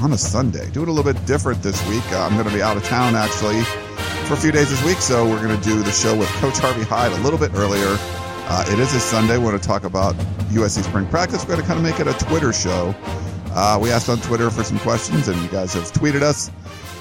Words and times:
on 0.00 0.12
a 0.12 0.18
Sunday. 0.18 0.70
Doing 0.70 0.88
a 0.88 0.92
little 0.92 1.12
bit 1.12 1.24
different 1.26 1.62
this 1.62 1.86
week. 1.88 2.04
Uh, 2.12 2.24
I'm 2.24 2.34
going 2.34 2.48
to 2.48 2.54
be 2.54 2.62
out 2.62 2.76
of 2.76 2.84
town 2.84 3.14
actually 3.14 3.62
for 4.26 4.34
a 4.34 4.36
few 4.36 4.52
days 4.52 4.70
this 4.70 4.84
week, 4.84 4.98
so 4.98 5.28
we're 5.28 5.42
going 5.42 5.56
to 5.58 5.64
do 5.64 5.82
the 5.82 5.90
show 5.90 6.16
with 6.16 6.28
Coach 6.34 6.58
Harvey 6.58 6.82
Hyde 6.82 7.12
a 7.12 7.20
little 7.22 7.38
bit 7.38 7.52
earlier. 7.54 7.96
Uh, 8.50 8.64
it 8.68 8.78
is 8.78 8.94
a 8.94 9.00
Sunday. 9.00 9.36
We're 9.38 9.50
going 9.50 9.60
to 9.60 9.66
talk 9.66 9.84
about 9.84 10.14
USC 10.50 10.84
spring 10.84 11.06
practice. 11.06 11.42
We're 11.42 11.56
going 11.56 11.60
to 11.62 11.66
kind 11.66 11.78
of 11.78 11.84
make 11.84 12.00
it 12.00 12.06
a 12.06 12.26
Twitter 12.26 12.52
show. 12.52 12.94
Uh, 13.50 13.78
we 13.80 13.90
asked 13.90 14.08
on 14.08 14.18
Twitter 14.18 14.50
for 14.50 14.64
some 14.64 14.78
questions, 14.80 15.28
and 15.28 15.40
you 15.42 15.48
guys 15.48 15.74
have 15.74 15.90
tweeted 15.92 16.22
us 16.22 16.50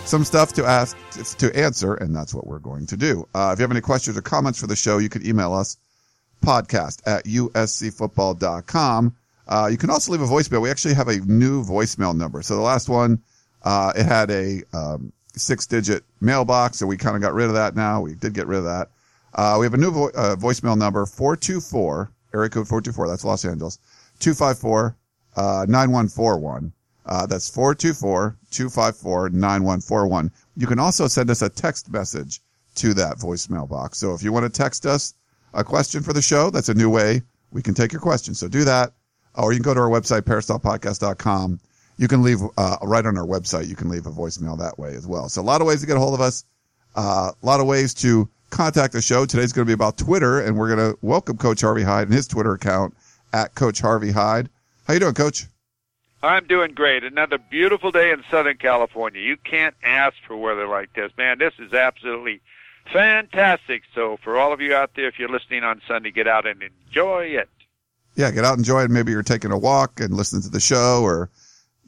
some 0.06 0.24
stuff 0.24 0.54
to 0.54 0.66
ask 0.66 0.98
to 1.38 1.56
answer, 1.56 1.94
and 1.96 2.16
that's 2.16 2.34
what 2.34 2.48
we're 2.48 2.60
going 2.60 2.86
to 2.88 2.98
do. 2.98 3.28
Uh, 3.36 3.52
if 3.54 3.60
you 3.60 3.64
have 3.64 3.72
any 3.72 3.82
questions 3.82 4.18
or 4.18 4.22
comments 4.22 4.60
for 4.60 4.68
the 4.68 4.76
show, 4.76 4.98
you 4.98 5.10
can 5.10 5.26
email 5.26 5.54
us 5.54 5.78
podcast 6.42 7.02
at 7.06 7.26
uscfootball.com. 7.26 9.16
Uh, 9.48 9.70
you 9.72 9.78
can 9.78 9.90
also 9.90 10.12
leave 10.12 10.22
a 10.22 10.26
voicemail. 10.26 10.62
We 10.62 10.70
actually 10.70 10.94
have 10.96 11.08
a 11.08 11.20
new 11.22 11.64
voicemail 11.64 12.16
number. 12.16 12.42
So 12.42 12.56
the 12.56 12.62
last 12.62 12.90
one, 12.90 13.22
uh, 13.64 13.94
it 13.96 14.06
had 14.06 14.30
a 14.30 14.62
um, 14.74 15.14
six 15.36 15.66
digit 15.66 16.04
mailbox, 16.22 16.78
so 16.78 16.88
we 16.88 16.98
kind 16.98 17.16
of 17.16 17.22
got 17.22 17.34
rid 17.34 17.48
of 17.48 17.54
that 17.54 17.76
now. 17.76 18.02
We 18.02 18.16
did 18.16 18.34
get 18.34 18.48
rid 18.48 18.60
of 18.60 18.66
that. 18.66 18.90
Uh, 19.34 19.58
we 19.60 19.66
have 19.66 19.74
a 19.74 19.78
new 19.78 19.92
vo- 19.92 20.10
uh, 20.10 20.36
voicemail 20.36 20.78
number, 20.78 21.06
424, 21.06 22.12
area 22.34 22.50
code 22.50 22.68
424, 22.68 23.08
that's 23.08 23.24
Los 23.24 23.46
Angeles, 23.46 23.80
254 24.20 24.96
uh, 25.38 25.66
9141. 25.70 26.74
Uh, 27.06 27.26
that's 27.26 27.50
424-254-9141. 27.52 30.30
You 30.58 30.68
can 30.68 30.78
also 30.78 31.08
send 31.08 31.30
us 31.30 31.42
a 31.42 31.48
text 31.48 31.90
message 31.90 32.42
to 32.76 32.94
that 32.96 33.18
voicemail 33.18 33.70
box. 33.70 33.98
So 33.98 34.14
if 34.14 34.22
you 34.24 34.34
want 34.34 34.44
to 34.44 34.50
text 34.50 34.86
us 34.86 35.14
a 35.54 35.64
question 35.64 36.04
for 36.04 36.12
the 36.12 36.22
show, 36.22 36.50
that's 36.50 36.68
a 36.68 36.74
new 36.74 36.90
way 36.90 37.22
we 37.52 37.62
can 37.62 37.74
take 37.74 37.94
your 37.94 38.02
questions. 38.02 38.40
So 38.40 38.50
do 38.50 38.66
that. 38.66 38.92
Or 39.38 39.54
you 39.54 39.60
can 39.60 39.64
go 39.64 39.74
to 39.74 39.80
our 39.80 39.90
website, 39.90 40.22
peristylepodcast.com. 40.22 41.60
You 41.98 42.08
can 42.08 42.22
leave, 42.22 42.40
uh, 42.58 42.78
right 42.84 43.06
on 43.06 43.18
our 43.18 43.26
website, 43.26 43.68
you 43.68 43.76
can 43.76 43.90
leave 43.90 44.06
a 44.06 44.12
voicemail 44.12 44.58
that 44.60 44.78
way 44.78 44.94
as 44.96 45.08
well. 45.08 45.30
So 45.30 45.42
a 45.42 45.44
lot 45.44 45.62
of 45.62 45.68
ways 45.68 45.82
to 45.82 45.88
get 45.88 45.98
a 45.98 46.00
hold 46.00 46.14
of 46.14 46.22
us. 46.22 46.44
Uh, 46.96 47.32
a 47.42 47.46
lot 47.46 47.60
of 47.60 47.68
ways 47.68 47.94
to 47.96 48.28
contact 48.50 48.94
the 48.94 49.02
show. 49.02 49.26
Today's 49.26 49.54
going 49.54 49.66
to 49.66 49.70
be 49.70 49.74
about 49.74 49.98
Twitter, 49.98 50.40
and 50.40 50.58
we're 50.58 50.76
going 50.76 50.92
to 50.92 50.98
welcome 51.02 51.38
Coach 51.38 51.62
Harvey 51.62 51.84
Hyde 51.84 52.08
and 52.08 52.14
his 52.14 52.28
Twitter 52.28 52.54
account 52.54 52.96
at 53.34 53.56
Coach 53.56 53.80
Harvey 53.80 54.12
Hyde. 54.12 54.50
How 54.88 54.94
you 54.94 55.00
doing, 55.00 55.14
Coach? 55.14 55.46
I'm 56.24 56.48
doing 56.48 56.74
great. 56.74 57.04
Another 57.04 57.38
beautiful 57.38 57.92
day 57.92 58.12
in 58.12 58.24
Southern 58.32 58.58
California. 58.58 59.22
You 59.22 59.38
can't 59.38 59.76
ask 59.84 60.16
for 60.26 60.36
weather 60.36 60.68
like 60.68 60.94
this, 60.94 61.12
man. 61.18 61.38
This 61.38 61.54
is 61.60 61.74
absolutely 61.74 62.42
fantastic. 62.92 63.84
So 63.94 64.18
for 64.24 64.38
all 64.38 64.52
of 64.52 64.62
you 64.62 64.74
out 64.74 64.92
there, 64.96 65.08
if 65.08 65.20
you're 65.20 65.30
listening 65.30 65.64
on 65.64 65.82
Sunday, 65.88 66.12
get 66.12 66.28
out 66.28 66.48
and 66.48 66.64
enjoy 66.64 67.26
it. 67.26 67.50
Yeah, 68.18 68.32
get 68.32 68.44
out 68.44 68.54
and 68.54 68.60
enjoy 68.60 68.82
it. 68.82 68.92
Maybe 68.92 69.14
you're 69.14 69.24
taking 69.24 69.52
a 69.52 69.58
walk 69.58 70.02
and 70.02 70.14
listening 70.14 70.42
to 70.42 70.50
the 70.50 70.60
show, 70.60 71.04
or 71.04 71.30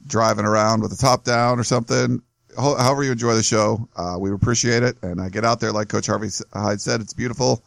driving 0.06 0.44
around 0.44 0.82
with 0.82 0.90
the 0.90 0.96
top 0.96 1.24
down 1.24 1.58
or 1.58 1.64
something. 1.64 2.22
However 2.56 3.02
you 3.02 3.12
enjoy 3.12 3.34
the 3.34 3.42
show, 3.42 3.88
uh, 3.96 4.16
we 4.18 4.32
appreciate 4.32 4.82
it. 4.82 4.96
And 5.02 5.20
I 5.20 5.28
get 5.28 5.44
out 5.44 5.60
there, 5.60 5.72
like 5.72 5.88
Coach 5.88 6.06
Harvey 6.06 6.28
Hyde 6.52 6.80
said, 6.80 7.00
it's 7.00 7.12
beautiful. 7.12 7.62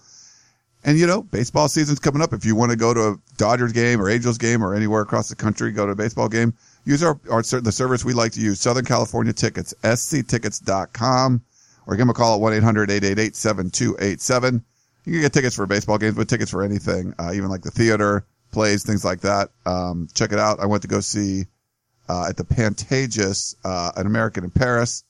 And 0.83 0.99
you 0.99 1.07
know, 1.07 1.23
baseball 1.23 1.69
season's 1.69 1.99
coming 1.99 2.21
up. 2.21 2.33
If 2.33 2.43
you 2.43 2.55
want 2.55 2.71
to 2.71 2.77
go 2.77 2.93
to 2.93 3.01
a 3.01 3.15
Dodgers 3.37 3.71
game 3.71 4.01
or 4.01 4.09
Angels 4.09 4.37
game 4.37 4.63
or 4.63 4.75
anywhere 4.75 5.01
across 5.01 5.29
the 5.29 5.35
country, 5.35 5.71
go 5.71 5.85
to 5.85 5.93
a 5.93 5.95
baseball 5.95 6.27
game. 6.27 6.53
Use 6.83 7.01
our, 7.01 7.17
our 7.31 7.41
the 7.41 7.71
service 7.71 8.03
we 8.03 8.11
like 8.11 8.33
to 8.33 8.41
use, 8.41 8.59
Southern 8.59 8.83
California 8.83 9.31
Tickets, 9.31 9.73
sctickets.com, 9.81 11.41
or 11.87 11.95
give 11.95 11.99
them 11.99 12.09
a 12.09 12.13
call 12.13 12.35
at 12.35 12.61
1-800-888-7287. 12.61 14.61
You 15.05 15.13
can 15.13 15.21
get 15.21 15.31
tickets 15.31 15.55
for 15.55 15.65
baseball 15.65 15.97
games, 15.97 16.15
but 16.15 16.27
tickets 16.27 16.51
for 16.51 16.61
anything, 16.61 17.13
uh, 17.17 17.31
even 17.33 17.49
like 17.49 17.61
the 17.61 17.71
theater, 17.71 18.25
plays, 18.53 18.83
things 18.83 19.03
like 19.03 19.21
that. 19.21 19.49
Um, 19.65 20.07
check 20.13 20.31
it 20.31 20.39
out. 20.39 20.59
I 20.59 20.65
went 20.65 20.83
to 20.83 20.87
go 20.87 20.99
see, 21.01 21.45
uh, 22.07 22.27
at 22.29 22.37
the 22.37 22.43
Pantages, 22.43 23.55
uh, 23.65 23.91
an 23.95 24.05
American 24.05 24.43
in 24.43 24.51
Paris. 24.51 25.03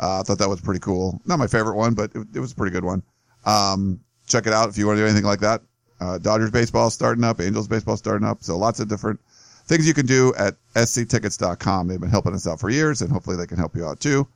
Uh, 0.00 0.20
I 0.20 0.22
thought 0.22 0.38
that 0.38 0.48
was 0.48 0.60
pretty 0.60 0.80
cool. 0.80 1.20
Not 1.26 1.38
my 1.38 1.46
favorite 1.46 1.76
one, 1.76 1.94
but 1.94 2.10
it, 2.14 2.26
it 2.34 2.40
was 2.40 2.52
a 2.52 2.54
pretty 2.54 2.72
good 2.72 2.84
one. 2.84 3.02
Um, 3.44 4.00
check 4.26 4.46
it 4.46 4.52
out 4.52 4.68
if 4.68 4.78
you 4.78 4.86
want 4.86 4.96
to 4.96 5.02
do 5.02 5.06
anything 5.06 5.24
like 5.24 5.40
that. 5.40 5.62
Uh, 6.00 6.18
Dodgers 6.18 6.50
baseball 6.50 6.90
starting 6.90 7.24
up, 7.24 7.40
Angels 7.40 7.68
baseball 7.68 7.96
starting 7.96 8.26
up. 8.26 8.42
So 8.42 8.56
lots 8.58 8.80
of 8.80 8.88
different 8.88 9.20
things 9.66 9.86
you 9.86 9.94
can 9.94 10.06
do 10.06 10.34
at 10.36 10.56
sctickets.com. 10.74 11.88
They've 11.88 12.00
been 12.00 12.10
helping 12.10 12.34
us 12.34 12.46
out 12.46 12.60
for 12.60 12.70
years 12.70 13.00
and 13.02 13.10
hopefully 13.10 13.36
they 13.36 13.46
can 13.46 13.58
help 13.58 13.76
you 13.76 13.86
out 13.86 14.00
too. 14.00 14.26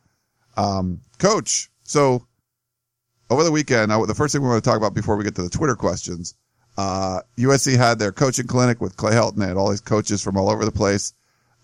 Um, 0.57 1.01
coach. 1.19 1.69
So 1.83 2.27
over 3.31 3.45
the 3.45 3.53
weekend, 3.53 3.93
I, 3.93 4.05
the 4.07 4.15
first 4.15 4.33
thing 4.33 4.43
we 4.43 4.49
want 4.49 4.63
to 4.63 4.69
talk 4.69 4.79
about 4.79 4.95
before 4.95 5.17
we 5.17 5.25
get 5.25 5.35
to 5.37 5.43
the 5.43 5.51
Twitter 5.51 5.77
questions, 5.77 6.35
uh, 6.79 7.23
USC 7.37 7.77
had 7.77 7.99
their 7.99 8.13
coaching 8.13 8.47
clinic 8.47 8.81
with 8.81 8.97
Clay 8.97 9.13
Helton. 9.13 9.37
They 9.37 9.49
had 9.49 9.57
all 9.57 9.69
these 9.69 9.81
coaches 9.81 10.23
from 10.23 10.37
all 10.37 10.49
over 10.49 10.65
the 10.65 10.71
place, 10.71 11.13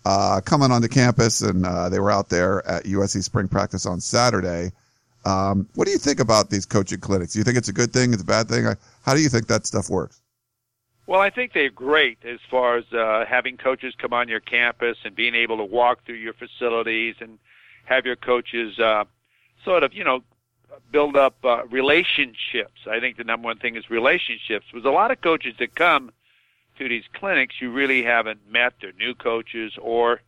uh, 0.03 0.41
coming 0.43 0.71
onto 0.71 0.89
campus 0.89 1.41
and, 1.41 1.65
uh, 1.65 1.87
they 1.87 1.99
were 1.99 2.11
out 2.11 2.27
there 2.27 2.67
at 2.67 2.83
USC 2.83 3.23
spring 3.23 3.47
practice 3.47 3.85
on 3.85 4.01
Saturday. 4.01 4.73
Um, 5.23 5.69
what 5.73 5.85
do 5.85 5.91
you 5.91 5.97
think 5.97 6.19
about 6.19 6.49
these 6.49 6.65
coaching 6.65 6.99
clinics? 6.99 7.31
Do 7.31 7.39
you 7.39 7.45
think 7.45 7.57
it's 7.57 7.69
a 7.69 7.73
good 7.73 7.93
thing? 7.93 8.11
It's 8.11 8.21
a 8.21 8.25
bad 8.25 8.49
thing? 8.49 8.65
How 9.03 9.13
do 9.13 9.21
you 9.21 9.29
think 9.29 9.47
that 9.47 9.65
stuff 9.65 9.89
works? 9.89 10.21
Well, 11.07 11.21
I 11.21 11.29
think 11.29 11.53
they're 11.53 11.69
great 11.69 12.17
as 12.25 12.39
far 12.51 12.75
as 12.75 12.83
uh, 12.91 13.23
having 13.25 13.55
coaches 13.55 13.95
come 13.97 14.11
on 14.11 14.27
your 14.27 14.41
campus 14.41 14.97
and 15.05 15.15
being 15.15 15.33
able 15.33 15.57
to 15.57 15.63
walk 15.63 16.03
through 16.05 16.15
your 16.15 16.33
facilities 16.33 17.15
and 17.21 17.39
have 17.85 18.05
your 18.05 18.17
coaches 18.17 18.77
uh, 18.79 19.05
sort 19.63 19.83
of, 19.83 19.93
you 19.93 20.03
know, 20.03 20.23
build 20.95 21.15
up 21.15 21.35
uh, 21.43 21.65
relationships. 21.67 22.81
I 22.89 22.99
think 22.99 23.17
the 23.17 23.23
number 23.23 23.45
one 23.45 23.57
thing 23.57 23.75
is 23.75 23.89
relationships. 23.89 24.65
With 24.73 24.85
a 24.85 24.91
lot 24.91 25.11
of 25.11 25.21
coaches 25.21 25.55
that 25.59 25.75
come 25.75 26.11
to 26.77 26.87
these 26.87 27.03
clinics, 27.13 27.55
you 27.61 27.71
really 27.71 28.03
haven't 28.03 28.39
met. 28.49 28.73
They're 28.79 28.93
new 28.93 29.13
coaches, 29.13 29.73
or 29.81 30.21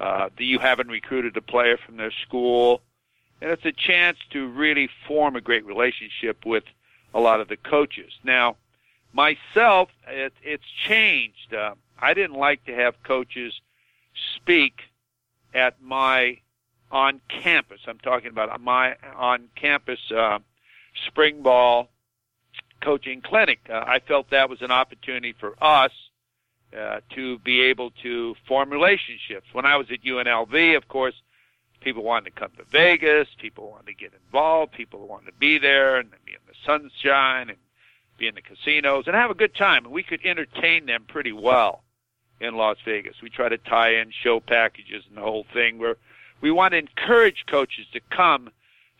uh, 0.00 0.30
you 0.38 0.58
haven't 0.58 0.88
recruited 0.88 1.36
a 1.36 1.42
player 1.42 1.76
from 1.76 1.96
their 1.96 2.14
school 2.26 2.80
and 3.40 3.52
it's 3.52 3.64
a 3.66 3.72
chance 3.72 4.18
to 4.30 4.48
really 4.48 4.88
form 5.06 5.36
a 5.36 5.40
great 5.40 5.66
relationship 5.66 6.46
with 6.46 6.64
a 7.12 7.20
lot 7.20 7.40
of 7.40 7.48
the 7.48 7.58
coaches. 7.58 8.12
Now, 8.24 8.56
myself, 9.12 9.90
it, 10.08 10.32
it's 10.42 10.64
changed. 10.86 11.52
Uh, 11.52 11.74
I 11.98 12.14
didn't 12.14 12.36
like 12.36 12.64
to 12.64 12.74
have 12.74 13.02
coaches 13.02 13.52
speak 14.36 14.80
at 15.52 15.80
my 15.82 16.38
on 16.94 17.20
campus. 17.28 17.80
I'm 17.88 17.98
talking 17.98 18.30
about 18.30 18.58
my 18.60 18.94
on 19.16 19.48
campus 19.56 19.98
uh, 20.16 20.38
spring 21.08 21.42
ball 21.42 21.90
coaching 22.80 23.20
clinic. 23.20 23.58
Uh, 23.68 23.84
I 23.84 23.98
felt 23.98 24.30
that 24.30 24.48
was 24.48 24.62
an 24.62 24.70
opportunity 24.70 25.34
for 25.38 25.56
us 25.62 25.90
uh, 26.76 27.00
to 27.10 27.38
be 27.40 27.62
able 27.62 27.90
to 28.02 28.36
form 28.46 28.70
relationships. 28.70 29.46
When 29.52 29.66
I 29.66 29.76
was 29.76 29.90
at 29.90 30.04
UNLV, 30.04 30.76
of 30.76 30.86
course, 30.86 31.14
people 31.80 32.04
wanted 32.04 32.32
to 32.32 32.40
come 32.40 32.52
to 32.58 32.64
Vegas, 32.64 33.28
people 33.38 33.70
wanted 33.70 33.86
to 33.86 33.94
get 33.94 34.12
involved, 34.26 34.72
people 34.72 35.06
wanted 35.08 35.26
to 35.26 35.32
be 35.32 35.58
there 35.58 35.96
and 35.96 36.10
be 36.24 36.32
in 36.32 36.38
the 36.46 36.54
sunshine 36.64 37.50
and 37.50 37.58
be 38.18 38.28
in 38.28 38.36
the 38.36 38.40
casinos 38.40 39.08
and 39.08 39.16
have 39.16 39.30
a 39.32 39.34
good 39.34 39.56
time. 39.56 39.84
And 39.84 39.92
we 39.92 40.04
could 40.04 40.20
entertain 40.24 40.86
them 40.86 41.06
pretty 41.08 41.32
well 41.32 41.82
in 42.40 42.54
Las 42.54 42.76
Vegas. 42.84 43.16
We 43.20 43.30
try 43.30 43.48
to 43.48 43.58
tie 43.58 43.96
in 43.96 44.12
show 44.12 44.38
packages 44.38 45.02
and 45.08 45.16
the 45.16 45.22
whole 45.22 45.46
thing 45.52 45.78
where 45.78 45.96
we 46.44 46.50
want 46.50 46.72
to 46.72 46.78
encourage 46.78 47.44
coaches 47.46 47.86
to 47.92 48.00
come 48.10 48.50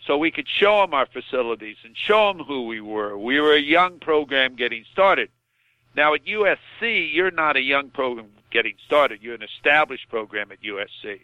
so 0.06 0.18
we 0.18 0.30
could 0.30 0.48
show 0.48 0.80
them 0.80 0.94
our 0.94 1.06
facilities 1.06 1.76
and 1.84 1.96
show 1.96 2.32
them 2.32 2.44
who 2.44 2.66
we 2.66 2.80
were. 2.80 3.16
We 3.16 3.40
were 3.40 3.54
a 3.54 3.60
young 3.60 4.00
program 4.00 4.56
getting 4.56 4.84
started. 4.92 5.30
Now 5.94 6.14
at 6.14 6.24
USC, 6.24 7.14
you're 7.14 7.30
not 7.30 7.56
a 7.56 7.62
young 7.62 7.90
program 7.90 8.30
getting 8.50 8.74
started. 8.84 9.22
You're 9.22 9.36
an 9.36 9.42
established 9.44 10.08
program 10.08 10.50
at 10.50 10.62
USC 10.62 11.20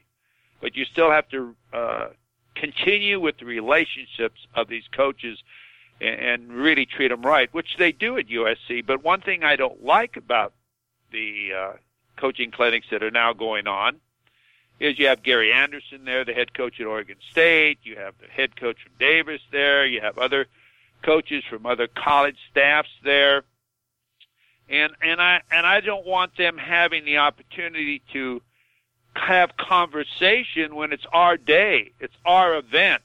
but 0.61 0.77
you 0.77 0.85
still 0.85 1.11
have 1.11 1.29
to 1.31 1.55
uh, 1.73 2.09
continue 2.55 3.21
with 3.21 3.39
the 3.39 3.45
relationships 3.45 4.47
of 4.55 4.69
these 4.69 4.85
coaches 4.93 5.39
and, 6.01 6.21
and 6.21 6.53
really 6.53 6.87
treat 6.87 7.09
them 7.09 7.23
right, 7.23 7.53
which 7.53 7.77
they 7.79 7.93
do 7.93 8.17
at 8.19 8.29
USC. 8.29 8.85
But 8.87 9.03
one 9.03 9.21
thing 9.21 9.43
I 9.43 9.57
don't 9.57 9.83
like 9.83 10.17
about 10.17 10.53
the 11.13 11.51
uh, 11.57 11.73
coaching 12.17 12.51
clinics 12.51 12.87
that 12.91 13.03
are 13.03 13.11
now 13.11 13.33
going 13.33 13.67
on 13.67 13.97
is 14.81 14.99
you 14.99 15.07
have 15.09 15.23
Gary 15.23 15.53
Anderson 15.53 16.05
there, 16.07 16.25
the 16.25 16.33
head 16.33 16.55
coach 16.55 16.81
at 16.81 16.87
Oregon 16.87 17.17
State. 17.31 17.79
You 17.83 17.97
have 17.97 18.15
the 18.19 18.27
head 18.27 18.57
coach 18.57 18.79
from 18.83 18.93
Davis 18.99 19.43
there. 19.53 19.87
You 19.87 20.01
have 20.01 20.19
other 20.19 20.47
coaches 21.03 21.45
from 21.49 21.67
other 21.67 21.87
college 21.87 22.39
staffs 22.51 22.89
there. 23.05 23.45
And 24.69 24.93
and 25.03 25.21
I 25.21 25.43
and 25.53 25.67
I 25.67 25.81
don't 25.81 26.07
want 26.07 26.37
them 26.37 26.57
having 26.57 27.05
the 27.05 27.19
opportunity 27.19 28.03
to 28.13 28.41
have 29.15 29.57
conversation 29.57 30.75
when 30.75 30.93
it's 30.93 31.07
our 31.13 31.37
day. 31.37 31.93
It's 32.01 32.17
our 32.25 32.57
event. 32.57 33.03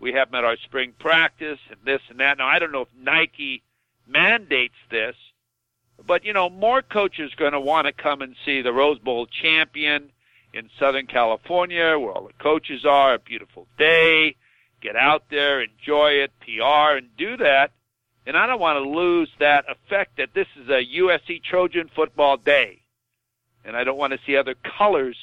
We 0.00 0.12
have 0.12 0.34
at 0.34 0.44
our 0.44 0.56
spring 0.56 0.92
practice 0.98 1.58
and 1.70 1.78
this 1.84 2.00
and 2.08 2.18
that. 2.20 2.38
Now 2.38 2.48
I 2.48 2.58
don't 2.58 2.72
know 2.72 2.82
if 2.82 2.88
Nike 2.98 3.62
mandates 4.06 4.74
this, 4.90 5.14
but 6.04 6.24
you 6.24 6.32
know, 6.32 6.50
more 6.50 6.82
coaches 6.82 7.32
are 7.32 7.36
going 7.36 7.52
to 7.52 7.60
want 7.60 7.86
to 7.86 7.92
come 7.92 8.22
and 8.22 8.34
see 8.44 8.62
the 8.62 8.72
Rose 8.72 8.98
Bowl 8.98 9.26
champion 9.26 10.10
in 10.56 10.70
Southern 10.78 11.06
California, 11.06 11.98
where 11.98 12.12
all 12.12 12.26
the 12.26 12.42
coaches 12.42 12.84
are. 12.84 13.14
A 13.14 13.18
beautiful 13.18 13.66
day. 13.78 14.36
Get 14.80 14.96
out 14.96 15.24
there, 15.30 15.62
enjoy 15.62 16.10
it, 16.10 16.32
PR, 16.40 16.96
and 16.96 17.08
do 17.16 17.36
that. 17.38 17.72
And 18.26 18.36
I 18.36 18.46
don't 18.46 18.60
want 18.60 18.76
to 18.82 18.88
lose 18.88 19.30
that 19.38 19.64
effect 19.68 20.16
that 20.18 20.34
this 20.34 20.48
is 20.60 20.68
a 20.68 20.84
USC 20.98 21.42
Trojan 21.42 21.90
football 21.94 22.36
day, 22.36 22.82
and 23.64 23.76
I 23.76 23.84
don't 23.84 23.96
want 23.96 24.12
to 24.12 24.18
see 24.26 24.36
other 24.36 24.54
colors 24.78 25.16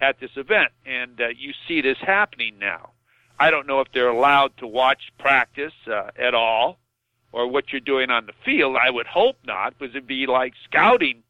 at 0.00 0.20
this 0.20 0.30
event. 0.36 0.72
And 0.86 1.20
uh, 1.20 1.28
you 1.36 1.52
see 1.66 1.80
this 1.80 1.98
happening 2.00 2.58
now. 2.58 2.90
I 3.40 3.50
don't 3.50 3.66
know 3.66 3.80
if 3.80 3.88
they're 3.92 4.08
allowed 4.08 4.56
to 4.58 4.66
watch 4.66 5.12
practice 5.18 5.74
uh, 5.86 6.10
at 6.18 6.34
all 6.34 6.78
or 7.30 7.46
what 7.46 7.72
you're 7.72 7.80
doing 7.80 8.10
on 8.10 8.26
the 8.26 8.32
field. 8.44 8.76
I 8.76 8.90
would 8.90 9.06
hope 9.06 9.36
not, 9.44 9.78
because 9.78 9.94
it'd 9.94 10.06
be 10.06 10.26
like 10.26 10.54
scouting 10.64 11.22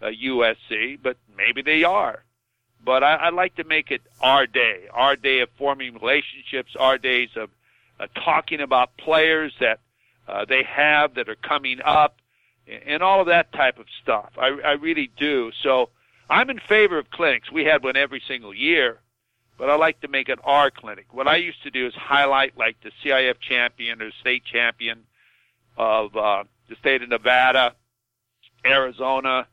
uh, 0.00 0.06
USC, 0.06 0.98
but 1.02 1.16
maybe 1.36 1.62
they 1.62 1.84
are. 1.84 2.24
But 2.84 3.04
I, 3.04 3.14
I 3.16 3.30
like 3.30 3.56
to 3.56 3.64
make 3.64 3.90
it 3.90 4.02
our 4.20 4.46
day, 4.46 4.88
our 4.92 5.16
day 5.16 5.40
of 5.40 5.50
forming 5.58 5.94
relationships, 5.94 6.74
our 6.78 6.98
days 6.98 7.30
of 7.36 7.50
uh, 7.98 8.06
talking 8.14 8.60
about 8.60 8.96
players 8.96 9.52
that 9.60 9.80
uh, 10.26 10.44
they 10.44 10.62
have 10.62 11.14
that 11.14 11.28
are 11.28 11.36
coming 11.36 11.80
up, 11.84 12.16
and 12.66 13.02
all 13.02 13.20
of 13.20 13.26
that 13.26 13.52
type 13.52 13.78
of 13.78 13.86
stuff. 14.02 14.30
I, 14.38 14.48
I 14.64 14.72
really 14.72 15.10
do. 15.16 15.50
So 15.62 15.90
I'm 16.30 16.48
in 16.50 16.60
favor 16.60 16.98
of 16.98 17.10
clinics. 17.10 17.50
We 17.50 17.64
had 17.64 17.82
one 17.82 17.96
every 17.96 18.22
single 18.26 18.54
year, 18.54 19.00
but 19.58 19.68
I 19.68 19.74
like 19.74 20.00
to 20.00 20.08
make 20.08 20.28
it 20.28 20.38
our 20.44 20.70
clinic. 20.70 21.12
What 21.12 21.26
I 21.26 21.36
used 21.36 21.62
to 21.64 21.70
do 21.70 21.86
is 21.86 21.94
highlight 21.94 22.56
like 22.56 22.76
the 22.82 22.92
CIF 23.02 23.40
champion 23.40 24.00
or 24.00 24.12
state 24.12 24.44
champion 24.44 25.04
of 25.76 26.16
uh, 26.16 26.44
the 26.68 26.76
state 26.76 27.02
of 27.02 27.08
Nevada, 27.08 27.74
Arizona, 28.64 29.46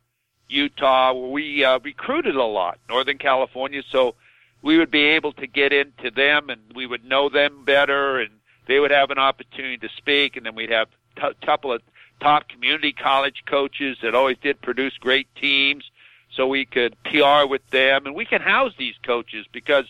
Utah, 0.49 1.13
where 1.13 1.29
we 1.29 1.63
uh, 1.63 1.79
recruited 1.79 2.35
a 2.35 2.43
lot, 2.43 2.79
Northern 2.89 3.17
California. 3.17 3.83
So 3.89 4.15
we 4.61 4.77
would 4.77 4.91
be 4.91 5.03
able 5.03 5.33
to 5.33 5.47
get 5.47 5.73
into 5.73 6.11
them 6.11 6.49
and 6.49 6.61
we 6.73 6.85
would 6.85 7.05
know 7.05 7.29
them 7.29 7.63
better 7.65 8.19
and 8.19 8.31
they 8.67 8.79
would 8.79 8.91
have 8.91 9.11
an 9.11 9.17
opportunity 9.17 9.77
to 9.77 9.89
speak 9.95 10.35
and 10.35 10.45
then 10.45 10.55
we'd 10.55 10.71
have 10.71 10.89
a 11.17 11.33
t- 11.33 11.45
couple 11.45 11.71
of 11.71 11.81
top 12.19 12.49
community 12.49 12.91
college 12.91 13.43
coaches 13.45 13.97
that 14.01 14.15
always 14.15 14.37
did 14.41 14.59
produce 14.61 14.97
great 14.97 15.27
teams 15.35 15.89
so 16.35 16.47
we 16.47 16.65
could 16.65 16.95
PR 17.03 17.45
with 17.47 17.67
them 17.69 18.05
and 18.05 18.15
we 18.15 18.25
can 18.25 18.41
house 18.41 18.73
these 18.77 18.95
coaches 19.03 19.45
because 19.51 19.85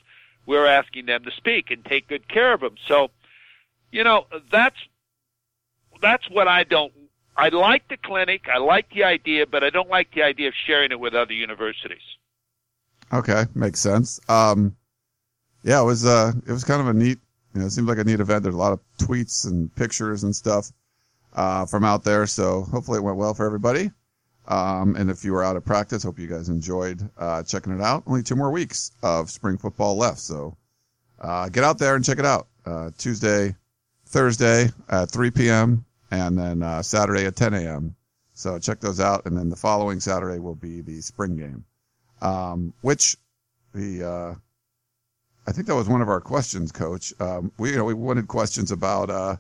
we're 0.46 0.66
asking 0.66 1.06
them 1.06 1.24
to 1.24 1.32
speak 1.32 1.72
and 1.72 1.84
take 1.86 2.08
good 2.08 2.28
care 2.28 2.54
of 2.54 2.62
them. 2.62 2.76
So, 2.88 3.12
you 3.92 4.04
know, 4.04 4.28
that's 4.52 4.78
that's 6.02 6.30
what 6.30 6.48
I 6.48 6.64
don't. 6.64 6.94
I 7.38 7.50
like 7.50 7.88
the 7.88 7.98
clinic. 7.98 8.48
I 8.54 8.58
like 8.58 8.90
the 8.90 9.04
idea, 9.04 9.46
but 9.46 9.64
I 9.64 9.70
don't 9.70 9.90
like 9.90 10.12
the 10.14 10.24
idea 10.24 10.48
of 10.48 10.56
sharing 10.66 10.92
it 10.92 11.00
with 11.00 11.14
other 11.14 11.34
universities. 11.34 12.02
Okay, 13.14 13.46
makes 13.54 13.80
sense. 13.80 14.20
Um, 14.28 14.76
yeah, 15.64 15.82
it 15.82 15.86
was 15.86 16.06
uh, 16.06 16.34
it 16.48 16.52
was 16.52 16.64
kind 16.64 16.82
of 16.82 16.88
a 16.88 16.94
neat. 16.94 17.20
You 17.54 17.62
know, 17.62 17.68
it 17.68 17.72
seemed 17.72 17.88
like 17.88 18.00
a 18.00 18.04
neat 18.04 18.20
event. 18.20 18.44
There's 18.44 18.56
a 18.56 18.58
lot 18.58 18.74
of 18.74 18.80
tweets 18.98 19.46
and 19.46 19.74
pictures 19.76 20.24
and 20.24 20.36
stuff 20.36 20.72
uh, 21.34 21.66
from 21.68 21.86
out 21.86 22.04
there. 22.04 22.26
So 22.26 22.64
hopefully 22.64 22.98
it 22.98 23.04
went 23.04 23.18
well 23.18 23.34
for 23.34 23.46
everybody. 23.46 23.92
Um, 24.48 24.96
and 24.96 25.10
if 25.10 25.24
you 25.24 25.34
were 25.34 25.44
out 25.44 25.58
of 25.58 25.66
practice, 25.66 26.04
hope 26.04 26.20
you 26.20 26.28
guys 26.28 26.50
enjoyed 26.50 27.08
uh, 27.18 27.44
checking 27.44 27.74
it 27.74 27.82
out. 27.82 28.04
Only 28.08 28.24
two 28.24 28.36
more 28.36 28.50
weeks 28.50 28.92
of 29.04 29.30
spring 29.30 29.58
football 29.58 29.98
left, 29.98 30.20
so 30.20 30.56
uh, 31.20 31.50
get 31.50 31.64
out 31.64 31.78
there 31.78 31.96
and 31.96 32.04
check 32.04 32.18
it 32.18 32.26
out. 32.26 32.48
Uh, 32.66 32.92
Tuesday, 32.98 33.56
Thursday 34.06 34.70
at 34.90 35.12
3 35.12 35.32
p.m 35.32 35.86
and 36.12 36.38
then 36.38 36.64
uh, 36.64 36.82
Saturday 36.82 37.26
at 37.26 37.36
10 37.36 37.54
a.m. 37.54 37.96
So 38.34 38.60
check 38.60 38.80
those 38.80 39.00
out, 39.00 39.26
and 39.26 39.36
then 39.36 39.50
the 39.50 39.56
following 39.56 40.00
Saturday 40.00 40.40
will 40.40 40.56
be 40.56 40.82
the 40.82 41.02
spring 41.02 41.38
game, 41.38 41.66
um, 42.22 42.74
which 42.82 43.18
the 43.74 44.04
uh, 44.08 44.36
I 45.48 45.52
think 45.52 45.66
that 45.68 45.76
was 45.76 45.88
one 45.90 46.02
of 46.02 46.10
our 46.10 46.22
questions, 46.22 46.72
Coach. 46.72 47.14
Um, 47.20 47.52
we 47.58 47.72
you 47.72 47.78
know 47.78 47.86
we 47.86 47.96
wanted 47.96 48.28
questions 48.28 48.72
about 48.72 49.10
uh, 49.10 49.38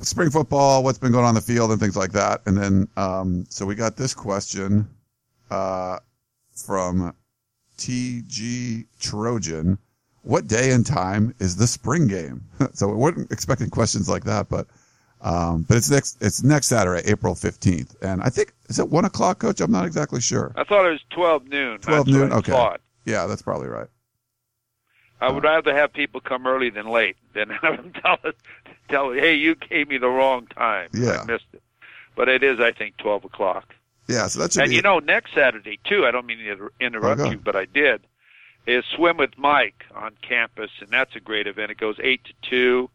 spring 0.00 0.30
football, 0.30 0.82
what's 0.82 0.98
been 0.98 1.12
going 1.12 1.26
on 1.26 1.34
the 1.34 1.42
field, 1.42 1.70
and 1.70 1.78
things 1.78 1.96
like 1.96 2.12
that, 2.12 2.40
and 2.46 2.56
then 2.56 2.88
um, 2.96 3.44
so 3.50 3.66
we 3.66 3.74
got 3.74 3.96
this 3.96 4.14
question 4.14 4.88
uh, 5.50 5.98
from 6.54 7.14
TG 7.76 8.86
Trojan. 8.98 9.78
What 10.22 10.46
day 10.48 10.72
and 10.72 10.84
time 10.84 11.34
is 11.38 11.56
the 11.56 11.66
spring 11.66 12.08
game? 12.08 12.44
so 12.72 12.88
we 12.88 12.94
weren't 12.94 13.30
expecting 13.30 13.68
questions 13.68 14.08
like 14.08 14.24
that, 14.24 14.48
but 14.48 14.66
um, 15.26 15.62
but 15.62 15.76
it's 15.76 15.90
next 15.90 16.22
it's 16.22 16.44
next 16.44 16.68
Saturday, 16.68 17.02
April 17.10 17.34
fifteenth, 17.34 17.96
and 18.00 18.22
I 18.22 18.28
think 18.28 18.52
is 18.68 18.78
it 18.78 18.88
one 18.88 19.04
o'clock, 19.04 19.40
Coach? 19.40 19.60
I'm 19.60 19.72
not 19.72 19.84
exactly 19.84 20.20
sure. 20.20 20.52
I 20.54 20.62
thought 20.62 20.86
it 20.86 20.90
was 20.90 21.04
twelve 21.10 21.48
noon. 21.48 21.78
Twelve 21.80 22.06
noon. 22.06 22.32
okay. 22.32 22.52
Thought. 22.52 22.80
Yeah, 23.04 23.26
that's 23.26 23.42
probably 23.42 23.66
right. 23.66 23.88
I 25.20 25.32
would 25.32 25.42
rather 25.42 25.74
have 25.74 25.92
people 25.92 26.20
come 26.20 26.46
early 26.46 26.70
than 26.70 26.86
late 26.86 27.16
than 27.32 27.50
have 27.62 27.76
them 27.76 27.92
tell 28.00 28.18
us, 28.22 28.34
tell 28.88 29.10
hey, 29.10 29.34
you 29.34 29.56
gave 29.56 29.88
me 29.88 29.98
the 29.98 30.08
wrong 30.08 30.46
time. 30.46 30.90
Yeah, 30.92 31.22
I 31.22 31.24
missed 31.24 31.46
it. 31.52 31.62
But 32.14 32.28
it 32.28 32.44
is, 32.44 32.60
I 32.60 32.70
think, 32.70 32.96
twelve 32.96 33.24
o'clock. 33.24 33.74
Yeah, 34.06 34.28
so 34.28 34.38
that's 34.38 34.56
and 34.56 34.72
you 34.72 34.82
know, 34.82 35.00
next 35.00 35.34
Saturday 35.34 35.80
too. 35.82 36.06
I 36.06 36.12
don't 36.12 36.26
mean 36.26 36.38
to 36.38 36.70
interrupt 36.78 37.20
oh, 37.20 37.30
you, 37.32 37.38
but 37.38 37.56
I 37.56 37.64
did. 37.64 38.06
Is 38.64 38.84
swim 38.94 39.16
with 39.16 39.36
Mike 39.36 39.86
on 39.92 40.12
campus, 40.22 40.70
and 40.80 40.88
that's 40.90 41.16
a 41.16 41.20
great 41.20 41.48
event. 41.48 41.72
It 41.72 41.78
goes 41.78 41.96
eight 42.00 42.24
to 42.26 42.32
two 42.48 42.90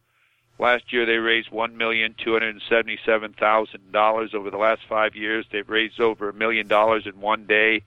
Last 0.59 0.93
year 0.93 1.05
they 1.05 1.17
raised 1.17 1.49
one 1.49 1.75
million 1.75 2.15
two 2.17 2.33
hundred 2.33 2.49
and 2.49 2.61
seventy-seven 2.69 3.33
thousand 3.33 3.91
dollars. 3.91 4.33
Over 4.33 4.51
the 4.51 4.57
last 4.57 4.81
five 4.87 5.15
years, 5.15 5.45
they've 5.51 5.67
raised 5.67 5.99
over 5.99 6.29
a 6.29 6.33
million 6.33 6.67
dollars 6.67 7.07
in 7.07 7.19
one 7.19 7.45
day. 7.45 7.83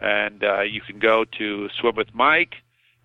And 0.00 0.42
uh, 0.44 0.60
you 0.60 0.80
can 0.80 0.98
go 1.00 1.24
to 1.24 1.68
swim 1.80 1.96
with 1.96 2.14
Mike, 2.14 2.54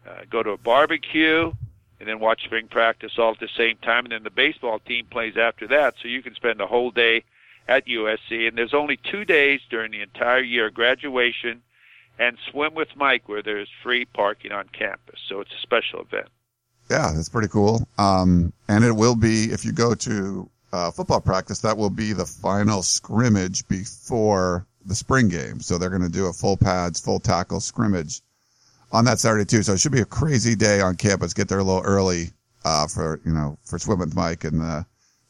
uh, 0.08 0.22
go 0.30 0.44
to 0.44 0.52
a 0.52 0.58
barbecue, 0.58 1.52
and 2.00 2.08
then 2.08 2.20
watch 2.20 2.44
spring 2.44 2.68
practice 2.68 3.14
all 3.18 3.32
at 3.32 3.40
the 3.40 3.50
same 3.58 3.78
time. 3.78 4.06
And 4.06 4.12
then 4.12 4.24
the 4.24 4.30
baseball 4.30 4.80
team 4.80 5.08
plays 5.10 5.36
after 5.38 5.68
that, 5.68 5.96
so 6.02 6.08
you 6.08 6.22
can 6.22 6.36
spend 6.36 6.62
a 6.62 6.68
whole 6.68 6.92
day 6.92 7.24
at 7.68 7.88
USC. 7.88 8.48
And 8.48 8.58
there's 8.58 8.74
only 8.74 8.98
two 8.98 9.26
days 9.26 9.62
during 9.70 9.92
the 9.92 10.02
entire 10.02 10.42
year: 10.42 10.70
graduation 10.70 11.62
and 12.20 12.38
swim 12.52 12.74
with 12.74 12.96
Mike, 12.96 13.28
where 13.28 13.42
there's 13.42 13.70
free 13.82 14.06
parking 14.06 14.52
on 14.52 14.70
campus. 14.70 15.20
So 15.28 15.42
it's 15.42 15.52
a 15.52 15.62
special 15.62 16.02
event. 16.02 16.30
Yeah, 16.90 17.12
that's 17.16 17.30
pretty 17.30 17.48
cool. 17.48 17.88
Um, 17.98 18.54
and 18.68 18.84
it 18.84 18.92
will 18.92 19.16
be, 19.16 19.46
if 19.46 19.66
you 19.66 19.72
go 19.72 19.96
to 19.96 20.50
uh, 20.72 20.92
football 20.92 21.22
practice, 21.22 21.60
that 21.60 21.78
will 21.78 21.90
be 21.90 22.14
the 22.14 22.26
final 22.26 22.84
scrimmage 22.84 23.68
before 23.68 24.66
the 24.86 24.96
spring 24.96 25.30
game. 25.30 25.60
So 25.62 25.78
they're 25.78 25.90
going 25.90 26.02
to 26.02 26.10
do 26.10 26.26
a 26.26 26.34
full 26.34 26.58
pads, 26.58 27.00
full 27.00 27.20
tackle 27.20 27.60
scrimmage 27.60 28.22
on 28.92 29.06
that 29.06 29.20
Saturday 29.20 29.46
too. 29.46 29.64
So 29.64 29.74
it 29.74 29.80
should 29.80 29.92
be 29.92 30.02
a 30.02 30.06
crazy 30.06 30.56
day 30.56 30.82
on 30.82 30.96
campus. 30.96 31.34
Get 31.34 31.48
there 31.48 31.60
a 31.60 31.64
little 31.64 31.84
early, 31.84 32.32
uh, 32.66 32.88
for, 32.88 33.22
you 33.26 33.32
know, 33.32 33.58
for 33.64 33.80
swim 33.80 34.00
with 34.00 34.16
Mike 34.16 34.44
and 34.44 34.60
the 34.60 34.86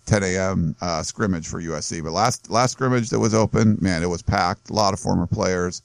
10 0.05 0.23
a.m. 0.23 0.75
Uh, 0.81 1.03
scrimmage 1.03 1.47
for 1.47 1.61
USC. 1.61 2.03
But 2.03 2.11
last, 2.11 2.49
last 2.49 2.71
scrimmage 2.71 3.09
that 3.09 3.19
was 3.19 3.33
open, 3.33 3.77
man, 3.79 4.03
it 4.03 4.09
was 4.09 4.21
packed. 4.21 4.69
A 4.69 4.73
lot 4.73 4.93
of 4.93 4.99
former 4.99 5.27
players. 5.27 5.81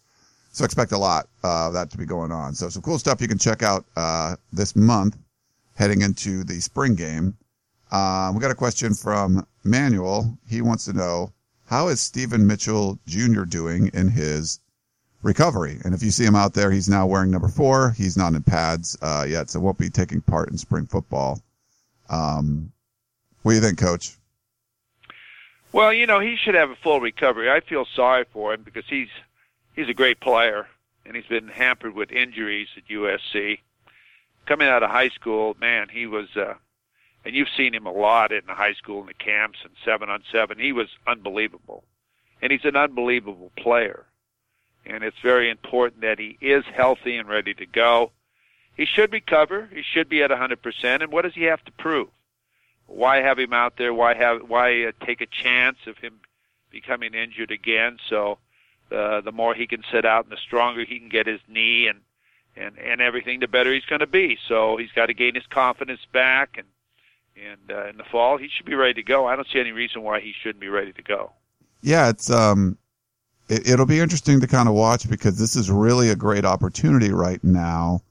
So 0.50 0.64
expect 0.64 0.92
a 0.92 0.98
lot, 0.98 1.28
uh, 1.44 1.68
of 1.68 1.74
that 1.74 1.90
to 1.90 1.98
be 1.98 2.06
going 2.06 2.32
on. 2.32 2.54
So 2.54 2.68
some 2.68 2.82
cool 2.82 2.98
stuff 2.98 3.20
you 3.20 3.28
can 3.28 3.38
check 3.38 3.62
out, 3.62 3.84
uh, 3.96 4.36
this 4.52 4.74
month 4.74 5.16
heading 5.78 6.02
into 6.02 6.42
the 6.42 6.60
spring 6.60 6.96
game. 6.96 7.36
Uh, 7.92 8.32
we 8.34 8.40
got 8.40 8.50
a 8.50 8.54
question 8.54 8.92
from 8.94 9.46
Manuel. 9.62 10.36
He 10.48 10.60
wants 10.60 10.84
to 10.86 10.92
know 10.92 11.32
how 11.66 11.86
is 11.86 12.00
Stephen 12.00 12.46
Mitchell 12.48 12.98
Jr. 13.06 13.44
doing 13.44 13.88
in 13.94 14.08
his 14.08 14.58
recovery? 15.22 15.78
And 15.84 15.94
if 15.94 16.02
you 16.02 16.10
see 16.10 16.24
him 16.24 16.34
out 16.34 16.52
there, 16.52 16.72
he's 16.72 16.88
now 16.88 17.06
wearing 17.06 17.30
number 17.30 17.46
four. 17.46 17.92
He's 17.96 18.16
not 18.16 18.34
in 18.34 18.42
pads 18.42 18.98
uh, 19.02 19.24
yet, 19.28 19.50
so 19.50 19.60
won't 19.60 19.78
be 19.78 19.88
taking 19.88 20.20
part 20.20 20.50
in 20.50 20.58
spring 20.58 20.86
football. 20.86 21.40
Um, 22.10 22.72
what 23.42 23.52
do 23.52 23.56
you 23.56 23.62
think, 23.62 23.78
Coach? 23.78 24.16
Well, 25.70 25.92
you 25.92 26.06
know 26.06 26.18
he 26.18 26.34
should 26.36 26.56
have 26.56 26.70
a 26.70 26.76
full 26.76 27.00
recovery. 27.00 27.48
I 27.50 27.60
feel 27.60 27.86
sorry 27.94 28.24
for 28.32 28.52
him 28.52 28.62
because 28.62 28.84
he's 28.88 29.10
he's 29.76 29.88
a 29.88 29.94
great 29.94 30.18
player 30.18 30.66
and 31.06 31.14
he's 31.14 31.26
been 31.26 31.46
hampered 31.46 31.94
with 31.94 32.10
injuries 32.10 32.68
at 32.76 32.88
USC 32.88 33.60
coming 34.48 34.66
out 34.66 34.82
of 34.82 34.90
high 34.90 35.10
school, 35.10 35.56
man, 35.60 35.88
he 35.92 36.06
was, 36.06 36.28
uh, 36.34 36.54
and 37.24 37.34
you've 37.34 37.48
seen 37.56 37.74
him 37.74 37.86
a 37.86 37.92
lot 37.92 38.32
in 38.32 38.40
the 38.46 38.54
high 38.54 38.72
school 38.72 39.00
in 39.02 39.06
the 39.06 39.14
camps 39.14 39.58
and 39.62 39.74
seven 39.84 40.08
on 40.08 40.22
seven. 40.32 40.58
He 40.58 40.72
was 40.72 40.88
unbelievable, 41.06 41.84
and 42.40 42.50
he's 42.50 42.64
an 42.64 42.74
unbelievable 42.74 43.52
player. 43.56 44.06
And 44.86 45.04
it's 45.04 45.18
very 45.22 45.50
important 45.50 46.00
that 46.00 46.18
he 46.18 46.38
is 46.40 46.64
healthy 46.74 47.16
and 47.16 47.28
ready 47.28 47.52
to 47.54 47.66
go. 47.66 48.12
He 48.74 48.86
should 48.86 49.12
recover. 49.12 49.68
He 49.72 49.82
should 49.82 50.08
be 50.08 50.22
at 50.22 50.30
100%. 50.30 51.02
And 51.02 51.12
what 51.12 51.22
does 51.22 51.34
he 51.34 51.42
have 51.42 51.62
to 51.64 51.72
prove? 51.72 52.08
Why 52.86 53.18
have 53.18 53.38
him 53.38 53.52
out 53.52 53.76
there? 53.76 53.92
Why 53.92 54.14
have 54.14 54.48
why 54.48 54.84
uh, 54.84 54.92
take 55.04 55.20
a 55.20 55.26
chance 55.26 55.76
of 55.86 55.98
him 55.98 56.20
becoming 56.70 57.12
injured 57.12 57.50
again? 57.50 57.98
So 58.08 58.38
uh, 58.90 59.20
the 59.20 59.32
more 59.32 59.54
he 59.54 59.66
can 59.66 59.82
sit 59.92 60.06
out 60.06 60.24
and 60.24 60.32
the 60.32 60.38
stronger 60.38 60.86
he 60.86 60.98
can 60.98 61.10
get 61.10 61.26
his 61.26 61.40
knee 61.48 61.86
and 61.86 62.00
and 62.58 62.78
and 62.78 63.00
everything, 63.00 63.40
the 63.40 63.48
better 63.48 63.72
he's 63.72 63.84
going 63.84 64.00
to 64.00 64.06
be. 64.06 64.38
So 64.48 64.76
he's 64.76 64.92
got 64.92 65.06
to 65.06 65.14
gain 65.14 65.34
his 65.34 65.46
confidence 65.46 66.00
back, 66.12 66.58
and 66.58 66.66
and 67.36 67.70
uh, 67.70 67.88
in 67.88 67.96
the 67.96 68.04
fall 68.04 68.36
he 68.36 68.48
should 68.48 68.66
be 68.66 68.74
ready 68.74 68.94
to 68.94 69.02
go. 69.02 69.26
I 69.26 69.36
don't 69.36 69.48
see 69.48 69.60
any 69.60 69.72
reason 69.72 70.02
why 70.02 70.20
he 70.20 70.32
shouldn't 70.32 70.60
be 70.60 70.68
ready 70.68 70.92
to 70.92 71.02
go. 71.02 71.32
Yeah, 71.80 72.08
it's 72.08 72.30
um, 72.30 72.76
it, 73.48 73.68
it'll 73.68 73.86
be 73.86 74.00
interesting 74.00 74.40
to 74.40 74.46
kind 74.46 74.68
of 74.68 74.74
watch 74.74 75.08
because 75.08 75.38
this 75.38 75.56
is 75.56 75.70
really 75.70 76.10
a 76.10 76.16
great 76.16 76.44
opportunity 76.44 77.12
right 77.12 77.42
now 77.42 78.02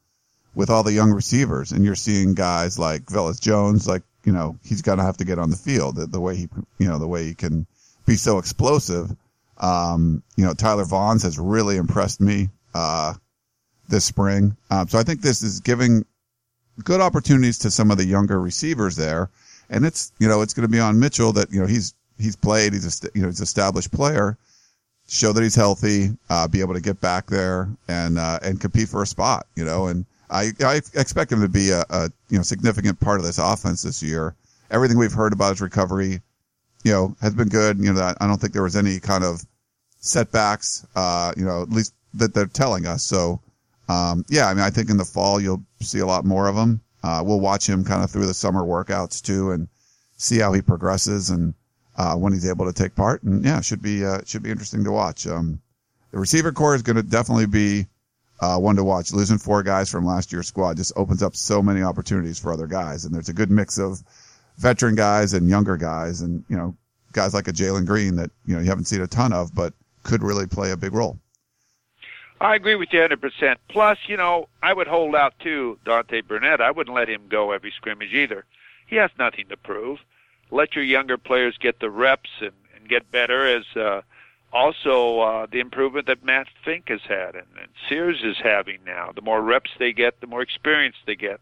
with 0.56 0.70
all 0.70 0.84
the 0.84 0.94
young 0.94 1.12
receivers, 1.12 1.72
and 1.72 1.86
you're 1.86 1.96
seeing 1.96 2.34
guys 2.34 2.80
like 2.80 3.06
Velus 3.06 3.40
Jones, 3.40 3.88
like 3.88 4.04
you 4.24 4.32
know 4.32 4.58
he's 4.64 4.82
going 4.82 4.98
to 4.98 5.04
have 5.04 5.18
to 5.18 5.26
get 5.26 5.40
on 5.40 5.50
the 5.50 5.58
field 5.58 5.96
the, 5.96 6.06
the 6.06 6.20
way 6.20 6.36
he 6.36 6.50
you 6.78 6.88
know 6.88 7.00
the 7.00 7.08
way 7.08 7.26
he 7.26 7.34
can 7.34 7.68
be 8.06 8.16
so 8.16 8.38
explosive. 8.38 9.16
Um, 9.58 10.24
you 10.36 10.46
know 10.46 10.54
Tyler 10.54 10.86
Vaughns 10.86 11.24
has 11.24 11.38
really 11.38 11.78
impressed 11.78 12.22
me. 12.22 12.50
Uh, 12.74 13.14
this 13.88 14.06
spring. 14.06 14.56
Um, 14.70 14.88
so 14.88 15.00
I 15.00 15.04
think 15.04 15.22
this 15.22 15.42
is 15.42 15.60
giving 15.60 16.06
good 16.84 17.02
opportunities 17.02 17.58
to 17.60 17.72
some 17.72 17.92
of 17.92 17.98
the 17.98 18.06
younger 18.06 18.40
receivers 18.40 18.96
there. 18.96 19.30
And 19.70 19.86
it's, 19.86 20.12
you 20.20 20.28
know, 20.28 20.42
it's 20.42 20.54
going 20.54 20.68
to 20.68 20.72
be 20.72 20.80
on 20.80 21.00
Mitchell 21.00 21.34
that, 21.34 21.52
you 21.52 21.60
know, 21.60 21.68
he's, 21.68 21.94
he's 22.20 22.36
played, 22.36 22.74
he's 22.74 23.04
a, 23.04 23.10
you 23.14 23.22
know, 23.22 23.28
he's 23.28 23.42
established 23.42 23.92
player, 23.92 24.38
show 25.08 25.34
that 25.34 25.44
he's 25.44 25.56
healthy, 25.56 26.10
uh, 26.30 26.48
be 26.48 26.62
able 26.62 26.74
to 26.74 26.82
get 26.82 27.02
back 27.02 27.28
there 27.28 27.70
and, 27.88 28.18
uh, 28.18 28.40
and 28.44 28.62
compete 28.62 28.90
for 28.90 29.02
a 29.02 29.08
spot, 29.08 29.48
you 29.56 29.66
know, 29.66 29.88
and 29.88 30.06
I, 30.30 30.52
I 30.60 30.82
expect 30.94 31.32
him 31.32 31.42
to 31.42 31.48
be 31.48 31.72
a, 31.72 31.84
a, 31.90 32.10
you 32.30 32.38
know, 32.38 32.44
significant 32.44 33.00
part 33.00 33.20
of 33.20 33.26
this 33.26 33.38
offense 33.38 33.82
this 33.82 34.04
year. 34.04 34.36
Everything 34.70 34.98
we've 34.98 35.14
heard 35.14 35.34
about 35.34 35.52
his 35.52 35.62
recovery, 35.62 36.22
you 36.84 36.92
know, 36.92 37.16
has 37.22 37.34
been 37.34 37.48
good. 37.48 37.78
You 37.80 37.94
know, 37.94 38.14
I 38.20 38.28
don't 38.28 38.40
think 38.40 38.54
there 38.54 38.64
was 38.64 38.76
any 38.76 39.00
kind 39.00 39.24
of 39.24 39.46
setbacks, 40.00 40.86
uh, 40.96 41.34
you 41.38 41.46
know, 41.46 41.62
at 41.62 41.70
least 41.70 41.94
that 42.14 42.34
they're 42.34 42.46
telling 42.46 42.86
us. 42.86 43.04
So, 43.04 43.40
um, 43.88 44.26
yeah, 44.30 44.48
I 44.48 44.54
mean, 44.54 44.64
I 44.64 44.70
think 44.70 44.90
in 44.90 44.98
the 44.98 45.06
fall 45.06 45.40
you'll 45.40 45.64
see 45.80 46.00
a 46.00 46.06
lot 46.06 46.26
more 46.26 46.48
of 46.48 46.56
him. 46.56 46.82
Uh, 47.04 47.24
we'll 47.26 47.40
watch 47.40 47.68
him 47.68 47.84
kind 47.84 48.04
of 48.04 48.12
through 48.12 48.26
the 48.26 48.34
summer 48.34 48.64
workouts 48.64 49.22
too 49.22 49.52
and 49.52 49.68
see 50.18 50.40
how 50.40 50.52
he 50.52 50.62
progresses 50.62 51.30
and, 51.30 51.54
uh, 51.98 52.16
when 52.16 52.34
he's 52.34 52.50
able 52.50 52.66
to 52.66 52.74
take 52.74 52.96
part. 52.96 53.24
And 53.24 53.46
yeah, 53.46 53.62
should 53.62 53.82
be, 53.82 54.04
uh, 54.04 54.22
should 54.26 54.44
be 54.44 54.52
interesting 54.52 54.84
to 54.84 54.92
watch. 54.92 55.26
Um, 55.28 55.62
the 56.12 56.20
receiver 56.20 56.52
corps 56.52 56.76
is 56.76 56.82
going 56.82 56.96
to 56.96 57.04
definitely 57.04 57.46
be, 57.46 57.88
uh, 58.40 58.58
one 58.58 58.76
to 58.76 58.84
watch. 58.84 59.12
Losing 59.14 59.38
four 59.38 59.64
guys 59.64 59.90
from 59.90 60.06
last 60.06 60.32
year's 60.32 60.48
squad 60.48 60.78
just 60.78 60.94
opens 60.96 61.24
up 61.24 61.36
so 61.36 61.62
many 61.62 61.82
opportunities 61.82 62.40
for 62.40 62.52
other 62.52 62.68
guys. 62.68 63.06
And 63.06 63.14
there's 63.14 63.30
a 63.30 63.34
good 63.34 63.52
mix 63.52 63.78
of 63.78 64.04
veteran 64.58 64.96
guys 64.96 65.34
and 65.34 65.50
younger 65.50 65.78
guys 65.78 66.22
and, 66.22 66.44
you 66.50 66.58
know, 66.58 66.76
guys 67.14 67.34
like 67.34 67.48
a 67.48 67.54
Jalen 67.54 67.86
Greene 67.86 68.18
that, 68.18 68.32
you 68.46 68.56
know, 68.56 68.62
you 68.62 68.68
haven't 68.68 68.86
seen 68.86 69.02
a 69.02 69.08
ton 69.08 69.34
of, 69.34 69.54
but 69.56 69.74
could 70.04 70.24
really 70.24 70.46
play 70.46 70.72
a 70.72 70.78
big 70.78 70.94
role. 70.94 71.20
I 72.40 72.56
agree 72.56 72.76
with 72.76 72.90
you 72.92 73.00
100%. 73.00 73.56
Plus, 73.68 73.98
you 74.08 74.18
know, 74.18 74.48
I 74.62 74.74
would 74.74 74.88
hold 74.88 75.16
out 75.16 75.34
too, 75.40 75.80
Dante 75.86 76.22
Burnett. 76.22 76.62
I 76.62 76.72
wouldn't 76.72 76.96
let 76.96 77.10
him 77.10 77.24
go 77.30 77.52
every 77.52 77.72
scrimmage 77.72 78.14
either. 78.14 78.46
He 78.86 78.96
has 78.98 79.12
nothing 79.18 79.48
to 79.50 79.58
prove. 79.58 80.00
Let 80.52 80.76
your 80.76 80.84
younger 80.84 81.18
players 81.18 81.58
get 81.58 81.80
the 81.80 81.90
reps 81.90 82.30
and, 82.40 82.54
and 82.76 82.88
get 82.88 83.12
better 83.12 83.46
as 83.48 83.66
uh, 83.76 84.02
also 84.54 85.20
uh, 85.20 85.48
the 85.52 85.60
improvement 85.60 86.08
that 86.08 86.24
Matt 86.24 86.48
Fink 86.64 86.90
has 86.90 87.02
had 87.02 87.36
and, 87.36 87.48
and 87.60 87.70
Sears 87.90 88.22
is 88.24 88.38
having 88.42 88.80
now. 88.86 89.12
The 89.14 89.22
more 89.22 89.42
reps 89.42 89.72
they 89.78 89.92
get, 89.92 90.22
the 90.22 90.28
more 90.28 90.42
experience 90.42 90.96
they 91.06 91.16
get, 91.16 91.42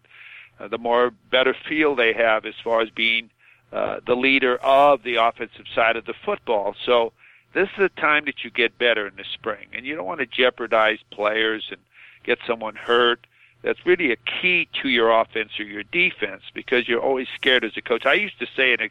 uh, 0.59 0.69
the 0.69 0.77
more 0.77 1.11
better 1.29 1.55
feel 1.67 1.95
they 1.95 2.13
have 2.13 2.45
as 2.45 2.55
far 2.63 2.81
as 2.81 2.89
being 2.89 3.29
uh, 3.71 3.99
the 4.07 4.15
leader 4.15 4.57
of 4.57 5.03
the 5.03 5.15
offensive 5.15 5.65
side 5.73 5.97
of 5.97 6.05
the 6.05 6.13
football. 6.25 6.75
So, 6.85 7.11
this 7.55 7.69
is 7.69 7.77
the 7.77 8.01
time 8.01 8.25
that 8.25 8.43
you 8.43 8.51
get 8.51 8.77
better 8.77 9.07
in 9.07 9.15
the 9.15 9.23
spring, 9.23 9.67
and 9.71 9.85
you 9.85 9.95
don't 9.95 10.05
want 10.05 10.19
to 10.19 10.25
jeopardize 10.25 10.99
players 11.09 11.69
and 11.71 11.79
get 12.25 12.37
someone 12.45 12.75
hurt. 12.75 13.25
That's 13.61 13.85
really 13.85 14.11
a 14.11 14.17
key 14.17 14.67
to 14.81 14.89
your 14.89 15.09
offense 15.09 15.51
or 15.57 15.63
your 15.63 15.83
defense 15.83 16.43
because 16.53 16.87
you're 16.87 17.01
always 17.01 17.29
scared 17.33 17.63
as 17.63 17.71
a 17.77 17.81
coach. 17.81 18.05
I 18.05 18.13
used 18.13 18.37
to 18.39 18.47
say 18.57 18.73
a, 18.73 18.89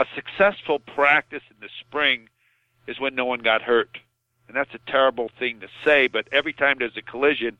a 0.00 0.04
successful 0.14 0.78
practice 0.78 1.42
in 1.50 1.56
the 1.60 1.70
spring 1.80 2.28
is 2.86 3.00
when 3.00 3.14
no 3.14 3.24
one 3.24 3.40
got 3.40 3.62
hurt. 3.62 3.96
And 4.46 4.54
that's 4.54 4.74
a 4.74 4.90
terrible 4.90 5.30
thing 5.38 5.60
to 5.60 5.68
say, 5.82 6.06
but 6.06 6.28
every 6.32 6.52
time 6.52 6.76
there's 6.78 6.96
a 6.98 7.02
collision, 7.02 7.56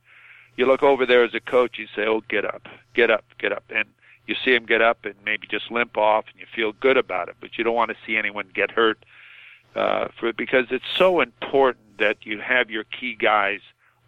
you 0.57 0.67
look 0.67 0.83
over 0.83 1.07
there 1.07 1.25
as 1.25 1.33
a 1.33 1.41
coach, 1.41 1.79
you 1.79 1.87
say, 1.97 2.05
"Oh, 2.05 2.21
get 2.29 2.45
up, 2.45 2.69
get 2.93 3.11
up, 3.11 3.25
get 3.39 3.53
up," 3.53 3.65
and 3.75 3.89
you 4.27 4.35
see 4.45 4.55
him 4.55 4.67
get 4.67 4.83
up 4.83 5.07
and 5.07 5.15
maybe 5.25 5.47
just 5.47 5.71
limp 5.71 5.97
off, 5.97 6.27
and 6.31 6.39
you 6.39 6.47
feel 6.55 6.73
good 6.73 6.99
about 6.99 7.31
it. 7.31 7.37
But 7.41 7.57
you 7.57 7.65
don't 7.65 7.75
want 7.75 7.91
to 7.91 7.97
see 8.05 8.19
anyone 8.19 8.51
get 8.53 8.71
hurt 8.71 8.99
uh, 9.75 10.09
for 10.19 10.33
because 10.33 10.67
it's 10.71 10.85
so 10.97 11.21
important 11.21 11.99
that 11.99 12.19
you 12.25 12.41
have 12.41 12.71
your 12.71 12.85
key 12.85 13.15
guys 13.15 13.61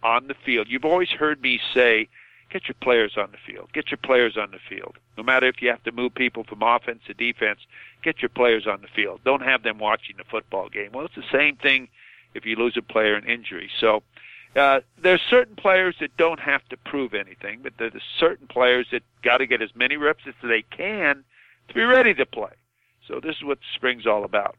on 0.03 0.27
the 0.27 0.35
field. 0.45 0.67
You've 0.69 0.85
always 0.85 1.09
heard 1.09 1.41
me 1.41 1.59
say, 1.73 2.07
get 2.51 2.67
your 2.67 2.75
players 2.81 3.17
on 3.17 3.31
the 3.31 3.37
field. 3.51 3.69
Get 3.73 3.89
your 3.89 3.97
players 3.97 4.37
on 4.37 4.51
the 4.51 4.59
field. 4.69 4.97
No 5.17 5.23
matter 5.23 5.47
if 5.47 5.61
you 5.61 5.69
have 5.69 5.83
to 5.83 5.91
move 5.91 6.13
people 6.13 6.43
from 6.43 6.61
offense 6.61 7.01
to 7.07 7.13
defense, 7.13 7.59
get 8.03 8.21
your 8.21 8.29
players 8.29 8.67
on 8.67 8.81
the 8.81 8.87
field. 8.87 9.21
Don't 9.25 9.41
have 9.41 9.63
them 9.63 9.79
watching 9.79 10.17
the 10.17 10.23
football 10.23 10.69
game. 10.69 10.91
Well, 10.93 11.05
it's 11.05 11.15
the 11.15 11.23
same 11.31 11.55
thing 11.55 11.89
if 12.33 12.45
you 12.45 12.55
lose 12.55 12.77
a 12.77 12.81
player 12.81 13.17
in 13.17 13.25
injury. 13.25 13.69
So 13.79 14.03
uh, 14.55 14.81
there's 15.01 15.21
certain 15.29 15.55
players 15.55 15.95
that 15.99 16.15
don't 16.17 16.39
have 16.39 16.67
to 16.69 16.77
prove 16.77 17.13
anything, 17.13 17.59
but 17.63 17.73
there's 17.77 17.93
certain 18.19 18.47
players 18.47 18.87
that 18.91 19.03
got 19.23 19.37
to 19.37 19.47
get 19.47 19.61
as 19.61 19.75
many 19.75 19.97
reps 19.97 20.23
as 20.27 20.33
they 20.43 20.61
can 20.61 21.23
to 21.67 21.73
be 21.73 21.83
ready 21.83 22.13
to 22.13 22.25
play. 22.25 22.53
So 23.07 23.19
this 23.19 23.37
is 23.37 23.43
what 23.43 23.59
spring's 23.75 24.05
all 24.05 24.23
about. 24.23 24.55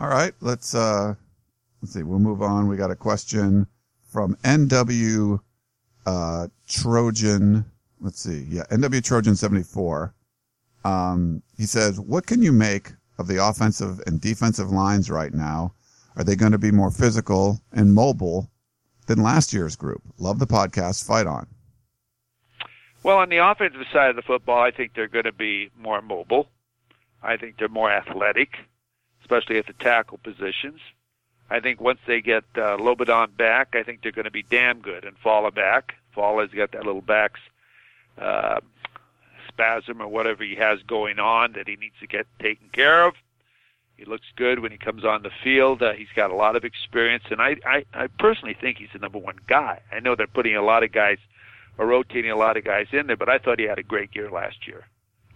All 0.00 0.08
right, 0.08 0.34
let's 0.40 0.74
uh, 0.74 1.14
let's 1.80 1.92
see. 1.92 2.02
We'll 2.02 2.18
move 2.18 2.42
on. 2.42 2.66
We 2.66 2.76
got 2.76 2.90
a 2.90 2.96
question 2.96 3.68
from 4.02 4.34
NW 4.42 5.38
uh, 6.04 6.48
Trojan. 6.68 7.64
Let's 8.00 8.20
see. 8.20 8.44
Yeah, 8.48 8.64
NW 8.70 9.04
Trojan 9.04 9.36
seventy 9.36 9.62
four. 9.62 10.12
Um, 10.84 11.42
he 11.56 11.64
says, 11.64 12.00
"What 12.00 12.26
can 12.26 12.42
you 12.42 12.50
make 12.50 12.92
of 13.18 13.28
the 13.28 13.44
offensive 13.46 14.00
and 14.06 14.20
defensive 14.20 14.70
lines 14.70 15.10
right 15.10 15.32
now? 15.32 15.74
Are 16.16 16.24
they 16.24 16.34
going 16.34 16.52
to 16.52 16.58
be 16.58 16.72
more 16.72 16.90
physical 16.90 17.60
and 17.72 17.94
mobile 17.94 18.50
than 19.06 19.22
last 19.22 19.52
year's 19.52 19.76
group? 19.76 20.02
Love 20.18 20.40
the 20.40 20.46
podcast. 20.46 21.06
Fight 21.06 21.28
on." 21.28 21.46
Well, 23.04 23.18
on 23.18 23.28
the 23.28 23.36
offensive 23.36 23.82
side 23.92 24.10
of 24.10 24.16
the 24.16 24.22
football, 24.22 24.60
I 24.60 24.72
think 24.72 24.94
they're 24.94 25.06
going 25.06 25.26
to 25.26 25.32
be 25.32 25.70
more 25.78 26.02
mobile. 26.02 26.48
I 27.22 27.36
think 27.36 27.58
they're 27.58 27.68
more 27.68 27.92
athletic 27.92 28.48
especially 29.24 29.58
at 29.58 29.66
the 29.66 29.72
tackle 29.72 30.18
positions. 30.18 30.80
I 31.50 31.60
think 31.60 31.80
once 31.80 31.98
they 32.06 32.20
get 32.20 32.44
uh, 32.56 32.76
Lobendahn 32.76 33.36
back, 33.36 33.74
I 33.74 33.82
think 33.82 34.02
they're 34.02 34.12
going 34.12 34.24
to 34.24 34.30
be 34.30 34.42
damn 34.42 34.80
good. 34.80 35.04
And 35.04 35.16
Falah 35.18 35.54
back. 35.54 35.94
Falah's 36.14 36.52
got 36.52 36.72
that 36.72 36.84
little 36.84 37.02
back 37.02 37.32
uh, 38.18 38.60
spasm 39.48 40.00
or 40.00 40.08
whatever 40.08 40.44
he 40.44 40.56
has 40.56 40.80
going 40.82 41.18
on 41.18 41.52
that 41.52 41.66
he 41.66 41.76
needs 41.76 41.96
to 42.00 42.06
get 42.06 42.26
taken 42.38 42.68
care 42.72 43.06
of. 43.06 43.14
He 43.96 44.04
looks 44.04 44.26
good 44.36 44.58
when 44.58 44.72
he 44.72 44.78
comes 44.78 45.04
on 45.04 45.22
the 45.22 45.30
field. 45.42 45.82
Uh, 45.82 45.92
he's 45.92 46.08
got 46.14 46.30
a 46.30 46.34
lot 46.34 46.56
of 46.56 46.64
experience, 46.64 47.24
and 47.30 47.40
I, 47.40 47.56
I, 47.64 47.84
I 47.94 48.06
personally 48.18 48.56
think 48.60 48.78
he's 48.78 48.88
the 48.92 48.98
number 48.98 49.18
one 49.18 49.38
guy. 49.46 49.80
I 49.92 50.00
know 50.00 50.16
they're 50.16 50.26
putting 50.26 50.56
a 50.56 50.62
lot 50.62 50.82
of 50.82 50.90
guys, 50.90 51.18
or 51.78 51.86
rotating 51.86 52.30
a 52.30 52.36
lot 52.36 52.56
of 52.56 52.64
guys 52.64 52.88
in 52.92 53.06
there, 53.06 53.16
but 53.16 53.28
I 53.28 53.38
thought 53.38 53.60
he 53.60 53.66
had 53.66 53.78
a 53.78 53.84
great 53.84 54.14
year 54.14 54.30
last 54.30 54.66
year. 54.66 54.84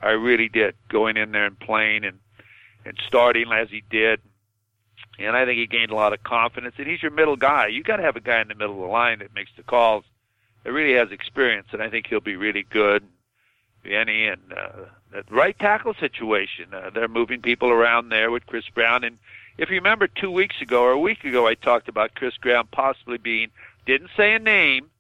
I 0.03 0.11
really 0.11 0.49
did, 0.49 0.75
going 0.89 1.17
in 1.17 1.31
there 1.31 1.47
and 1.47 1.59
playing 1.59 2.05
and 2.05 2.19
and 2.89 2.99
starting 3.07 3.53
as 3.53 3.69
he 3.69 3.83
did. 3.91 4.21
And 5.19 5.37
I 5.37 5.45
think 5.45 5.59
he 5.59 5.67
gained 5.67 5.91
a 5.91 5.95
lot 5.95 6.13
of 6.13 6.23
confidence. 6.23 6.75
And 6.79 6.87
he's 6.87 7.03
your 7.03 7.11
middle 7.11 7.37
guy. 7.37 7.67
You 7.67 7.83
got 7.83 7.97
to 7.97 8.03
have 8.03 8.17
a 8.17 8.21
guy 8.21 8.41
in 8.41 8.49
the 8.49 8.55
middle 8.55 8.77
of 8.77 8.81
the 8.81 8.87
line 8.87 9.19
that 9.19 9.35
makes 9.35 9.51
the 9.57 9.63
calls. 9.63 10.05
That 10.65 10.73
really 10.73 10.95
has 10.95 11.13
experience, 11.13 11.69
and 11.73 11.83
I 11.83 11.89
think 11.89 12.07
he'll 12.09 12.21
be 12.21 12.37
really 12.37 12.65
good. 12.69 13.05
Vienny 13.85 14.33
and 14.33 14.53
uh, 14.53 14.87
that 15.13 15.31
right 15.31 15.57
tackle 15.59 15.95
situation. 15.95 16.75
Uh, 16.75 16.91
they're 16.93 17.09
moving 17.09 17.41
people 17.41 17.71
around 17.71 18.09
there 18.09 18.31
with 18.31 18.47
Chris 18.47 18.69
Brown. 18.75 19.05
And 19.05 19.19
if 19.57 19.71
you 19.71 19.77
remember, 19.77 20.09
two 20.09 20.31
weeks 20.31 20.61
ago 20.61 20.83
or 20.83 20.91
a 20.91 20.99
week 20.99 21.25
ago, 21.25 21.47
I 21.47 21.55
talked 21.55 21.89
about 21.89 22.15
Chris 22.15 22.37
Brown 22.37 22.67
possibly 22.73 23.19
being 23.19 23.51
didn't 23.87 24.11
say 24.17 24.35
a 24.35 24.39
name, 24.39 24.91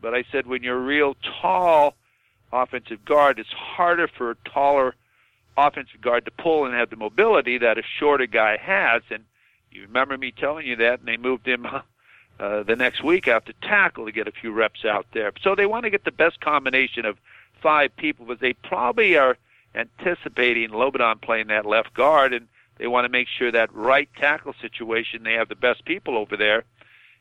but 0.00 0.14
I 0.14 0.24
said 0.30 0.46
when 0.46 0.62
you're 0.62 0.78
a 0.78 0.80
real 0.80 1.16
tall 1.42 1.96
offensive 2.52 3.04
guard, 3.04 3.38
it's 3.38 3.52
harder 3.52 4.08
for 4.08 4.30
a 4.30 4.36
taller 4.48 4.94
offensive 5.66 6.00
guard 6.00 6.24
to 6.24 6.30
pull 6.30 6.64
and 6.64 6.74
have 6.74 6.90
the 6.90 6.96
mobility 6.96 7.58
that 7.58 7.78
a 7.78 7.82
shorter 7.98 8.26
guy 8.26 8.56
has. 8.56 9.02
And 9.10 9.24
you 9.70 9.82
remember 9.82 10.16
me 10.16 10.32
telling 10.32 10.66
you 10.66 10.76
that, 10.76 11.00
and 11.00 11.08
they 11.08 11.16
moved 11.16 11.46
him 11.46 11.66
uh, 12.40 12.62
the 12.62 12.76
next 12.76 13.02
week 13.02 13.28
after 13.28 13.52
tackle 13.62 14.06
to 14.06 14.12
get 14.12 14.28
a 14.28 14.32
few 14.32 14.52
reps 14.52 14.84
out 14.84 15.06
there. 15.12 15.32
So 15.42 15.54
they 15.54 15.66
want 15.66 15.84
to 15.84 15.90
get 15.90 16.04
the 16.04 16.12
best 16.12 16.40
combination 16.40 17.04
of 17.04 17.18
five 17.62 17.94
people, 17.96 18.26
but 18.26 18.40
they 18.40 18.54
probably 18.54 19.16
are 19.16 19.36
anticipating 19.74 20.70
Lobendahn 20.70 21.20
playing 21.20 21.48
that 21.48 21.66
left 21.66 21.94
guard, 21.94 22.32
and 22.32 22.48
they 22.78 22.86
want 22.86 23.04
to 23.04 23.08
make 23.08 23.28
sure 23.28 23.52
that 23.52 23.72
right 23.74 24.08
tackle 24.16 24.54
situation 24.60 25.22
they 25.22 25.34
have 25.34 25.48
the 25.48 25.54
best 25.54 25.84
people 25.84 26.16
over 26.16 26.36
there. 26.36 26.64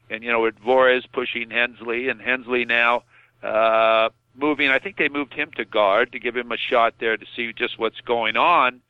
And 0.10 0.24
you 0.24 0.32
know, 0.32 0.42
with 0.42 0.60
Vorhees 0.60 1.04
pushing 1.12 1.50
Hemsley, 1.50 2.10
and 2.10 2.20
Hemsley 2.20 2.66
now 2.66 3.04
uh, 3.44 4.10
moving. 4.40 4.70
I 4.70 4.80
think 4.80 4.98
they 4.98 5.10
moved 5.10 5.34
him 5.34 5.52
to 5.56 5.66
guard 5.66 6.12
to 6.12 6.20
give 6.20 6.36
him 6.36 6.52
a 6.52 6.58
shot 6.58 6.96
there 7.00 7.18
to 7.18 7.26
see 7.36 7.54
just 7.54 7.78
what's 7.78 8.02
going 8.02 8.38
on. 8.38 8.82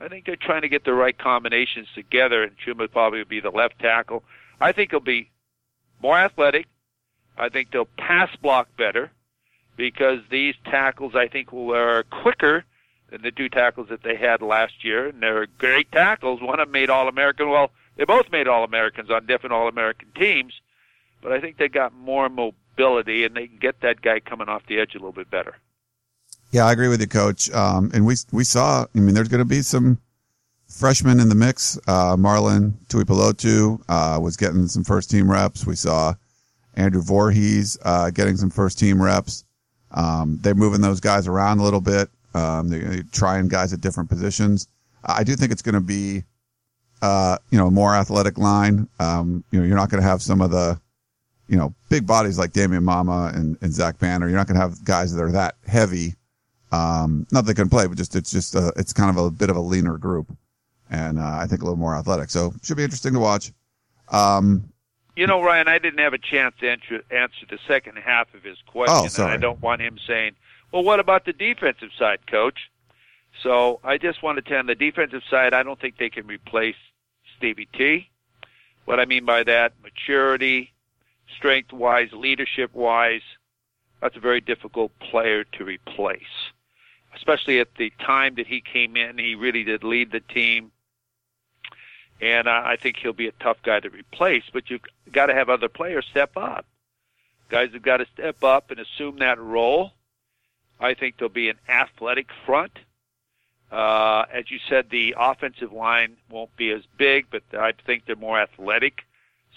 I 0.00 0.08
think 0.08 0.24
they're 0.24 0.36
trying 0.36 0.62
to 0.62 0.68
get 0.68 0.84
the 0.84 0.94
right 0.94 1.16
combinations 1.16 1.88
together, 1.94 2.42
and 2.42 2.52
Chuma 2.56 2.90
probably 2.90 3.18
would 3.18 3.28
be 3.28 3.40
the 3.40 3.50
left 3.50 3.78
tackle. 3.78 4.24
I 4.60 4.72
think 4.72 4.90
he'll 4.90 5.00
be 5.00 5.30
more 6.02 6.18
athletic. 6.18 6.66
I 7.36 7.48
think 7.48 7.70
they'll 7.70 7.88
pass 7.98 8.34
block 8.36 8.68
better 8.76 9.10
because 9.76 10.20
these 10.30 10.54
tackles 10.64 11.14
I 11.14 11.28
think 11.28 11.52
will 11.52 11.74
are 11.74 12.02
quicker 12.04 12.64
than 13.10 13.22
the 13.22 13.30
two 13.30 13.48
tackles 13.48 13.88
that 13.88 14.02
they 14.02 14.16
had 14.16 14.40
last 14.40 14.84
year, 14.84 15.08
and 15.08 15.22
they're 15.22 15.46
great 15.58 15.90
tackles. 15.92 16.40
One 16.40 16.60
of 16.60 16.68
them 16.68 16.72
made 16.72 16.90
All 16.90 17.08
American. 17.08 17.48
Well, 17.50 17.70
they 17.96 18.04
both 18.04 18.30
made 18.30 18.48
All 18.48 18.64
Americans 18.64 19.10
on 19.10 19.26
different 19.26 19.52
All 19.52 19.68
American 19.68 20.08
teams, 20.14 20.54
but 21.22 21.32
I 21.32 21.40
think 21.40 21.56
they 21.58 21.68
got 21.68 21.94
more 21.94 22.28
mobility 22.76 23.24
and 23.24 23.36
they 23.36 23.46
can 23.46 23.58
get 23.58 23.80
that 23.80 24.00
guy 24.00 24.20
coming 24.20 24.48
off 24.48 24.66
the 24.66 24.78
edge 24.78 24.94
a 24.94 24.98
little 24.98 25.12
bit 25.12 25.30
better. 25.30 25.56
Yeah, 26.52 26.66
I 26.66 26.72
agree 26.72 26.88
with 26.88 27.00
you, 27.00 27.06
Coach. 27.06 27.50
Um, 27.50 27.90
and 27.94 28.04
we 28.04 28.16
we 28.32 28.44
saw. 28.44 28.86
I 28.94 28.98
mean, 28.98 29.14
there's 29.14 29.28
going 29.28 29.38
to 29.38 29.44
be 29.44 29.62
some 29.62 29.98
freshmen 30.68 31.20
in 31.20 31.28
the 31.28 31.34
mix. 31.34 31.78
Uh, 31.86 32.16
Marlon 32.16 32.74
Tuipulotu 32.88 33.80
uh, 33.88 34.18
was 34.20 34.36
getting 34.36 34.66
some 34.66 34.82
first 34.82 35.10
team 35.10 35.30
reps. 35.30 35.64
We 35.66 35.76
saw 35.76 36.14
Andrew 36.74 37.02
Vorhees 37.02 37.78
uh, 37.84 38.10
getting 38.10 38.36
some 38.36 38.50
first 38.50 38.78
team 38.78 39.00
reps. 39.00 39.44
Um, 39.92 40.38
they're 40.40 40.54
moving 40.54 40.80
those 40.80 41.00
guys 41.00 41.28
around 41.28 41.58
a 41.58 41.62
little 41.62 41.80
bit. 41.80 42.08
Um, 42.34 42.68
they're 42.68 43.02
trying 43.12 43.48
guys 43.48 43.72
at 43.72 43.80
different 43.80 44.08
positions. 44.08 44.68
I 45.04 45.24
do 45.24 45.34
think 45.34 45.50
it's 45.52 45.62
going 45.62 45.74
to 45.74 45.80
be, 45.80 46.24
uh, 47.02 47.38
you 47.50 47.58
know, 47.58 47.70
more 47.70 47.94
athletic 47.94 48.38
line. 48.38 48.88
Um, 48.98 49.44
you 49.50 49.58
know, 49.58 49.66
you're 49.66 49.76
not 49.76 49.90
going 49.90 50.02
to 50.02 50.08
have 50.08 50.22
some 50.22 50.40
of 50.40 50.50
the, 50.50 50.80
you 51.50 51.56
know, 51.56 51.74
big 51.88 52.06
bodies 52.06 52.38
like 52.38 52.52
Damien 52.52 52.84
Mama 52.84 53.32
and, 53.34 53.58
and 53.60 53.72
Zach 53.72 53.98
Banner. 53.98 54.28
You're 54.28 54.36
not 54.36 54.46
going 54.46 54.54
to 54.54 54.60
have 54.60 54.84
guys 54.84 55.12
that 55.12 55.20
are 55.20 55.32
that 55.32 55.56
heavy. 55.66 56.14
Um, 56.70 57.26
not 57.32 57.44
that 57.44 57.54
they 57.56 57.60
can 57.60 57.68
play, 57.68 57.88
but 57.88 57.98
just, 57.98 58.14
it's 58.14 58.30
just, 58.30 58.54
a, 58.54 58.72
it's 58.76 58.92
kind 58.92 59.10
of 59.10 59.16
a 59.16 59.32
bit 59.32 59.50
of 59.50 59.56
a 59.56 59.60
leaner 59.60 59.98
group. 59.98 60.30
And, 60.88 61.18
uh, 61.18 61.38
I 61.42 61.48
think 61.48 61.62
a 61.62 61.64
little 61.64 61.76
more 61.76 61.96
athletic. 61.96 62.30
So 62.30 62.52
should 62.62 62.76
be 62.76 62.84
interesting 62.84 63.14
to 63.14 63.18
watch. 63.18 63.52
Um, 64.10 64.72
you 65.16 65.26
know, 65.26 65.42
Ryan, 65.42 65.66
I 65.66 65.78
didn't 65.78 65.98
have 65.98 66.14
a 66.14 66.18
chance 66.18 66.54
to 66.60 66.70
answer, 66.70 67.02
answer 67.10 67.46
the 67.50 67.58
second 67.66 67.96
half 67.96 68.32
of 68.32 68.44
his 68.44 68.58
question. 68.66 68.96
Oh, 68.96 69.08
sorry. 69.08 69.34
And 69.34 69.44
I 69.44 69.44
don't 69.44 69.60
want 69.60 69.82
him 69.82 69.98
saying, 70.06 70.36
well, 70.70 70.84
what 70.84 71.00
about 71.00 71.24
the 71.24 71.32
defensive 71.32 71.90
side, 71.98 72.28
coach? 72.28 72.70
So 73.42 73.80
I 73.82 73.98
just 73.98 74.22
want 74.22 74.36
to 74.36 74.42
tell 74.42 74.60
on 74.60 74.66
the 74.66 74.76
defensive 74.76 75.22
side, 75.28 75.52
I 75.52 75.64
don't 75.64 75.80
think 75.80 75.98
they 75.98 76.10
can 76.10 76.28
replace 76.28 76.76
Stevie 77.36 77.68
T. 77.76 78.08
What 78.84 79.00
I 79.00 79.04
mean 79.04 79.24
by 79.24 79.42
that, 79.42 79.72
maturity, 79.82 80.72
strength 81.36 81.72
wise, 81.72 82.12
leadership 82.12 82.74
wise, 82.74 83.22
that's 84.00 84.16
a 84.16 84.20
very 84.20 84.40
difficult 84.40 84.92
player 84.98 85.44
to 85.44 85.64
replace. 85.64 86.52
Especially 87.14 87.58
at 87.58 87.74
the 87.76 87.92
time 87.98 88.36
that 88.36 88.46
he 88.46 88.60
came 88.60 88.96
in, 88.96 89.18
he 89.18 89.34
really 89.34 89.64
did 89.64 89.82
lead 89.82 90.12
the 90.12 90.20
team. 90.20 90.70
And 92.20 92.48
I 92.48 92.76
think 92.76 92.98
he'll 92.98 93.12
be 93.12 93.28
a 93.28 93.32
tough 93.32 93.56
guy 93.62 93.80
to 93.80 93.88
replace, 93.88 94.44
but 94.52 94.68
you've 94.68 94.82
got 95.10 95.26
to 95.26 95.34
have 95.34 95.48
other 95.48 95.68
players 95.68 96.06
step 96.10 96.36
up. 96.36 96.66
Guys 97.48 97.70
have 97.72 97.82
got 97.82 97.96
to 97.96 98.06
step 98.12 98.44
up 98.44 98.70
and 98.70 98.78
assume 98.78 99.18
that 99.18 99.40
role 99.40 99.92
I 100.80 100.94
think 100.94 101.18
there'll 101.18 101.28
be 101.28 101.50
an 101.50 101.58
athletic 101.68 102.28
front. 102.46 102.78
Uh, 103.70 104.24
as 104.32 104.50
you 104.50 104.58
said, 104.68 104.90
the 104.90 105.14
offensive 105.16 105.72
line 105.72 106.16
won't 106.30 106.56
be 106.56 106.70
as 106.70 106.82
big, 106.96 107.26
but 107.30 107.42
I 107.52 107.72
think 107.86 108.06
they're 108.06 108.16
more 108.16 108.40
athletic. 108.40 109.02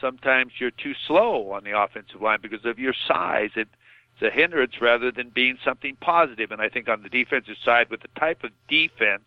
Sometimes 0.03 0.51
you're 0.59 0.69
too 0.69 0.93
slow 1.07 1.51
on 1.51 1.63
the 1.63 1.79
offensive 1.79 2.21
line 2.21 2.39
because 2.41 2.65
of 2.65 2.77
your 2.77 2.93
size. 3.07 3.51
It, 3.55 3.69
it's 4.13 4.21
a 4.21 4.29
hindrance 4.29 4.81
rather 4.81 5.13
than 5.13 5.29
being 5.29 5.57
something 5.63 5.95
positive. 5.95 6.51
And 6.51 6.61
I 6.61 6.67
think 6.67 6.89
on 6.89 7.03
the 7.03 7.09
defensive 7.09 7.55
side, 7.63 7.89
with 7.89 8.01
the 8.01 8.09
type 8.19 8.43
of 8.43 8.51
defense 8.67 9.23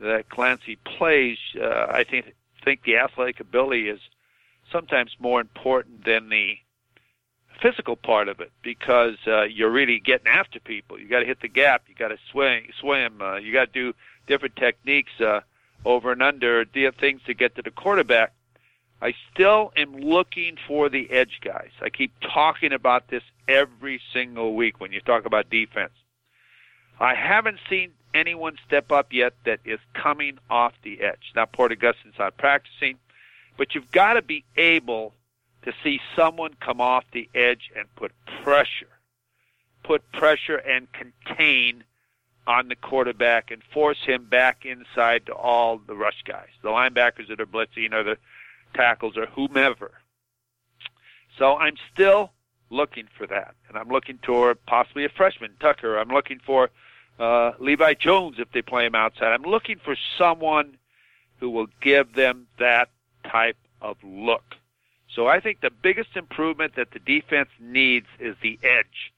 that 0.00 0.28
Clancy 0.28 0.76
plays, 0.84 1.38
uh, 1.58 1.86
I 1.88 2.04
think 2.04 2.34
think 2.62 2.82
the 2.82 2.98
athletic 2.98 3.40
ability 3.40 3.88
is 3.88 4.00
sometimes 4.70 5.16
more 5.18 5.40
important 5.40 6.04
than 6.04 6.28
the 6.28 6.58
physical 7.62 7.96
part 7.96 8.28
of 8.28 8.40
it 8.40 8.52
because 8.62 9.16
uh, 9.26 9.44
you're 9.44 9.70
really 9.70 9.98
getting 9.98 10.26
after 10.26 10.60
people. 10.60 11.00
You 11.00 11.08
got 11.08 11.20
to 11.20 11.26
hit 11.26 11.40
the 11.40 11.48
gap. 11.48 11.84
You 11.88 11.94
got 11.94 12.08
to 12.08 12.18
swing, 12.30 12.68
swim. 12.78 13.22
Uh, 13.22 13.36
you 13.36 13.54
got 13.54 13.72
to 13.72 13.92
do 13.92 13.94
different 14.26 14.56
techniques 14.56 15.18
uh, 15.22 15.40
over 15.86 16.12
and 16.12 16.22
under, 16.22 16.66
things 16.66 17.22
to 17.24 17.32
get 17.32 17.56
to 17.56 17.62
the 17.62 17.70
quarterback. 17.70 18.34
I 19.00 19.14
still 19.32 19.72
am 19.76 19.96
looking 19.96 20.56
for 20.66 20.88
the 20.88 21.10
edge 21.10 21.40
guys. 21.42 21.70
I 21.80 21.88
keep 21.88 22.12
talking 22.20 22.72
about 22.72 23.08
this 23.08 23.22
every 23.46 24.00
single 24.12 24.54
week 24.54 24.80
when 24.80 24.92
you 24.92 25.00
talk 25.00 25.24
about 25.24 25.50
defense. 25.50 25.92
I 26.98 27.14
haven't 27.14 27.60
seen 27.70 27.92
anyone 28.12 28.56
step 28.66 28.90
up 28.90 29.12
yet 29.12 29.34
that 29.44 29.60
is 29.64 29.78
coming 29.94 30.38
off 30.50 30.72
the 30.82 31.00
edge. 31.00 31.32
Now, 31.36 31.46
Porter 31.46 31.76
Gustin's 31.76 32.18
not 32.18 32.36
practicing, 32.36 32.98
but 33.56 33.74
you've 33.74 33.92
got 33.92 34.14
to 34.14 34.22
be 34.22 34.44
able 34.56 35.14
to 35.62 35.72
see 35.84 36.00
someone 36.16 36.54
come 36.60 36.80
off 36.80 37.04
the 37.12 37.28
edge 37.34 37.70
and 37.76 37.94
put 37.94 38.12
pressure, 38.42 38.88
put 39.84 40.10
pressure 40.12 40.56
and 40.56 40.88
contain 40.92 41.84
on 42.48 42.68
the 42.68 42.76
quarterback 42.76 43.50
and 43.50 43.62
force 43.62 44.02
him 44.04 44.24
back 44.24 44.64
inside 44.64 45.26
to 45.26 45.34
all 45.34 45.78
the 45.78 45.94
rush 45.94 46.22
guys, 46.24 46.48
the 46.62 46.70
linebackers 46.70 47.28
that 47.28 47.40
are 47.40 47.46
blitzing 47.46 47.92
or 47.92 48.02
the 48.02 48.18
tackles 48.74 49.16
or 49.16 49.26
whomever. 49.26 49.92
So 51.38 51.56
I'm 51.56 51.76
still 51.92 52.32
looking 52.70 53.06
for 53.16 53.26
that, 53.26 53.54
and 53.68 53.76
I'm 53.78 53.88
looking 53.88 54.18
toward 54.18 54.64
possibly 54.66 55.04
a 55.04 55.08
freshman, 55.08 55.52
Tucker. 55.60 55.96
I'm 55.98 56.08
looking 56.08 56.40
for 56.44 56.70
uh, 57.18 57.52
Levi 57.58 57.94
Jones 57.94 58.36
if 58.38 58.50
they 58.52 58.62
play 58.62 58.86
him 58.86 58.94
outside. 58.94 59.32
I'm 59.32 59.42
looking 59.42 59.78
for 59.78 59.96
someone 60.16 60.76
who 61.40 61.50
will 61.50 61.68
give 61.80 62.14
them 62.14 62.46
that 62.58 62.90
type 63.24 63.56
of 63.80 63.96
look. 64.02 64.56
So 65.14 65.26
I 65.26 65.40
think 65.40 65.60
the 65.60 65.70
biggest 65.70 66.16
improvement 66.16 66.74
that 66.76 66.90
the 66.90 66.98
defense 66.98 67.48
needs 67.58 68.06
is 68.18 68.36
the 68.42 68.58
edge. 68.62 69.12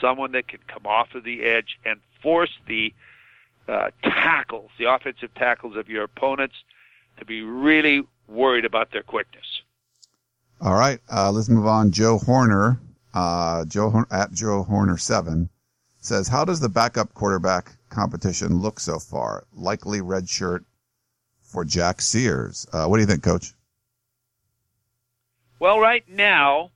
Someone 0.00 0.32
that 0.32 0.48
can 0.48 0.60
come 0.66 0.86
off 0.86 1.14
of 1.14 1.24
the 1.24 1.44
edge 1.44 1.78
and 1.84 2.00
force 2.22 2.50
the 2.66 2.92
uh, 3.68 3.90
tackles, 4.02 4.70
the 4.78 4.84
offensive 4.92 5.34
tackles 5.34 5.76
of 5.76 5.88
your 5.88 6.04
opponents, 6.04 6.56
to 7.18 7.24
be 7.24 7.42
really 7.42 8.02
worried 8.28 8.64
about 8.64 8.92
their 8.92 9.02
quickness. 9.02 9.62
All 10.60 10.74
right, 10.74 11.00
uh, 11.12 11.30
let's 11.30 11.48
move 11.48 11.66
on. 11.66 11.90
Joe 11.90 12.18
Horner, 12.18 12.80
uh, 13.12 13.64
Joe 13.66 14.04
at 14.10 14.32
Joe 14.32 14.62
Horner 14.62 14.96
seven 14.96 15.50
says, 15.98 16.28
"How 16.28 16.44
does 16.44 16.60
the 16.60 16.68
backup 16.68 17.12
quarterback 17.14 17.76
competition 17.90 18.60
look 18.60 18.80
so 18.80 18.98
far? 18.98 19.44
Likely 19.52 20.00
red 20.00 20.28
shirt 20.28 20.64
for 21.42 21.64
Jack 21.64 22.00
Sears. 22.00 22.66
Uh, 22.72 22.86
what 22.86 22.96
do 22.96 23.02
you 23.02 23.06
think, 23.06 23.22
Coach?" 23.22 23.52
Well, 25.58 25.78
right 25.78 26.08
now, 26.08 26.70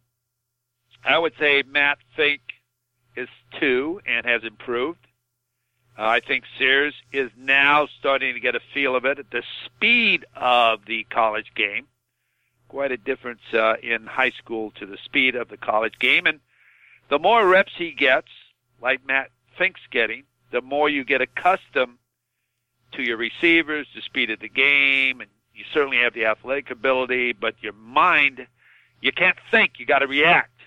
I 1.04 1.18
would 1.18 1.34
say 1.38 1.62
Matt 1.66 1.98
Fink 2.16 2.40
is 3.16 3.28
two 3.58 4.00
and 4.06 4.24
has 4.26 4.42
improved. 4.44 5.06
Uh, 6.00 6.06
I 6.06 6.20
think 6.20 6.44
Sears 6.56 6.94
is 7.12 7.30
now 7.36 7.86
starting 7.98 8.32
to 8.32 8.40
get 8.40 8.54
a 8.54 8.60
feel 8.72 8.96
of 8.96 9.04
it 9.04 9.18
at 9.18 9.30
the 9.30 9.42
speed 9.66 10.24
of 10.34 10.86
the 10.86 11.04
college 11.04 11.52
game. 11.54 11.88
Quite 12.68 12.92
a 12.92 12.96
difference 12.96 13.42
uh, 13.52 13.74
in 13.82 14.06
high 14.06 14.30
school 14.30 14.70
to 14.76 14.86
the 14.86 14.96
speed 15.04 15.34
of 15.34 15.48
the 15.48 15.56
college 15.56 15.98
game. 15.98 16.26
And 16.26 16.40
the 17.10 17.18
more 17.18 17.46
reps 17.46 17.72
he 17.76 17.90
gets, 17.90 18.28
like 18.80 19.06
Matt 19.06 19.30
Fink's 19.58 19.80
getting, 19.90 20.22
the 20.50 20.62
more 20.62 20.88
you 20.88 21.04
get 21.04 21.20
accustomed 21.20 21.98
to 22.92 23.02
your 23.02 23.18
receivers, 23.18 23.86
the 23.94 24.00
speed 24.00 24.30
of 24.30 24.40
the 24.40 24.48
game, 24.48 25.20
and 25.20 25.28
you 25.54 25.64
certainly 25.74 25.98
have 25.98 26.14
the 26.14 26.24
athletic 26.24 26.70
ability, 26.70 27.32
but 27.32 27.54
your 27.60 27.74
mind– 27.74 28.46
you 29.00 29.12
can't 29.12 29.38
think. 29.50 29.78
You 29.78 29.86
got 29.86 30.00
to 30.00 30.06
react. 30.06 30.60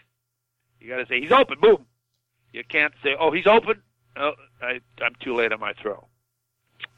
You 0.80 0.90
got 0.90 0.98
to 0.98 1.06
say 1.06 1.22
he's 1.22 1.32
open. 1.32 1.60
Boom. 1.60 1.86
You 2.52 2.64
can't 2.64 2.94
say, 3.04 3.16
oh, 3.20 3.32
he's 3.32 3.48
open. 3.48 3.82
Oh, 4.16 4.34
I, 4.62 4.80
I'm 5.02 5.16
too 5.20 5.36
late 5.36 5.52
on 5.52 5.60
my 5.60 5.74
throw. 5.74 6.08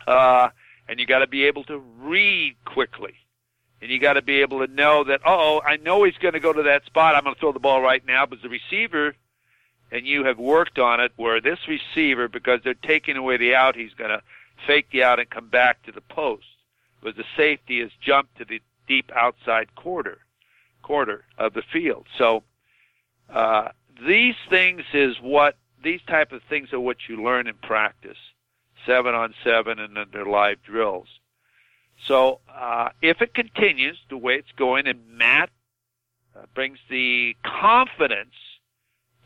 Uh, 0.08 0.49
and 0.88 0.99
you 0.99 1.06
got 1.06 1.19
to 1.19 1.28
be 1.28 1.45
able 1.45 1.63
to 1.65 1.78
read 1.78 2.56
quickly. 2.65 3.13
And 3.82 3.91
you 3.91 3.99
got 3.99 4.13
to 4.13 4.21
be 4.21 4.41
able 4.41 4.65
to 4.65 4.73
know 4.73 5.04
that, 5.04 5.21
oh, 5.25 5.62
I 5.65 5.78
know 5.78 6.04
he's 6.04 6.17
going 6.17 6.34
to 6.34 6.39
go 6.39 6.54
to 6.54 6.63
that 6.63 6.86
spot. 6.86 7.15
I'm 7.15 7.23
going 7.23 7.36
to 7.36 7.39
throw 7.39 7.51
the 7.51 7.60
ball 7.60 7.82
right 7.82 8.06
now. 8.06 8.25
But 8.25 8.41
the 8.41 8.49
receiver, 8.49 9.15
and 9.91 10.08
you 10.08 10.25
have 10.25 10.39
worked 10.39 10.80
on 10.80 10.99
it, 10.99 11.12
where 11.15 11.41
this 11.41 11.60
receiver, 11.67 12.28
because 12.28 12.62
they're 12.63 12.73
taking 12.73 13.17
away 13.17 13.38
the 13.38 13.56
out, 13.56 13.75
he's 13.75 13.93
going 13.93 14.12
to 14.12 14.21
fake 14.65 14.88
the 14.91 15.04
out 15.04 15.19
and 15.19 15.30
come 15.30 15.49
back 15.49 15.84
to 15.84 15.91
the 15.91 16.01
post. 16.01 16.45
But 17.01 17.15
the 17.15 17.25
safety 17.36 17.82
has 17.82 17.91
jumped 18.01 18.38
to 18.38 18.45
the 18.45 18.62
deep 18.88 19.12
outside 19.15 19.75
quarter 19.75 20.19
quarter 20.86 21.25
of 21.39 21.54
the 21.54 21.63
field. 21.73 22.06
So 22.15 22.43
uh, 23.34 23.69
these 24.08 24.36
things 24.49 24.84
is 24.93 25.15
what 25.19 25.58
these 25.86 26.02
type 26.08 26.32
of 26.32 26.41
things 26.50 26.74
are 26.74 26.80
what 26.80 26.98
you 27.08 27.24
learn 27.24 27.48
in 27.48 27.56
practice, 27.56 28.17
seven 28.86 29.13
on 29.13 29.34
seven, 29.43 29.80
and 29.80 29.95
then 29.95 30.30
live 30.30 30.62
drills. 30.63 31.08
So 32.08 32.39
uh, 32.54 32.89
if 33.02 33.21
it 33.21 33.34
continues 33.34 33.98
the 34.10 34.17
way 34.17 34.36
it's 34.36 34.52
going, 34.58 34.88
and 34.88 35.00
Matt 35.08 35.50
uh, 36.36 36.41
brings 36.54 36.80
the 36.89 37.36
confidence 37.43 38.34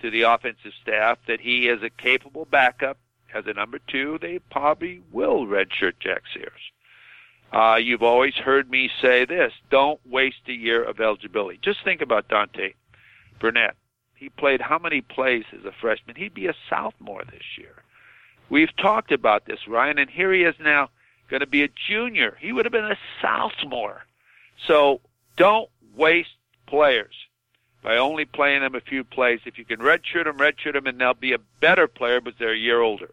to 0.02 0.12
the 0.12 0.24
offensive 0.24 0.74
staff 0.82 1.18
that 1.28 1.40
he 1.40 1.68
is 1.68 1.82
a 1.82 1.90
capable 1.90 2.46
backup 2.46 2.98
as 3.34 3.46
a 3.48 3.54
number 3.54 3.80
two, 3.88 4.18
they 4.22 4.40
probably 4.52 5.02
will 5.12 5.46
redshirt 5.46 5.94
Jack 6.00 6.24
Sears. 6.34 6.52
Uh, 7.52 7.76
you've 7.76 8.04
always 8.04 8.36
heard 8.36 8.70
me 8.70 8.92
say 9.02 9.26
this: 9.26 9.54
don't 9.72 10.00
waste 10.06 10.48
a 10.48 10.54
year 10.54 10.84
of 10.84 11.00
eligibility. 11.00 11.60
Just 11.62 11.84
think 11.84 12.02
about 12.02 12.28
Dante 12.28 12.74
Burnett. 13.40 13.76
He 14.20 14.28
played 14.28 14.60
how 14.60 14.78
many 14.78 15.00
plays 15.00 15.46
as 15.58 15.64
a 15.64 15.72
freshman? 15.72 16.18
He'd 16.18 16.34
be 16.34 16.48
a 16.48 16.56
sophomore 16.70 17.24
this 17.24 17.58
year. 17.58 17.76
We've 18.50 18.76
talked 18.76 19.14
about 19.14 19.46
this, 19.46 19.68
Ryan, 19.68 19.98
and 19.98 20.10
here 20.10 20.34
he 20.34 20.44
is 20.44 20.56
now 20.60 20.90
going 21.30 21.40
to 21.40 21.48
be 21.48 21.64
a 21.64 21.70
junior. 21.88 22.38
He 22.42 22.52
would 22.52 22.66
have 22.66 22.74
been 22.74 22.84
a 22.84 22.98
sophomore. 23.22 24.06
So 24.68 25.00
don't 25.38 25.70
waste 25.96 26.36
players 26.68 27.14
by 27.82 27.96
only 27.96 28.26
playing 28.26 28.62
them 28.62 28.76
a 28.76 28.82
few 28.82 29.06
plays. 29.06 29.40
If 29.46 29.58
you 29.58 29.64
can 29.64 29.80
redshirt 29.80 30.26
them, 30.26 30.38
redshirt 30.38 30.74
them, 30.74 30.86
and 30.86 31.00
they'll 31.00 31.14
be 31.14 31.32
a 31.32 31.40
better 31.62 31.88
player, 31.88 32.20
but 32.20 32.34
they're 32.38 32.54
a 32.54 32.58
year 32.58 32.82
older. 32.82 33.12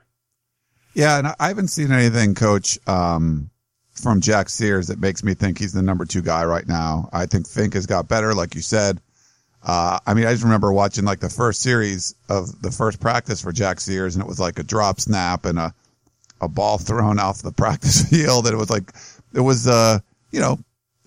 Yeah, 0.95 1.19
and 1.19 1.29
I 1.39 1.49
haven't 1.49 1.69
seen 1.69 1.93
anything, 1.93 2.35
Coach, 2.35 2.79
um, 2.89 3.51
from 3.93 4.21
Jack 4.21 4.49
Sears 4.49 4.89
that 4.89 4.99
makes 4.99 5.23
me 5.23 5.35
think 5.35 5.59
he's 5.59 5.73
the 5.73 5.83
number 5.83 6.05
two 6.05 6.23
guy 6.23 6.45
right 6.45 6.67
now. 6.67 7.09
I 7.13 7.27
think 7.27 7.47
Fink 7.47 7.75
has 7.75 7.87
got 7.87 8.09
better, 8.09 8.35
like 8.35 8.55
you 8.55 8.63
said. 8.63 9.01
Uh, 9.67 9.99
I 10.07 10.15
mean, 10.15 10.27
I 10.27 10.31
just 10.31 10.45
remember 10.45 10.73
watching 10.73 11.05
like 11.05 11.19
the 11.19 11.29
first 11.29 11.61
series 11.61 12.15
of 12.29 12.63
the 12.63 12.71
first 12.71 13.01
practice 13.01 13.43
for 13.43 13.53
Jack 13.53 13.81
Sears, 13.81 14.15
and 14.15 14.25
it 14.25 14.29
was 14.29 14.41
like 14.41 14.59
a 14.59 14.63
drop 14.63 15.01
snap 15.01 15.45
and 15.45 15.59
a 15.59 15.75
a 16.41 16.49
ball 16.49 16.79
thrown 16.79 17.19
off 17.27 17.43
the 17.43 17.53
practice 17.53 18.09
field, 18.11 18.47
and 18.47 18.55
it 18.55 18.59
was 18.59 18.71
like 18.71 18.93
it 19.35 19.41
was 19.41 19.67
uh 19.67 19.99
you 20.31 20.41
know 20.41 20.59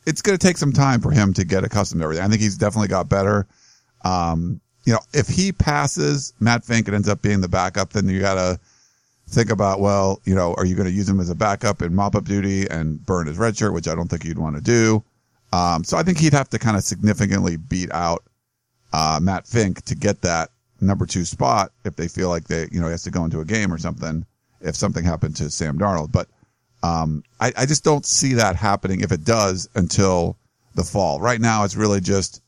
it's 0.05 0.21
going 0.21 0.37
to 0.37 0.45
take 0.45 0.57
some 0.57 0.73
time 0.73 1.01
for 1.01 1.11
him 1.11 1.33
to 1.33 1.45
get 1.45 1.63
accustomed 1.63 2.01
to 2.01 2.03
everything. 2.03 2.25
I 2.25 2.27
think 2.27 2.41
he's 2.41 2.57
definitely 2.57 2.87
got 2.87 3.07
better. 3.07 3.45
Um, 4.03 4.59
you 4.85 4.93
know, 4.93 4.99
if 5.13 5.27
he 5.27 5.51
passes 5.51 6.33
Matt 6.39 6.63
Fink 6.63 6.87
and 6.87 6.95
ends 6.95 7.07
up 7.07 7.21
being 7.21 7.41
the 7.41 7.47
backup, 7.47 7.91
then 7.91 8.09
you 8.09 8.19
got 8.19 8.35
to 8.35 8.59
think 9.27 9.51
about, 9.51 9.79
well, 9.79 10.19
you 10.25 10.33
know, 10.33 10.55
are 10.55 10.65
you 10.65 10.75
going 10.75 10.87
to 10.87 10.93
use 10.93 11.07
him 11.07 11.19
as 11.19 11.29
a 11.29 11.35
backup 11.35 11.83
in 11.83 11.93
mop 11.93 12.15
up 12.15 12.25
duty 12.25 12.67
and 12.69 13.05
burn 13.05 13.27
his 13.27 13.37
red 13.37 13.55
shirt, 13.55 13.73
which 13.73 13.87
I 13.87 13.93
don't 13.93 14.07
think 14.07 14.23
you'd 14.23 14.39
want 14.39 14.55
to 14.55 14.61
do. 14.61 15.03
Um, 15.53 15.83
so 15.83 15.97
I 15.97 16.03
think 16.03 16.17
he'd 16.17 16.33
have 16.33 16.49
to 16.49 16.59
kind 16.59 16.75
of 16.77 16.83
significantly 16.83 17.57
beat 17.57 17.91
out, 17.91 18.23
uh, 18.93 19.19
Matt 19.21 19.47
Fink 19.47 19.83
to 19.85 19.95
get 19.95 20.21
that 20.21 20.49
number 20.81 21.05
two 21.05 21.25
spot 21.25 21.71
if 21.85 21.95
they 21.95 22.07
feel 22.07 22.29
like 22.29 22.45
they, 22.45 22.67
you 22.71 22.79
know, 22.79 22.87
he 22.87 22.91
has 22.91 23.03
to 23.03 23.11
go 23.11 23.23
into 23.23 23.39
a 23.41 23.45
game 23.45 23.73
or 23.73 23.77
something 23.77 24.25
if 24.61 24.75
something 24.75 25.03
happened 25.03 25.35
to 25.37 25.49
Sam 25.49 25.77
Darnold. 25.77 26.11
But, 26.11 26.27
um, 26.83 27.23
I, 27.39 27.51
I 27.57 27.65
just 27.65 27.83
don't 27.83 28.05
see 28.05 28.33
that 28.33 28.55
happening 28.55 29.01
if 29.01 29.11
it 29.11 29.25
does 29.25 29.69
until 29.75 30.37
the 30.75 30.83
fall. 30.83 31.19
Right 31.19 31.41
now, 31.41 31.63
it's 31.63 31.75
really 31.75 31.99
just 31.99 32.41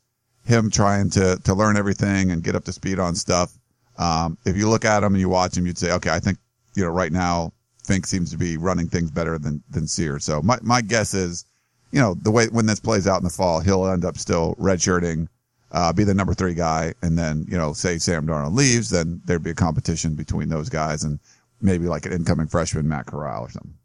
him 0.45 0.71
trying 0.71 1.09
to, 1.11 1.37
to 1.43 1.53
learn 1.53 1.77
everything 1.77 2.31
and 2.31 2.43
get 2.43 2.55
up 2.55 2.63
to 2.65 2.71
speed 2.71 2.99
on 2.99 3.15
stuff. 3.15 3.53
Um, 3.97 4.37
if 4.45 4.55
you 4.55 4.69
look 4.69 4.85
at 4.85 5.03
him 5.03 5.13
and 5.13 5.19
you 5.19 5.29
watch 5.29 5.55
him, 5.55 5.65
you'd 5.65 5.77
say, 5.77 5.91
okay, 5.91 6.09
I 6.09 6.19
think 6.19 6.37
you 6.75 6.83
know, 6.83 6.89
right 6.89 7.11
now 7.11 7.51
Fink 7.83 8.05
seems 8.07 8.31
to 8.31 8.37
be 8.37 8.57
running 8.57 8.87
things 8.87 9.11
better 9.11 9.37
than, 9.37 9.63
than 9.69 9.87
Sear. 9.87 10.19
So 10.19 10.41
my, 10.41 10.57
my 10.61 10.81
guess 10.81 11.13
is, 11.13 11.45
you 11.91 11.99
know, 11.99 12.13
the 12.13 12.31
way, 12.31 12.47
when 12.47 12.65
this 12.65 12.79
plays 12.79 13.07
out 13.07 13.17
in 13.17 13.23
the 13.23 13.29
fall, 13.29 13.59
he'll 13.59 13.85
end 13.87 14.05
up 14.05 14.17
still 14.17 14.55
redshirting, 14.55 15.27
uh, 15.71 15.93
be 15.93 16.03
the 16.03 16.13
number 16.13 16.33
three 16.33 16.53
guy. 16.53 16.93
And 17.01 17.17
then, 17.17 17.45
you 17.49 17.57
know, 17.57 17.73
say 17.73 17.97
Sam 17.97 18.27
Darnold 18.27 18.55
leaves, 18.55 18.89
then 18.89 19.21
there'd 19.25 19.43
be 19.43 19.51
a 19.51 19.55
competition 19.55 20.15
between 20.15 20.49
those 20.49 20.69
guys 20.69 21.03
and 21.03 21.19
maybe 21.61 21.85
like 21.85 22.05
an 22.05 22.13
incoming 22.13 22.47
freshman, 22.47 22.87
Matt 22.87 23.07
Corral 23.07 23.43
or 23.43 23.49
something. 23.49 23.75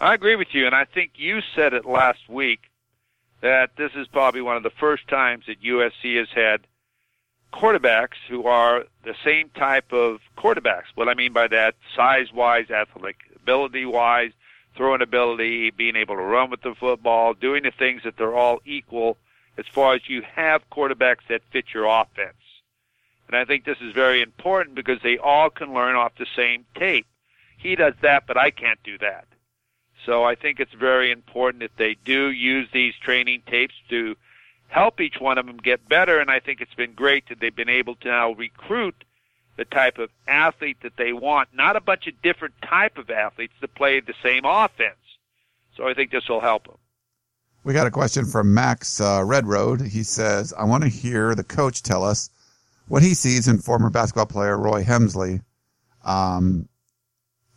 I 0.00 0.14
agree 0.14 0.36
with 0.36 0.48
you. 0.52 0.66
And 0.66 0.74
I 0.74 0.84
think 0.84 1.12
you 1.16 1.40
said 1.54 1.72
it 1.74 1.86
last 1.86 2.28
week 2.28 2.60
that 3.40 3.70
this 3.76 3.92
is 3.94 4.06
probably 4.08 4.40
one 4.40 4.56
of 4.56 4.62
the 4.62 4.70
first 4.70 5.08
times 5.08 5.44
that 5.46 5.62
USC 5.62 6.18
has 6.18 6.28
had 6.34 6.66
quarterbacks 7.52 8.16
who 8.28 8.46
are 8.46 8.84
the 9.04 9.14
same 9.24 9.50
type 9.50 9.92
of 9.92 10.20
quarterbacks. 10.36 10.84
What 10.94 11.08
I 11.08 11.14
mean 11.14 11.32
by 11.32 11.48
that, 11.48 11.74
size-wise, 11.94 12.70
athletic 12.70 13.16
ability-wise, 13.36 14.32
throwing 14.76 15.02
ability, 15.02 15.70
being 15.70 15.96
able 15.96 16.16
to 16.16 16.22
run 16.22 16.50
with 16.50 16.62
the 16.62 16.74
football, 16.74 17.34
doing 17.34 17.64
the 17.64 17.70
things 17.70 18.02
that 18.04 18.16
they're 18.16 18.34
all 18.34 18.60
equal 18.64 19.18
as 19.58 19.66
far 19.66 19.94
as 19.94 20.08
you 20.08 20.22
have 20.34 20.68
quarterbacks 20.70 21.26
that 21.28 21.42
fit 21.50 21.66
your 21.74 21.86
offense. 21.86 22.34
And 23.28 23.36
I 23.36 23.44
think 23.44 23.64
this 23.64 23.78
is 23.80 23.92
very 23.92 24.20
important 24.20 24.74
because 24.74 25.00
they 25.02 25.18
all 25.18 25.50
can 25.50 25.72
learn 25.72 25.96
off 25.96 26.12
the 26.18 26.26
same 26.36 26.64
tape. 26.74 27.06
He 27.56 27.76
does 27.76 27.94
that, 28.02 28.26
but 28.26 28.36
I 28.36 28.50
can't 28.50 28.82
do 28.82 28.98
that. 28.98 29.26
So 30.04 30.24
I 30.24 30.34
think 30.34 30.58
it's 30.58 30.74
very 30.74 31.10
important 31.10 31.62
that 31.62 31.76
they 31.76 31.96
do 32.04 32.30
use 32.30 32.68
these 32.72 32.94
training 32.96 33.42
tapes 33.46 33.74
to 33.88 34.16
help 34.68 35.00
each 35.00 35.20
one 35.20 35.38
of 35.38 35.46
them 35.46 35.58
get 35.58 35.88
better. 35.88 36.18
And 36.18 36.30
I 36.30 36.40
think 36.40 36.60
it's 36.60 36.74
been 36.74 36.94
great 36.94 37.28
that 37.28 37.40
they've 37.40 37.54
been 37.54 37.68
able 37.68 37.94
to 37.96 38.08
now 38.08 38.32
recruit 38.32 39.04
the 39.56 39.64
type 39.64 39.98
of 39.98 40.10
athlete 40.26 40.78
that 40.82 40.96
they 40.96 41.12
want, 41.12 41.50
not 41.54 41.76
a 41.76 41.80
bunch 41.80 42.06
of 42.06 42.20
different 42.22 42.54
type 42.62 42.98
of 42.98 43.10
athletes 43.10 43.52
that 43.60 43.74
play 43.74 44.00
the 44.00 44.14
same 44.22 44.44
offense. 44.44 44.96
So 45.76 45.86
I 45.86 45.94
think 45.94 46.10
this 46.10 46.28
will 46.28 46.40
help 46.40 46.66
them. 46.66 46.78
We 47.64 47.74
got 47.74 47.86
a 47.86 47.92
question 47.92 48.24
from 48.24 48.54
Max 48.54 49.00
uh, 49.00 49.22
Red 49.24 49.46
Road. 49.46 49.80
He 49.80 50.02
says, 50.02 50.52
"I 50.52 50.64
want 50.64 50.82
to 50.82 50.88
hear 50.88 51.34
the 51.34 51.44
coach 51.44 51.82
tell 51.82 52.02
us 52.02 52.28
what 52.88 53.02
he 53.02 53.14
sees 53.14 53.46
in 53.46 53.58
former 53.58 53.88
basketball 53.88 54.26
player 54.26 54.58
Roy 54.58 54.82
Hemsley, 54.82 55.42
um, 56.04 56.68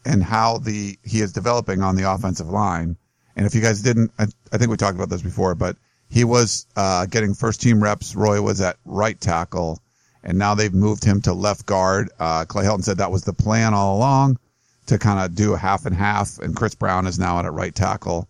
and 0.05 0.23
how 0.23 0.59
the 0.59 0.99
he 1.03 1.21
is 1.21 1.33
developing 1.33 1.81
on 1.81 1.95
the 1.95 2.11
offensive 2.11 2.49
line. 2.49 2.97
And 3.35 3.47
if 3.47 3.55
you 3.55 3.61
guys 3.61 3.81
didn't, 3.81 4.11
I, 4.19 4.27
I 4.51 4.57
think 4.57 4.69
we 4.69 4.77
talked 4.77 4.95
about 4.95 5.09
this 5.09 5.23
before, 5.23 5.55
but 5.55 5.75
he 6.07 6.23
was 6.23 6.67
uh, 6.75 7.07
getting 7.07 7.33
first 7.33 7.61
team 7.61 7.81
reps. 7.81 8.15
Roy 8.15 8.41
was 8.41 8.61
at 8.61 8.77
right 8.85 9.19
tackle, 9.19 9.81
and 10.23 10.37
now 10.37 10.53
they've 10.53 10.73
moved 10.73 11.03
him 11.03 11.21
to 11.21 11.33
left 11.33 11.65
guard. 11.65 12.11
Uh, 12.19 12.45
Clay 12.45 12.63
Helton 12.63 12.83
said 12.83 12.99
that 12.99 13.11
was 13.11 13.23
the 13.23 13.33
plan 13.33 13.73
all 13.73 13.97
along 13.97 14.37
to 14.85 14.99
kind 14.99 15.19
of 15.19 15.35
do 15.35 15.53
a 15.53 15.57
half 15.57 15.87
and 15.87 15.95
half, 15.95 16.37
and 16.37 16.55
Chris 16.55 16.75
Brown 16.75 17.07
is 17.07 17.17
now 17.17 17.39
at 17.39 17.45
a 17.45 17.51
right 17.51 17.73
tackle. 17.73 18.29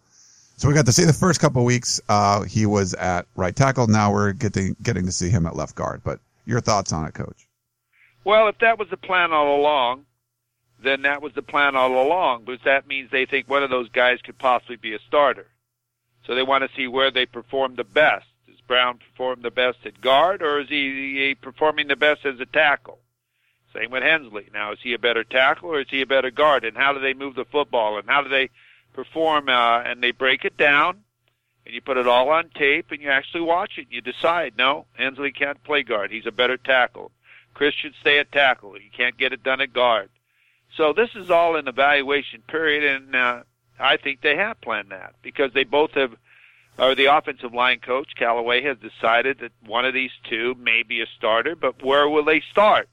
So 0.57 0.67
we 0.67 0.73
got 0.73 0.85
to 0.85 0.91
see 0.91 1.03
the 1.03 1.13
first 1.13 1.39
couple 1.41 1.63
weeks. 1.65 1.99
Uh, 2.07 2.43
he 2.43 2.65
was 2.65 2.93
at 2.93 3.27
right 3.35 3.55
tackle. 3.55 3.87
Now 3.87 4.11
we're 4.11 4.31
getting 4.31 4.75
getting 4.81 5.05
to 5.05 5.11
see 5.11 5.29
him 5.29 5.45
at 5.45 5.55
left 5.55 5.75
guard. 5.75 6.01
But 6.03 6.19
your 6.45 6.61
thoughts 6.61 6.93
on 6.93 7.05
it, 7.05 7.13
Coach? 7.13 7.47
Well, 8.23 8.47
if 8.47 8.57
that 8.59 8.79
was 8.79 8.89
the 8.89 8.97
plan 8.97 9.33
all 9.33 9.59
along, 9.59 10.05
then 10.81 11.01
that 11.03 11.21
was 11.21 11.33
the 11.33 11.41
plan 11.41 11.75
all 11.75 12.01
along. 12.01 12.45
Because 12.45 12.63
that 12.63 12.87
means 12.87 13.11
they 13.11 13.25
think 13.25 13.49
one 13.49 13.63
of 13.63 13.69
those 13.69 13.89
guys 13.89 14.21
could 14.21 14.37
possibly 14.37 14.77
be 14.77 14.95
a 14.95 14.99
starter. 15.07 15.47
So 16.25 16.35
they 16.35 16.43
want 16.43 16.63
to 16.63 16.75
see 16.75 16.87
where 16.87 17.11
they 17.11 17.25
perform 17.25 17.75
the 17.75 17.83
best. 17.83 18.25
Does 18.47 18.61
Brown 18.61 18.97
perform 18.97 19.41
the 19.41 19.51
best 19.51 19.79
at 19.85 20.01
guard, 20.01 20.41
or 20.41 20.61
is 20.61 20.69
he 20.69 21.35
performing 21.39 21.87
the 21.87 21.95
best 21.95 22.25
as 22.25 22.39
a 22.39 22.45
tackle? 22.45 22.99
Same 23.75 23.91
with 23.91 24.03
Hemsley. 24.03 24.51
Now, 24.53 24.71
is 24.71 24.79
he 24.81 24.93
a 24.93 24.99
better 24.99 25.23
tackle 25.23 25.69
or 25.69 25.81
is 25.81 25.87
he 25.89 26.01
a 26.01 26.05
better 26.05 26.31
guard? 26.31 26.63
And 26.63 26.77
how 26.77 26.93
do 26.93 26.99
they 26.99 27.13
move 27.13 27.35
the 27.35 27.45
football? 27.45 27.97
And 27.97 28.07
how 28.07 28.21
do 28.21 28.29
they 28.29 28.49
perform? 28.95 29.49
Uh, 29.49 29.81
and 29.81 30.01
they 30.01 30.12
break 30.12 30.45
it 30.45 30.58
down, 30.58 31.03
and 31.65 31.75
you 31.75 31.81
put 31.81 31.97
it 31.97 32.08
all 32.08 32.29
on 32.29 32.49
tape, 32.49 32.91
and 32.91 33.01
you 33.01 33.10
actually 33.10 33.41
watch 33.41 33.73
it. 33.77 33.86
And 33.86 33.93
you 33.93 34.01
decide, 34.01 34.53
no, 34.58 34.86
Hemsley 34.99 35.36
can't 35.36 35.63
play 35.63 35.84
guard. 35.84 36.12
He's 36.12 36.25
a 36.25 36.31
better 36.31 36.58
tackle. 36.58 37.12
Chris 37.53 37.73
should 37.73 37.93
stay 38.01 38.19
at 38.19 38.31
tackle. 38.31 38.73
He 38.73 38.89
can't 38.89 39.17
get 39.17 39.34
it 39.34 39.43
done 39.43 39.62
at 39.62 39.73
guard. 39.73 40.10
So 40.75 40.93
this 40.93 41.10
is 41.15 41.29
all 41.29 41.55
an 41.55 41.67
evaluation 41.67 42.41
period, 42.47 42.84
and 42.84 43.15
uh, 43.15 43.43
I 43.79 43.97
think 43.97 44.21
they 44.21 44.36
have 44.36 44.60
planned 44.62 44.91
that 44.91 45.15
because 45.21 45.53
they 45.53 45.63
both 45.63 45.91
have, 45.91 46.15
or 46.77 46.95
the 46.95 47.05
offensive 47.05 47.53
line 47.53 47.79
coach, 47.79 48.10
Callaway, 48.17 48.62
has 48.63 48.77
decided 48.77 49.39
that 49.39 49.53
one 49.65 49.86
of 49.86 49.93
these 49.93 50.12
two 50.29 50.55
may 50.55 50.84
be 50.84 51.01
a 51.01 51.08
starter, 51.17 51.55
but 51.55 51.81
where 51.84 52.10
will 52.10 52.25
they 52.25 52.41
start? 52.51 52.89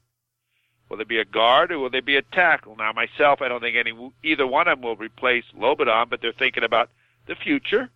Will 0.92 0.98
they 0.98 1.05
be 1.05 1.20
a 1.20 1.24
guard 1.24 1.72
or 1.72 1.78
will 1.78 1.88
they 1.88 2.00
be 2.00 2.16
a 2.16 2.22
tackle? 2.22 2.76
Now, 2.76 2.92
myself, 2.92 3.40
I 3.40 3.48
don't 3.48 3.62
think 3.62 3.78
any 3.78 3.94
either 4.22 4.46
one 4.46 4.68
of 4.68 4.76
them 4.78 4.87
will 4.87 4.94
replace 4.94 5.44
Lobendahn, 5.59 6.11
but 6.11 6.20
they're 6.20 6.35
thinking 6.35 6.64
about 6.64 6.90
the 7.26 7.35
future, 7.35 7.88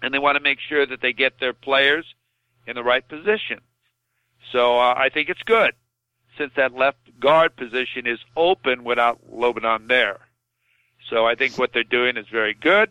and 0.00 0.14
they 0.14 0.20
want 0.20 0.36
to 0.36 0.40
make 0.40 0.60
sure 0.60 0.86
that 0.86 1.00
they 1.00 1.12
get 1.12 1.40
their 1.40 1.52
players 1.52 2.06
in 2.64 2.76
the 2.76 2.84
right 2.84 3.06
position. 3.08 3.58
So 4.52 4.78
uh, 4.78 4.94
I 4.96 5.08
think 5.08 5.28
it's 5.28 5.42
good 5.42 5.74
since 6.38 6.52
that 6.54 6.74
left 6.76 6.98
guard 7.18 7.56
position 7.56 8.06
is 8.06 8.20
open 8.36 8.84
without 8.84 9.18
Lobendahn 9.28 9.88
there. 9.88 10.20
So 11.10 11.26
I 11.26 11.34
think 11.34 11.58
what 11.58 11.72
they're 11.72 11.82
doing 11.82 12.16
is 12.16 12.28
very 12.30 12.54
good. 12.54 12.90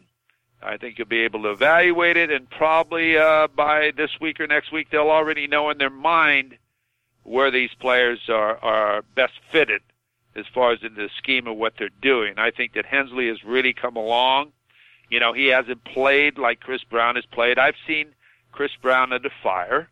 I 0.62 0.76
think 0.76 0.98
you'll 0.98 1.08
be 1.08 1.22
able 1.22 1.44
to 1.44 1.52
evaluate 1.52 2.18
it, 2.18 2.32
and 2.32 2.50
probably 2.50 3.18
uh, 3.18 3.48
by 3.48 3.92
this 3.96 4.12
week 4.20 4.42
or 4.42 4.48
next 4.48 4.74
week, 4.74 4.90
they'll 4.92 5.10
already 5.10 5.48
know 5.48 5.70
in 5.70 5.78
their 5.78 5.90
mind 5.90 6.58
where 7.26 7.52
these 7.52 7.72
players 7.80 8.20
are, 8.30 8.58
are 8.64 9.02
best 9.16 9.34
fitted 9.52 9.82
as 10.36 10.46
far 10.54 10.72
as 10.72 10.80
in 10.84 10.94
the 10.96 11.10
scheme 11.18 11.48
of 11.48 11.58
what 11.58 11.74
they're 11.78 11.90
doing. 12.02 12.36
I 12.38 12.52
think 12.52 12.74
that 12.74 12.86
Hemsley 12.86 13.30
has 13.30 13.44
really 13.44 13.74
come 13.74 13.96
along. 13.96 14.52
You 15.10 15.20
know, 15.20 15.34
he 15.34 15.48
hasn't 15.48 15.84
played 15.84 16.38
like 16.38 16.60
Chris 16.60 16.84
Brown 16.84 17.16
has 17.16 17.26
played. 17.26 17.58
I've 17.58 17.76
seen 17.88 18.14
Chris 18.52 18.72
Brown 18.82 19.12
under 19.12 19.30
fire, 19.42 19.90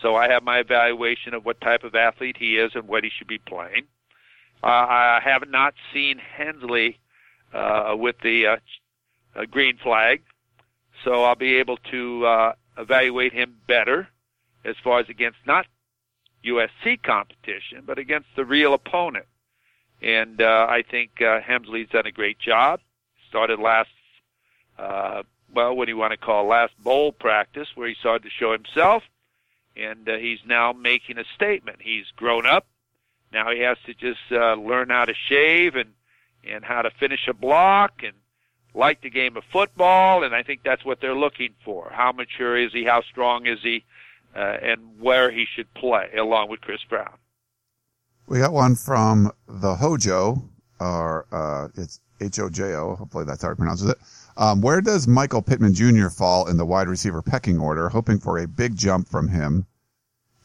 so 0.00 0.14
I 0.14 0.28
have 0.30 0.42
my 0.42 0.58
evaluation 0.58 1.34
of 1.34 1.44
what 1.44 1.60
type 1.60 1.84
of 1.84 1.94
athlete 1.94 2.36
he 2.38 2.56
is 2.56 2.72
and 2.74 2.86
what 2.86 3.04
he 3.04 3.10
should 3.10 3.28
be 3.28 3.38
playing. 3.38 3.86
Uh, 4.62 4.66
I 4.66 5.20
have 5.24 5.48
not 5.48 5.74
seen 5.92 6.20
Hemsley 6.38 6.96
uh, 7.52 7.94
with 7.96 8.16
the 8.22 8.46
uh, 8.46 8.56
uh, 9.34 9.44
green 9.44 9.76
flag. 9.76 10.22
So 11.04 11.24
I'll 11.24 11.34
be 11.36 11.56
able 11.56 11.76
to 11.90 12.26
uh, 12.26 12.52
evaluate 12.78 13.32
him 13.32 13.56
better 13.66 14.08
as 14.64 14.76
far 14.82 14.98
as 15.00 15.08
against 15.08 15.38
not 15.46 15.66
USC 16.44 17.02
competition, 17.02 17.82
but 17.84 17.98
against 17.98 18.28
the 18.36 18.44
real 18.44 18.74
opponent. 18.74 19.26
And 20.02 20.40
uh, 20.40 20.66
I 20.68 20.82
think 20.82 21.10
uh, 21.20 21.40
Hemsley's 21.40 21.90
done 21.90 22.06
a 22.06 22.12
great 22.12 22.38
job. 22.38 22.80
Started 23.28 23.58
last 23.58 23.88
uh, 24.78 25.22
well, 25.52 25.74
what 25.74 25.86
do 25.86 25.92
you 25.92 25.96
want 25.96 26.12
to 26.12 26.18
call 26.18 26.46
last 26.46 26.74
bowl 26.82 27.12
practice, 27.12 27.68
where 27.74 27.88
he 27.88 27.94
started 27.94 28.24
to 28.24 28.30
show 28.30 28.52
himself, 28.52 29.02
and 29.76 30.08
uh, 30.08 30.16
he's 30.16 30.40
now 30.46 30.72
making 30.72 31.18
a 31.18 31.24
statement. 31.34 31.78
He's 31.80 32.06
grown 32.16 32.46
up. 32.46 32.66
Now 33.32 33.50
he 33.50 33.60
has 33.60 33.78
to 33.86 33.94
just 33.94 34.20
uh, 34.30 34.54
learn 34.54 34.90
how 34.90 35.04
to 35.04 35.14
shave 35.28 35.74
and 35.74 35.90
and 36.48 36.64
how 36.64 36.82
to 36.82 36.90
finish 36.90 37.26
a 37.26 37.34
block 37.34 38.02
and 38.04 38.12
like 38.72 39.00
the 39.00 39.10
game 39.10 39.36
of 39.36 39.44
football, 39.50 40.22
and 40.22 40.34
I 40.34 40.42
think 40.42 40.60
that's 40.62 40.84
what 40.84 41.00
they're 41.00 41.14
looking 41.14 41.54
for. 41.64 41.90
How 41.92 42.12
mature 42.12 42.56
is 42.56 42.72
he? 42.72 42.84
How 42.84 43.02
strong 43.02 43.46
is 43.46 43.58
he? 43.62 43.84
Uh, 44.36 44.58
and 44.62 44.80
where 45.00 45.30
he 45.30 45.46
should 45.54 45.72
play, 45.74 46.10
along 46.18 46.50
with 46.50 46.60
Chris 46.60 46.80
Brown. 46.90 47.14
We 48.26 48.38
got 48.38 48.52
one 48.52 48.74
from 48.74 49.32
the 49.48 49.74
Hojo, 49.74 50.42
or 50.78 51.26
uh, 51.32 51.68
it's 51.74 52.00
H 52.20 52.38
O 52.38 52.50
J 52.50 52.74
O. 52.74 52.96
Hopefully 52.96 53.24
that's 53.24 53.42
how 53.42 53.48
he 53.48 53.54
pronounces 53.54 53.88
it. 53.88 53.96
Um, 54.36 54.60
where 54.60 54.80
does 54.80 55.08
Michael 55.08 55.40
Pittman 55.40 55.72
Jr. 55.72 56.08
fall 56.08 56.48
in 56.48 56.56
the 56.56 56.66
wide 56.66 56.88
receiver 56.88 57.22
pecking 57.22 57.58
order? 57.58 57.88
Hoping 57.88 58.18
for 58.18 58.38
a 58.38 58.46
big 58.46 58.76
jump 58.76 59.08
from 59.08 59.28
him 59.28 59.66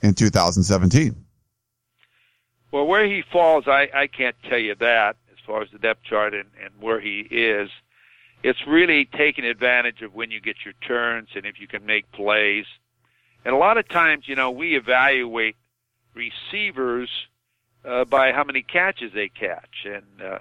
in 0.01 0.13
2017. 0.13 1.25
Well, 2.71 2.87
where 2.87 3.05
he 3.05 3.23
falls, 3.31 3.65
I, 3.67 3.89
I 3.93 4.07
can't 4.07 4.35
tell 4.49 4.59
you 4.59 4.75
that 4.75 5.17
as 5.31 5.37
far 5.45 5.61
as 5.61 5.69
the 5.71 5.79
depth 5.79 6.03
chart 6.03 6.33
and, 6.33 6.49
and 6.63 6.71
where 6.79 7.01
he 7.01 7.27
is. 7.29 7.69
It's 8.43 8.65
really 8.65 9.05
taking 9.05 9.45
advantage 9.45 10.01
of 10.01 10.13
when 10.13 10.31
you 10.31 10.39
get 10.39 10.55
your 10.63 10.73
turns 10.87 11.29
and 11.35 11.45
if 11.45 11.59
you 11.59 11.67
can 11.67 11.85
make 11.85 12.11
plays. 12.11 12.65
And 13.43 13.55
a 13.55 13.57
lot 13.57 13.77
of 13.77 13.87
times, 13.87 14.27
you 14.27 14.35
know, 14.35 14.51
we 14.51 14.75
evaluate 14.75 15.55
receivers 16.13 17.09
uh, 17.83 18.05
by 18.05 18.31
how 18.31 18.43
many 18.43 18.61
catches 18.61 19.13
they 19.13 19.29
catch, 19.29 19.85
and 19.85 20.21
uh, 20.21 20.39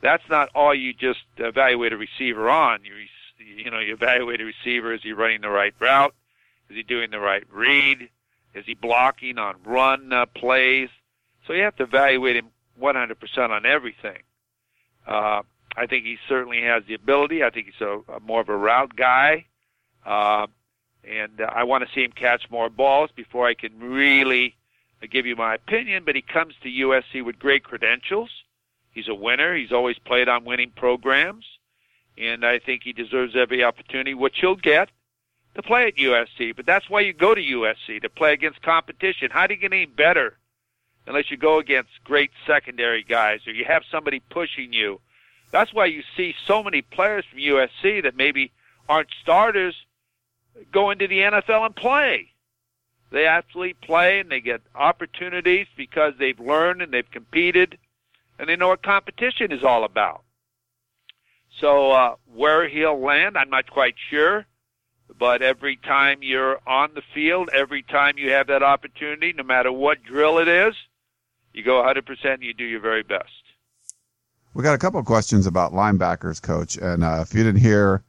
that's 0.00 0.28
not 0.28 0.48
all 0.54 0.74
you 0.74 0.92
just 0.92 1.20
evaluate 1.36 1.92
a 1.92 1.96
receiver 1.96 2.50
on. 2.50 2.80
You 2.84 2.94
you 3.38 3.70
know 3.70 3.78
you 3.78 3.92
evaluate 3.92 4.40
a 4.40 4.44
receiver: 4.44 4.92
is 4.92 5.02
he 5.02 5.12
running 5.12 5.42
the 5.42 5.50
right 5.50 5.74
route? 5.78 6.14
Is 6.68 6.76
he 6.76 6.82
doing 6.82 7.10
the 7.10 7.20
right 7.20 7.44
read? 7.52 8.08
Is 8.54 8.64
he 8.66 8.74
blocking 8.74 9.38
on 9.38 9.56
run 9.64 10.12
uh, 10.12 10.26
plays? 10.26 10.88
So 11.46 11.52
you 11.52 11.62
have 11.62 11.76
to 11.76 11.84
evaluate 11.84 12.36
him 12.36 12.50
100% 12.80 13.50
on 13.50 13.66
everything. 13.66 14.18
Uh, 15.06 15.42
I 15.76 15.86
think 15.86 16.04
he 16.04 16.18
certainly 16.28 16.62
has 16.62 16.84
the 16.86 16.94
ability. 16.94 17.42
I 17.42 17.50
think 17.50 17.66
he's 17.66 17.80
a, 17.80 18.00
a 18.12 18.20
more 18.20 18.40
of 18.40 18.48
a 18.48 18.56
route 18.56 18.94
guy. 18.96 19.46
Uh, 20.04 20.46
and 21.04 21.40
uh, 21.40 21.50
I 21.52 21.64
want 21.64 21.86
to 21.86 21.94
see 21.94 22.02
him 22.02 22.12
catch 22.12 22.50
more 22.50 22.68
balls 22.68 23.10
before 23.14 23.46
I 23.46 23.54
can 23.54 23.78
really 23.78 24.56
uh, 25.02 25.06
give 25.10 25.26
you 25.26 25.36
my 25.36 25.54
opinion. 25.54 26.04
But 26.04 26.16
he 26.16 26.22
comes 26.22 26.54
to 26.62 26.68
USC 26.68 27.24
with 27.24 27.38
great 27.38 27.64
credentials. 27.64 28.30
He's 28.92 29.08
a 29.08 29.14
winner. 29.14 29.54
He's 29.54 29.72
always 29.72 29.98
played 29.98 30.28
on 30.28 30.44
winning 30.44 30.72
programs, 30.74 31.46
and 32.18 32.44
I 32.44 32.58
think 32.58 32.82
he 32.82 32.92
deserves 32.92 33.36
every 33.36 33.62
opportunity, 33.62 34.14
which 34.14 34.38
he'll 34.40 34.56
get, 34.56 34.90
to 35.54 35.62
play 35.62 35.86
at 35.88 35.96
USC. 35.96 36.54
But 36.54 36.66
that's 36.66 36.90
why 36.90 37.00
you 37.00 37.12
go 37.12 37.34
to 37.34 37.40
USC 37.40 38.02
to 38.02 38.08
play 38.08 38.32
against 38.32 38.62
competition. 38.62 39.30
How 39.30 39.46
do 39.46 39.54
you 39.54 39.60
get 39.60 39.72
any 39.72 39.86
better 39.86 40.36
unless 41.06 41.30
you 41.30 41.36
go 41.36 41.58
against 41.58 41.90
great 42.04 42.30
secondary 42.46 43.02
guys 43.02 43.46
or 43.46 43.52
you 43.52 43.64
have 43.64 43.82
somebody 43.90 44.20
pushing 44.30 44.72
you? 44.72 45.00
That's 45.50 45.74
why 45.74 45.86
you 45.86 46.02
see 46.16 46.34
so 46.46 46.62
many 46.62 46.82
players 46.82 47.24
from 47.28 47.40
USC 47.40 48.02
that 48.02 48.16
maybe 48.16 48.52
aren't 48.88 49.08
starters 49.20 49.74
go 50.72 50.90
into 50.90 51.06
the 51.06 51.18
NFL 51.18 51.66
and 51.66 51.76
play. 51.76 52.32
They 53.10 53.26
actually 53.26 53.74
play 53.74 54.20
and 54.20 54.30
they 54.30 54.40
get 54.40 54.62
opportunities 54.74 55.66
because 55.76 56.14
they've 56.18 56.38
learned 56.38 56.82
and 56.82 56.92
they've 56.92 57.10
competed 57.10 57.78
and 58.38 58.48
they 58.48 58.56
know 58.56 58.68
what 58.68 58.82
competition 58.82 59.52
is 59.52 59.64
all 59.64 59.84
about. 59.84 60.22
So 61.60 61.90
uh, 61.92 62.14
where 62.32 62.68
he'll 62.68 62.98
land, 62.98 63.36
I'm 63.36 63.50
not 63.50 63.70
quite 63.70 63.96
sure. 64.10 64.46
But 65.18 65.42
every 65.42 65.76
time 65.76 66.20
you're 66.22 66.60
on 66.66 66.94
the 66.94 67.02
field, 67.12 67.50
every 67.52 67.82
time 67.82 68.16
you 68.16 68.30
have 68.30 68.46
that 68.46 68.62
opportunity, 68.62 69.32
no 69.32 69.42
matter 69.42 69.72
what 69.72 70.02
drill 70.04 70.38
it 70.38 70.48
is, 70.48 70.74
you 71.52 71.64
go 71.64 71.82
100% 71.82 72.04
and 72.24 72.42
you 72.42 72.54
do 72.54 72.64
your 72.64 72.80
very 72.80 73.02
best. 73.02 73.28
We 74.54 74.62
got 74.62 74.74
a 74.74 74.78
couple 74.78 75.00
of 75.00 75.06
questions 75.06 75.46
about 75.46 75.72
linebackers, 75.72 76.40
coach. 76.40 76.76
And 76.76 77.04
uh, 77.04 77.18
if 77.22 77.34
you 77.34 77.42
didn't 77.42 77.60
hear, 77.60 78.04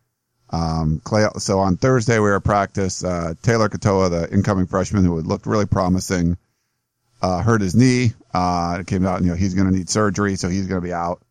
um, 0.51 1.01
Clay, 1.03 1.27
so 1.37 1.59
on 1.59 1.77
Thursday 1.77 2.15
we 2.15 2.21
were 2.21 2.35
at 2.35 2.43
practice. 2.43 3.03
Uh, 3.03 3.33
Tayler 3.41 3.69
Katoa, 3.69 4.09
the 4.09 4.33
incoming 4.33 4.67
freshman 4.67 5.05
who 5.05 5.21
looked 5.21 5.45
really 5.45 5.65
promising, 5.65 6.37
uh, 7.21 7.41
hurt 7.41 7.61
his 7.61 7.75
knee. 7.75 8.13
Uh, 8.33 8.77
it 8.81 8.87
came 8.87 9.05
out, 9.05 9.21
you 9.21 9.29
know, 9.29 9.35
he's 9.35 9.53
going 9.53 9.71
to 9.71 9.75
need 9.75 9.89
surgery, 9.89 10.35
so 10.35 10.49
he's 10.49 10.67
going 10.67 10.81
to 10.81 10.85
be 10.85 10.93
out 10.93 11.21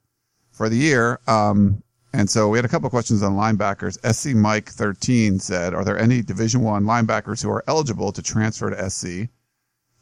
for 0.52 0.68
the 0.68 0.76
year. 0.76 1.20
Um, 1.26 1.82
and 2.12 2.28
so 2.28 2.48
we 2.48 2.58
had 2.58 2.64
a 2.64 2.68
couple 2.68 2.90
questions 2.90 3.22
on 3.22 3.32
linebackers. 3.32 3.98
SC 4.12 4.34
Mike 4.34 4.68
13 4.68 5.38
said, 5.38 5.74
are 5.74 5.84
there 5.84 5.98
any 5.98 6.22
Division 6.22 6.62
One 6.62 6.84
linebackers 6.84 7.42
who 7.42 7.50
are 7.50 7.64
eligible 7.68 8.12
to 8.12 8.22
transfer 8.22 8.70
to 8.70 8.90
SC 8.90 9.28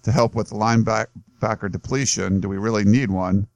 to 0.02 0.12
help 0.12 0.34
with 0.34 0.48
the 0.48 0.54
linebacker 0.54 1.70
depletion? 1.70 2.40
Do 2.40 2.48
we 2.48 2.56
really 2.56 2.84
need 2.84 3.10
one? 3.10 3.46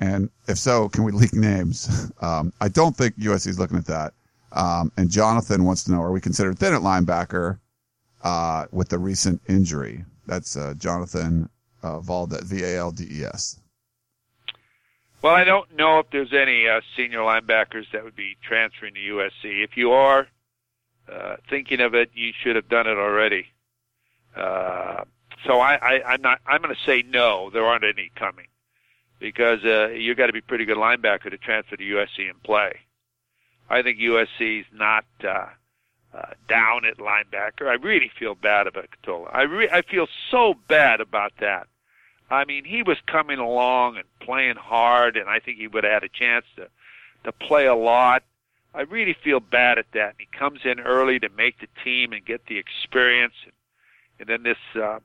And 0.00 0.30
if 0.48 0.58
so, 0.58 0.88
can 0.88 1.04
we 1.04 1.12
leak 1.12 1.34
names? 1.34 2.12
Um, 2.22 2.52
I 2.60 2.68
don't 2.68 2.96
think 2.96 3.16
USC 3.16 3.48
is 3.48 3.58
looking 3.58 3.78
at 3.78 3.86
that. 3.86 4.14
Um, 4.52 4.92
and 4.96 5.10
Jonathan 5.10 5.64
wants 5.64 5.84
to 5.84 5.92
know, 5.92 6.02
are 6.02 6.12
we 6.12 6.20
considered 6.20 6.58
thin 6.58 6.74
at 6.74 6.82
linebacker 6.82 7.58
uh, 8.22 8.66
with 8.70 8.90
the 8.90 8.98
recent 8.98 9.40
injury? 9.48 10.04
That's 10.26 10.56
uh, 10.56 10.74
Jonathan 10.76 11.48
uh, 11.82 12.00
Valdes, 12.00 12.42
V-A-L-D-E-S. 12.44 13.60
Well, 15.22 15.34
I 15.34 15.44
don't 15.44 15.76
know 15.76 16.00
if 16.00 16.10
there's 16.10 16.32
any 16.32 16.68
uh, 16.68 16.80
senior 16.96 17.20
linebackers 17.20 17.90
that 17.92 18.02
would 18.02 18.16
be 18.16 18.36
transferring 18.42 18.94
to 18.94 19.00
USC. 19.00 19.64
If 19.64 19.76
you 19.76 19.92
are 19.92 20.26
uh, 21.10 21.36
thinking 21.48 21.80
of 21.80 21.94
it, 21.94 22.10
you 22.12 22.32
should 22.42 22.56
have 22.56 22.68
done 22.68 22.86
it 22.86 22.98
already. 22.98 23.46
Uh, 24.34 25.04
so 25.46 25.60
I, 25.60 25.74
I, 25.74 26.02
I'm 26.12 26.22
not. 26.22 26.40
I'm 26.46 26.60
going 26.62 26.74
to 26.74 26.80
say 26.84 27.04
no. 27.06 27.50
There 27.50 27.64
aren't 27.64 27.84
any 27.84 28.10
coming 28.16 28.46
because 29.18 29.64
uh, 29.64 29.88
you 29.88 30.14
got 30.14 30.26
to 30.26 30.32
be 30.32 30.40
pretty 30.40 30.64
good 30.64 30.76
linebacker 30.76 31.30
to 31.30 31.38
transfer 31.38 31.76
to 31.76 31.84
USC 31.84 32.28
and 32.28 32.42
play. 32.42 32.72
I 33.72 33.80
think 33.82 33.98
USC's 33.98 34.66
not 34.70 35.06
uh, 35.24 35.46
uh, 36.12 36.22
down 36.46 36.84
at 36.84 36.98
linebacker. 36.98 37.68
I 37.68 37.74
really 37.74 38.10
feel 38.18 38.34
bad 38.34 38.66
about 38.66 38.88
Katoa. 38.90 39.34
I 39.34 39.42
re- 39.42 39.70
I 39.72 39.80
feel 39.80 40.08
so 40.30 40.54
bad 40.68 41.00
about 41.00 41.32
that. 41.40 41.68
I 42.30 42.44
mean, 42.44 42.66
he 42.66 42.82
was 42.82 42.98
coming 43.06 43.38
along 43.38 43.96
and 43.96 44.04
playing 44.20 44.56
hard, 44.56 45.16
and 45.16 45.26
I 45.28 45.38
think 45.38 45.56
he 45.56 45.68
would 45.68 45.84
have 45.84 45.92
had 45.94 46.04
a 46.04 46.10
chance 46.10 46.44
to 46.56 46.68
to 47.24 47.32
play 47.32 47.64
a 47.64 47.74
lot. 47.74 48.24
I 48.74 48.82
really 48.82 49.16
feel 49.24 49.40
bad 49.40 49.78
at 49.78 49.86
that. 49.94 50.16
He 50.18 50.26
comes 50.38 50.60
in 50.64 50.78
early 50.78 51.18
to 51.20 51.30
make 51.30 51.58
the 51.60 51.68
team 51.82 52.12
and 52.12 52.22
get 52.22 52.44
the 52.46 52.58
experience, 52.58 53.34
and, 53.44 53.52
and 54.20 54.28
then 54.28 54.42
this 54.42 54.82
uh, 54.82 54.98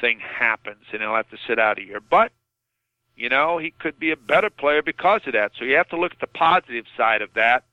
thing 0.00 0.18
happens, 0.18 0.86
and 0.92 1.02
he'll 1.02 1.14
have 1.14 1.30
to 1.30 1.38
sit 1.46 1.60
out 1.60 1.78
a 1.78 1.84
year. 1.84 2.00
But 2.00 2.32
you 3.20 3.28
know, 3.28 3.58
he 3.58 3.70
could 3.70 3.98
be 3.98 4.12
a 4.12 4.16
better 4.16 4.48
player 4.48 4.80
because 4.82 5.20
of 5.26 5.34
that. 5.34 5.52
So 5.58 5.66
you 5.66 5.76
have 5.76 5.90
to 5.90 6.00
look 6.00 6.12
at 6.12 6.20
the 6.20 6.26
positive 6.26 6.86
side 6.96 7.20
of 7.20 7.34
that 7.34 7.64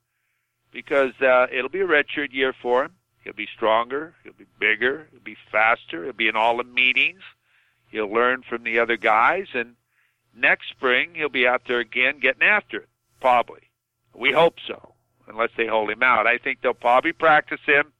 because 0.73 1.13
uh, 1.21 1.47
it'll 1.49 1.69
be 1.69 1.79
a 1.79 1.87
redshirt 1.87 2.33
year 2.33 2.53
for 2.61 2.83
him. 2.83 2.95
He'll 3.23 3.31
be 3.31 3.47
stronger. 3.55 4.13
He'll 4.25 4.33
be 4.33 4.45
bigger. 4.59 5.07
He'll 5.09 5.21
be 5.21 5.37
faster. 5.49 6.03
He'll 6.03 6.11
be 6.11 6.27
in 6.27 6.35
all 6.35 6.57
the 6.57 6.65
meetings. 6.65 7.21
He'll 7.89 8.11
learn 8.11 8.43
from 8.43 8.63
the 8.63 8.79
other 8.79 8.97
guys, 8.97 9.47
and 9.53 9.75
next 10.35 10.67
spring 10.67 11.11
he'll 11.15 11.29
be 11.29 11.47
out 11.47 11.61
there 11.65 11.79
again 11.79 12.19
getting 12.19 12.43
after 12.43 12.79
it. 12.79 12.89
Probably. 13.21 13.61
We 14.13 14.33
hope 14.33 14.55
so, 14.67 14.95
unless 15.29 15.51
they 15.55 15.67
hold 15.67 15.89
him 15.89 16.03
out. 16.03 16.27
I 16.27 16.39
think 16.39 16.59
they'll 16.61 16.73
probably 16.73 17.13
practice 17.13 17.61
him 17.65 17.93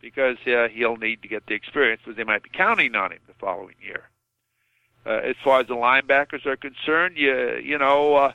because 0.00 0.36
uh, 0.46 0.68
he'll 0.68 0.98
need 0.98 1.22
to 1.22 1.28
get 1.28 1.48
the 1.48 1.54
experience 1.54 2.02
because 2.04 2.16
they 2.16 2.22
might 2.22 2.44
be 2.44 2.50
counting 2.50 2.94
on 2.94 3.10
him 3.10 3.18
the 3.26 3.34
following 3.34 3.74
year. 3.82 4.04
Uh, 5.06 5.20
as 5.22 5.36
far 5.44 5.60
as 5.60 5.68
the 5.68 5.74
linebackers 5.74 6.44
are 6.46 6.56
concerned, 6.56 7.16
you 7.16 7.60
you 7.62 7.78
know 7.78 8.16
uh, 8.16 8.32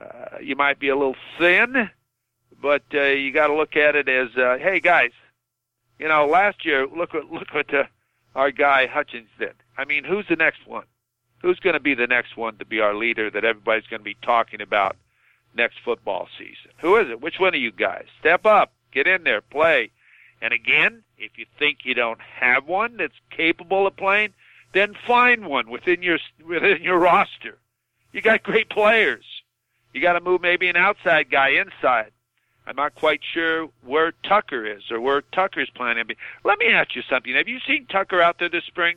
uh, 0.00 0.38
you 0.40 0.54
might 0.54 0.78
be 0.78 0.88
a 0.88 0.96
little 0.96 1.16
thin, 1.38 1.88
but 2.60 2.82
uh, 2.92 3.02
you 3.02 3.32
got 3.32 3.46
to 3.46 3.54
look 3.54 3.76
at 3.76 3.96
it 3.96 4.08
as, 4.08 4.28
uh, 4.36 4.58
hey 4.60 4.80
guys, 4.80 5.12
you 5.98 6.08
know, 6.08 6.26
last 6.26 6.64
year 6.64 6.86
look 6.86 7.14
what 7.14 7.30
look 7.30 7.54
what 7.54 7.72
uh, 7.72 7.84
our 8.34 8.50
guy 8.50 8.86
Hutchins 8.86 9.28
did. 9.38 9.54
I 9.78 9.84
mean, 9.84 10.04
who's 10.04 10.26
the 10.28 10.36
next 10.36 10.66
one? 10.66 10.84
Who's 11.40 11.60
going 11.60 11.74
to 11.74 11.80
be 11.80 11.94
the 11.94 12.06
next 12.06 12.36
one 12.36 12.56
to 12.56 12.64
be 12.64 12.80
our 12.80 12.94
leader 12.94 13.30
that 13.30 13.44
everybody's 13.44 13.86
going 13.86 14.00
to 14.00 14.04
be 14.04 14.16
talking 14.22 14.60
about 14.60 14.96
next 15.54 15.76
football 15.84 16.28
season? 16.38 16.70
Who 16.78 16.96
is 16.96 17.08
it? 17.10 17.20
Which 17.20 17.38
one 17.38 17.54
of 17.54 17.60
you 17.60 17.70
guys? 17.70 18.06
Step 18.18 18.44
up, 18.46 18.72
get 18.92 19.06
in 19.06 19.24
there, 19.24 19.40
play. 19.40 19.90
And 20.42 20.52
again, 20.52 21.02
if 21.16 21.38
you 21.38 21.46
think 21.58 21.78
you 21.84 21.94
don't 21.94 22.20
have 22.20 22.66
one 22.66 22.96
that's 22.96 23.14
capable 23.30 23.86
of 23.86 23.96
playing, 23.96 24.34
then 24.74 24.94
find 25.06 25.46
one 25.46 25.70
within 25.70 26.02
your 26.02 26.18
within 26.46 26.82
your 26.82 26.98
roster. 26.98 27.58
You 28.12 28.20
got 28.20 28.42
great 28.42 28.68
players. 28.68 29.24
You 29.92 30.00
got 30.00 30.14
to 30.14 30.20
move 30.20 30.42
maybe 30.42 30.68
an 30.68 30.76
outside 30.76 31.30
guy 31.30 31.50
inside. 31.50 32.10
I'm 32.66 32.76
not 32.76 32.94
quite 32.94 33.20
sure 33.32 33.68
where 33.84 34.12
Tucker 34.22 34.66
is 34.66 34.90
or 34.90 35.00
where 35.00 35.22
Tucker's 35.32 35.70
planning. 35.70 36.04
Let 36.44 36.58
me 36.58 36.68
ask 36.68 36.96
you 36.96 37.02
something. 37.08 37.34
Have 37.34 37.48
you 37.48 37.58
seen 37.66 37.86
Tucker 37.86 38.20
out 38.20 38.38
there 38.38 38.48
this 38.48 38.64
spring? 38.64 38.96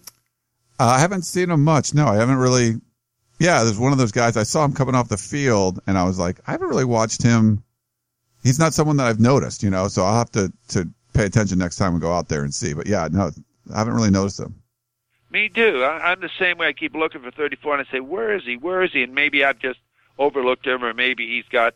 Uh, 0.79 0.85
I 0.85 0.99
haven't 0.99 1.23
seen 1.23 1.49
him 1.51 1.63
much. 1.63 1.93
No, 1.93 2.07
I 2.07 2.15
haven't 2.15 2.37
really. 2.37 2.75
Yeah, 3.39 3.63
there's 3.63 3.77
one 3.77 3.91
of 3.91 3.97
those 3.97 4.11
guys. 4.11 4.35
I 4.35 4.43
saw 4.43 4.65
him 4.65 4.73
coming 4.73 4.95
off 4.95 5.09
the 5.09 5.17
field, 5.17 5.79
and 5.85 5.97
I 5.97 6.03
was 6.05 6.17
like, 6.17 6.39
I 6.47 6.51
haven't 6.51 6.69
really 6.69 6.85
watched 6.85 7.21
him 7.21 7.63
he's 8.47 8.59
not 8.59 8.73
someone 8.73 8.97
that 8.97 9.07
I've 9.07 9.19
noticed, 9.19 9.61
you 9.61 9.69
know, 9.69 9.87
so 9.87 10.03
I'll 10.03 10.17
have 10.17 10.31
to, 10.31 10.51
to 10.69 10.89
pay 11.13 11.25
attention 11.25 11.59
next 11.59 11.75
time 11.75 11.93
we 11.93 11.99
go 11.99 12.13
out 12.13 12.29
there 12.29 12.43
and 12.43 12.53
see. 12.53 12.73
But 12.73 12.87
yeah, 12.87 13.07
no, 13.11 13.31
I 13.73 13.77
haven't 13.77 13.93
really 13.93 14.11
noticed 14.11 14.39
him. 14.39 14.55
Me 15.37 15.49
too. 15.49 15.83
I, 15.83 16.11
I'm 16.11 16.19
the 16.19 16.31
same 16.39 16.57
way. 16.57 16.67
I 16.67 16.73
keep 16.73 16.95
looking 16.95 17.21
for 17.21 17.29
34, 17.29 17.77
and 17.77 17.87
I 17.87 17.91
say, 17.91 17.99
"Where 17.99 18.33
is 18.33 18.43
he? 18.43 18.57
Where 18.57 18.81
is 18.81 18.91
he?" 18.91 19.03
And 19.03 19.13
maybe 19.13 19.45
I've 19.45 19.59
just 19.59 19.77
overlooked 20.17 20.65
him, 20.65 20.83
or 20.83 20.95
maybe 20.95 21.27
he's 21.27 21.47
got 21.51 21.75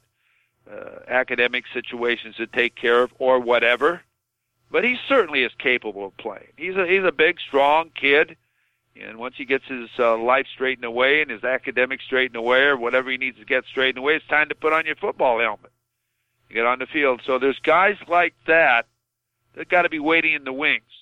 uh, 0.67 1.02
academic 1.08 1.65
situations 1.71 2.38
to 2.38 2.47
take 2.47 2.74
care 2.74 3.04
of, 3.04 3.13
or 3.19 3.39
whatever. 3.39 4.02
But 4.71 4.84
he 4.84 4.97
certainly 5.08 5.43
is 5.43 5.52
capable 5.60 6.08
of 6.08 6.17
playing. 6.17 6.47
He's 6.58 6.76
a 6.76 6.88
he's 6.88 7.04
a 7.04 7.12
big, 7.12 7.39
strong 7.39 7.91
kid, 7.93 8.36
and 9.00 9.19
once 9.19 9.36
he 9.38 9.45
gets 9.45 9.65
his 9.67 9.91
uh, 10.00 10.17
life 10.17 10.47
straightened 10.52 10.86
away 10.86 11.21
and 11.21 11.30
his 11.30 11.43
academics 11.43 12.06
straightened 12.06 12.38
away, 12.38 12.63
or 12.63 12.78
whatever 12.78 13.12
he 13.12 13.17
needs 13.17 13.38
to 13.38 13.45
get 13.45 13.65
straightened 13.65 14.00
away, 14.00 14.15
it's 14.15 14.26
time 14.26 14.50
to 14.50 14.56
put 14.56 14.74
on 14.74 14.88
your 14.88 14.95
football 14.95 15.39
helmet. 15.39 15.71
You 16.50 16.56
get 16.56 16.65
on 16.65 16.80
the 16.80 16.88
field. 16.88 17.21
So 17.28 17.38
there's 17.38 17.60
guys 17.60 17.97
like 18.08 18.34
that 18.47 18.88
that 19.54 19.69
got 19.69 19.84
to 19.84 19.89
be 19.89 20.00
waiting 20.00 20.34
in 20.34 20.45
the 20.45 20.54
wings. 20.54 21.01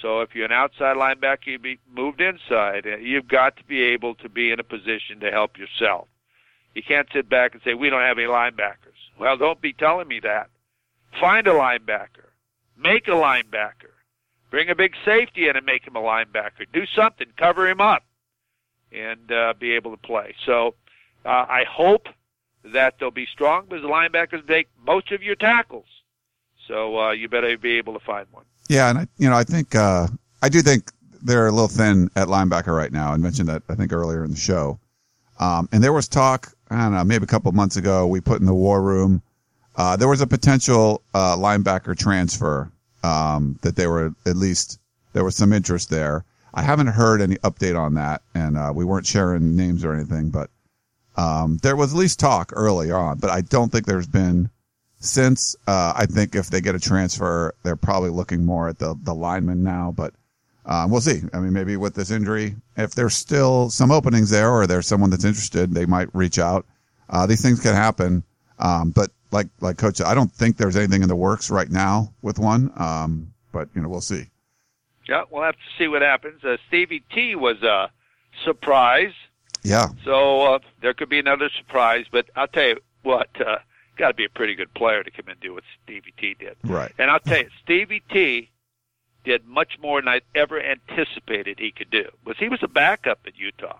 So 0.00 0.20
if 0.20 0.34
you're 0.34 0.44
an 0.44 0.52
outside 0.52 0.96
linebacker, 0.96 1.46
you 1.46 1.58
be 1.58 1.78
moved 1.94 2.20
inside. 2.20 2.86
Uh, 2.86 2.96
you've 2.96 3.28
got 3.28 3.56
to 3.56 3.64
be 3.64 3.82
able 3.82 4.14
to 4.16 4.28
be 4.28 4.50
in 4.50 4.60
a 4.60 4.64
position 4.64 5.20
to 5.20 5.30
help 5.30 5.56
yourself. 5.56 6.08
You 6.74 6.82
can't 6.82 7.08
sit 7.12 7.28
back 7.28 7.54
and 7.54 7.62
say 7.62 7.74
we 7.74 7.90
don't 7.90 8.00
have 8.00 8.18
any 8.18 8.26
linebackers. 8.26 8.98
Well, 9.18 9.36
don't 9.36 9.60
be 9.60 9.72
telling 9.72 10.08
me 10.08 10.20
that. 10.20 10.50
Find 11.20 11.46
a 11.46 11.52
linebacker. 11.52 12.30
Make 12.76 13.06
a 13.06 13.12
linebacker. 13.12 13.92
Bring 14.50 14.68
a 14.68 14.74
big 14.74 14.94
safety 15.04 15.48
in 15.48 15.56
and 15.56 15.64
make 15.64 15.86
him 15.86 15.96
a 15.96 16.00
linebacker. 16.00 16.66
Do 16.72 16.84
something. 16.86 17.28
Cover 17.36 17.68
him 17.68 17.80
up 17.80 18.04
and 18.92 19.30
uh, 19.30 19.54
be 19.58 19.72
able 19.72 19.92
to 19.92 19.96
play. 19.96 20.34
So 20.44 20.74
uh, 21.24 21.46
I 21.48 21.64
hope 21.68 22.08
that 22.64 22.94
they'll 22.98 23.10
be 23.10 23.26
strong 23.26 23.66
because 23.68 23.82
the 23.82 23.88
linebackers 23.88 24.46
take 24.46 24.68
most 24.84 25.12
of 25.12 25.22
your 25.22 25.34
tackles. 25.34 25.86
So 26.66 26.98
uh, 26.98 27.10
you 27.12 27.28
better 27.28 27.56
be 27.58 27.78
able 27.78 27.94
to 27.94 28.04
find 28.04 28.26
one. 28.32 28.44
Yeah, 28.68 28.90
and 28.90 28.98
I, 29.00 29.06
you 29.18 29.28
know, 29.28 29.36
I 29.36 29.44
think 29.44 29.74
uh, 29.74 30.06
I 30.42 30.48
do 30.48 30.62
think 30.62 30.90
they're 31.22 31.46
a 31.46 31.52
little 31.52 31.68
thin 31.68 32.10
at 32.16 32.28
linebacker 32.28 32.76
right 32.76 32.92
now. 32.92 33.12
I 33.12 33.16
mentioned 33.16 33.48
that 33.48 33.62
I 33.68 33.74
think 33.74 33.92
earlier 33.92 34.24
in 34.24 34.30
the 34.30 34.36
show. 34.36 34.78
Um, 35.40 35.68
and 35.72 35.82
there 35.82 35.92
was 35.92 36.08
talk, 36.08 36.52
I 36.70 36.82
don't 36.82 36.94
know, 36.94 37.04
maybe 37.04 37.24
a 37.24 37.26
couple 37.26 37.50
months 37.52 37.76
ago, 37.76 38.06
we 38.06 38.20
put 38.20 38.40
in 38.40 38.46
the 38.46 38.54
war 38.54 38.82
room. 38.82 39.22
Uh, 39.76 39.96
there 39.96 40.08
was 40.08 40.20
a 40.20 40.26
potential 40.26 41.02
uh, 41.14 41.36
linebacker 41.36 41.96
transfer 41.98 42.70
um, 43.02 43.58
that 43.62 43.74
they 43.74 43.86
were 43.86 44.14
at 44.26 44.36
least 44.36 44.78
there 45.12 45.24
was 45.24 45.34
some 45.34 45.52
interest 45.52 45.90
there. 45.90 46.24
I 46.54 46.62
haven't 46.62 46.86
heard 46.86 47.20
any 47.20 47.36
update 47.36 47.78
on 47.78 47.94
that, 47.94 48.22
and 48.34 48.56
uh, 48.56 48.72
we 48.74 48.84
weren't 48.84 49.06
sharing 49.06 49.56
names 49.56 49.84
or 49.84 49.92
anything, 49.92 50.30
but 50.30 50.50
um, 51.16 51.58
there 51.62 51.74
was 51.74 51.92
at 51.92 51.98
least 51.98 52.20
talk 52.20 52.52
early 52.54 52.92
on. 52.92 53.18
But 53.18 53.30
I 53.30 53.40
don't 53.40 53.72
think 53.72 53.86
there's 53.86 54.06
been 54.06 54.50
since. 55.04 55.56
Uh, 55.66 55.92
I 55.96 56.06
think 56.06 56.34
if 56.34 56.48
they 56.48 56.60
get 56.60 56.74
a 56.74 56.80
transfer, 56.80 57.54
they're 57.62 57.76
probably 57.76 58.10
looking 58.10 58.44
more 58.44 58.68
at 58.68 58.78
the 58.78 58.94
the 59.02 59.14
lineman 59.14 59.62
now, 59.62 59.92
but. 59.96 60.14
Um, 60.66 60.90
we'll 60.90 61.02
see. 61.02 61.20
I 61.34 61.40
mean, 61.40 61.52
maybe 61.52 61.76
with 61.76 61.94
this 61.94 62.10
injury, 62.10 62.56
if 62.78 62.94
there's 62.94 63.14
still 63.14 63.68
some 63.68 63.90
openings 63.90 64.30
there 64.30 64.50
or 64.50 64.66
there's 64.66 64.86
someone 64.86 65.10
that's 65.10 65.26
interested, 65.26 65.74
they 65.74 65.84
might 65.84 66.08
reach 66.14 66.38
out. 66.38 66.64
Uh, 67.10 67.26
these 67.26 67.42
things 67.42 67.60
can 67.60 67.74
happen. 67.74 68.22
Um, 68.58 68.90
but 68.90 69.10
like, 69.30 69.48
like 69.60 69.76
coach, 69.76 70.00
I 70.00 70.14
don't 70.14 70.32
think 70.32 70.56
there's 70.56 70.76
anything 70.76 71.02
in 71.02 71.08
the 71.08 71.16
works 71.16 71.50
right 71.50 71.68
now 71.68 72.14
with 72.22 72.38
one. 72.38 72.72
Um, 72.76 73.34
but 73.52 73.68
you 73.74 73.82
know, 73.82 73.90
we'll 73.90 74.00
see. 74.00 74.30
Yeah, 75.06 75.24
we'll 75.30 75.42
have 75.42 75.54
to 75.54 75.60
see 75.78 75.86
what 75.86 76.00
happens. 76.00 76.42
Uh, 76.42 76.56
Stevie 76.68 77.04
T 77.12 77.34
was 77.34 77.62
a 77.62 77.90
surprise. 78.42 79.12
Yeah. 79.62 79.88
So 80.04 80.54
uh, 80.54 80.58
there 80.80 80.94
could 80.94 81.08
be 81.08 81.18
another 81.18 81.50
surprise, 81.58 82.06
but 82.10 82.30
I'll 82.36 82.48
tell 82.48 82.68
you 82.68 82.80
what, 83.02 83.28
uh, 83.38 83.58
got 83.96 84.08
to 84.08 84.14
be 84.14 84.24
a 84.24 84.28
pretty 84.28 84.54
good 84.54 84.72
player 84.74 85.02
to 85.02 85.10
come 85.10 85.28
and 85.28 85.40
do 85.40 85.54
what 85.54 85.64
Stevie 85.82 86.14
T 86.18 86.34
did. 86.38 86.56
Right. 86.64 86.92
And 86.98 87.10
I'll 87.10 87.20
tell 87.20 87.38
you, 87.38 87.50
Stevie 87.62 88.02
T 88.10 88.50
did 89.24 89.46
much 89.46 89.78
more 89.80 90.00
than 90.00 90.08
I 90.08 90.20
ever 90.34 90.60
anticipated 90.60 91.58
he 91.58 91.72
could 91.72 91.90
do. 91.90 92.08
Was 92.24 92.36
he 92.38 92.48
was 92.48 92.60
a 92.62 92.68
backup 92.68 93.20
at 93.26 93.38
Utah, 93.38 93.78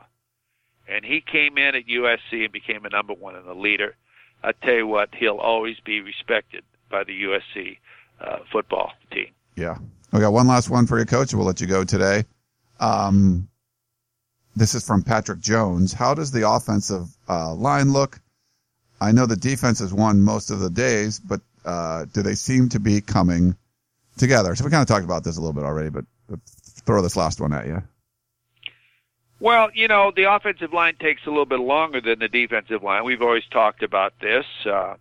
and 0.88 1.04
he 1.04 1.20
came 1.20 1.58
in 1.58 1.74
at 1.74 1.86
USC 1.86 2.44
and 2.44 2.52
became 2.52 2.84
a 2.84 2.90
number 2.90 3.12
one 3.12 3.36
and 3.36 3.46
a 3.46 3.54
leader. 3.54 3.94
I 4.42 4.52
tell 4.52 4.74
you 4.74 4.86
what, 4.86 5.10
he'll 5.14 5.38
always 5.38 5.76
be 5.80 6.00
respected 6.00 6.64
by 6.90 7.04
the 7.04 7.24
USC 7.24 7.78
uh, 8.20 8.38
football 8.52 8.92
team. 9.10 9.28
Yeah. 9.56 9.78
We 10.12 10.20
got 10.20 10.32
one 10.32 10.46
last 10.46 10.70
one 10.70 10.86
for 10.86 10.98
you, 10.98 11.06
coach. 11.06 11.34
We'll 11.34 11.46
let 11.46 11.60
you 11.60 11.66
go 11.66 11.82
today. 11.82 12.24
Um, 12.78 13.48
this 14.54 14.74
is 14.74 14.86
from 14.86 15.02
Patrick 15.02 15.40
Jones. 15.40 15.92
How 15.92 16.14
does 16.14 16.30
the 16.30 16.48
offensive 16.48 17.08
uh, 17.28 17.54
line 17.54 17.92
look? 17.92 18.20
I 19.00 19.12
know 19.12 19.26
the 19.26 19.36
defense 19.36 19.80
has 19.80 19.92
won 19.92 20.22
most 20.22 20.50
of 20.50 20.60
the 20.60 20.70
days, 20.70 21.18
but 21.18 21.40
uh, 21.64 22.06
do 22.12 22.22
they 22.22 22.34
seem 22.34 22.68
to 22.70 22.80
be 22.80 23.00
coming 23.00 23.56
together. 24.16 24.54
So 24.54 24.64
we 24.64 24.70
kind 24.70 24.82
of 24.82 24.88
talked 24.88 25.04
about 25.04 25.24
this 25.24 25.36
a 25.36 25.40
little 25.40 25.52
bit 25.52 25.64
already, 25.64 25.90
but, 25.90 26.04
throw 26.86 27.00
this 27.00 27.16
last 27.16 27.40
one 27.40 27.54
at 27.54 27.66
you. 27.66 27.82
Well, 29.40 29.70
you 29.72 29.88
know, 29.88 30.12
the 30.14 30.24
offensive 30.24 30.74
line 30.74 30.96
takes 30.96 31.24
a 31.24 31.30
little 31.30 31.46
bit 31.46 31.60
longer 31.60 32.00
than 32.02 32.18
the 32.18 32.28
defensive 32.28 32.82
line. 32.82 33.04
We've 33.04 33.22
always 33.22 33.44
talked 33.50 33.82
about 33.82 34.12
this. 34.20 34.44
Uh, 34.66 34.96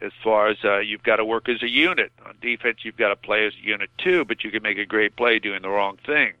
as 0.00 0.12
far 0.22 0.48
as 0.48 0.56
uh, 0.64 0.78
you've 0.78 1.02
got 1.02 1.16
to 1.16 1.24
work 1.24 1.48
as 1.48 1.62
a 1.62 1.68
unit. 1.68 2.12
On 2.24 2.34
defense, 2.40 2.78
you've 2.82 2.96
got 2.96 3.08
to 3.08 3.16
play 3.16 3.46
as 3.46 3.52
a 3.54 3.66
unit 3.66 3.90
too, 3.98 4.24
but 4.24 4.44
you 4.44 4.50
can 4.50 4.62
make 4.62 4.78
a 4.78 4.86
great 4.86 5.16
play 5.16 5.38
doing 5.38 5.62
the 5.62 5.68
wrong 5.68 5.98
thing. 6.06 6.34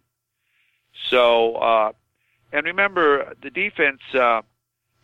So, 1.10 1.56
uh, 1.56 1.92
and 2.52 2.66
remember, 2.66 3.34
the 3.42 3.50
defense 3.50 4.00
uh, 4.14 4.42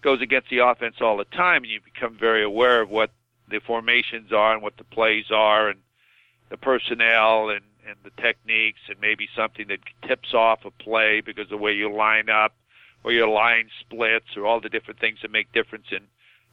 goes 0.05 0.21
against 0.21 0.51
the 0.51 0.59
offense 0.59 0.97
all 1.01 1.17
the 1.17 1.25
time, 1.25 1.65
and 1.65 1.73
you 1.73 1.81
become 1.81 2.17
very 2.17 2.45
aware 2.45 2.83
of 2.83 2.91
what 2.91 3.11
the 3.49 3.59
formations 3.59 4.33
are 4.33 4.53
and 4.53 4.63
what 4.63 4.77
the 4.77 4.85
plays 4.85 5.31
are, 5.31 5.71
and 5.71 5.81
the 6.51 6.59
personnel 6.59 7.49
and, 7.49 7.63
and 7.89 7.97
the 8.05 8.23
techniques 8.23 8.81
and 8.89 9.01
maybe 9.01 9.27
something 9.35 9.67
that 9.69 9.81
tips 10.07 10.35
off 10.35 10.65
a 10.67 10.71
play 10.71 11.23
because 11.23 11.49
the 11.49 11.57
way 11.57 11.73
you 11.73 11.91
line 11.91 12.29
up 12.29 12.55
or 13.03 13.13
your 13.13 13.29
line 13.29 13.69
splits 13.81 14.37
or 14.37 14.47
all 14.47 14.61
the 14.61 14.69
different 14.69 15.01
things 15.01 15.19
that 15.23 15.31
make 15.31 15.51
difference 15.53 15.87
in 15.91 16.01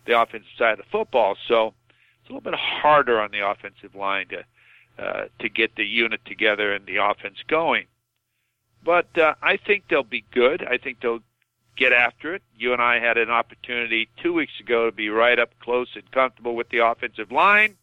the 0.05 0.19
offensive 0.19 0.49
side 0.57 0.79
of 0.79 0.85
football. 0.85 1.35
So 1.47 1.73
it's 2.21 2.29
a 2.29 2.33
little 2.33 2.51
bit 2.51 2.59
harder 2.59 3.19
on 3.19 3.31
the 3.31 3.45
offensive 3.47 3.95
line 3.95 4.27
to 4.29 4.43
uh, 4.97 5.25
to 5.39 5.49
get 5.49 5.75
the 5.75 5.85
unit 5.85 6.21
together 6.25 6.73
and 6.73 6.85
the 6.85 6.97
offense 6.97 7.37
going. 7.47 7.85
But 8.83 9.17
uh, 9.17 9.35
I 9.41 9.57
think 9.57 9.85
they'll 9.89 10.03
be 10.03 10.25
good. 10.31 10.63
I 10.63 10.77
think 10.77 10.99
they'll 11.01 11.23
get 11.77 11.93
after 11.93 12.35
it. 12.35 12.43
You 12.57 12.73
and 12.73 12.81
I 12.81 12.99
had 12.99 13.17
an 13.17 13.29
opportunity 13.29 14.09
two 14.21 14.33
weeks 14.33 14.59
ago 14.59 14.85
to 14.85 14.91
be 14.91 15.09
right 15.09 15.39
up 15.39 15.51
close 15.59 15.89
and 15.95 16.09
comfortable 16.11 16.55
with 16.55 16.69
the 16.69 16.79
offensive 16.79 17.31
line 17.31 17.77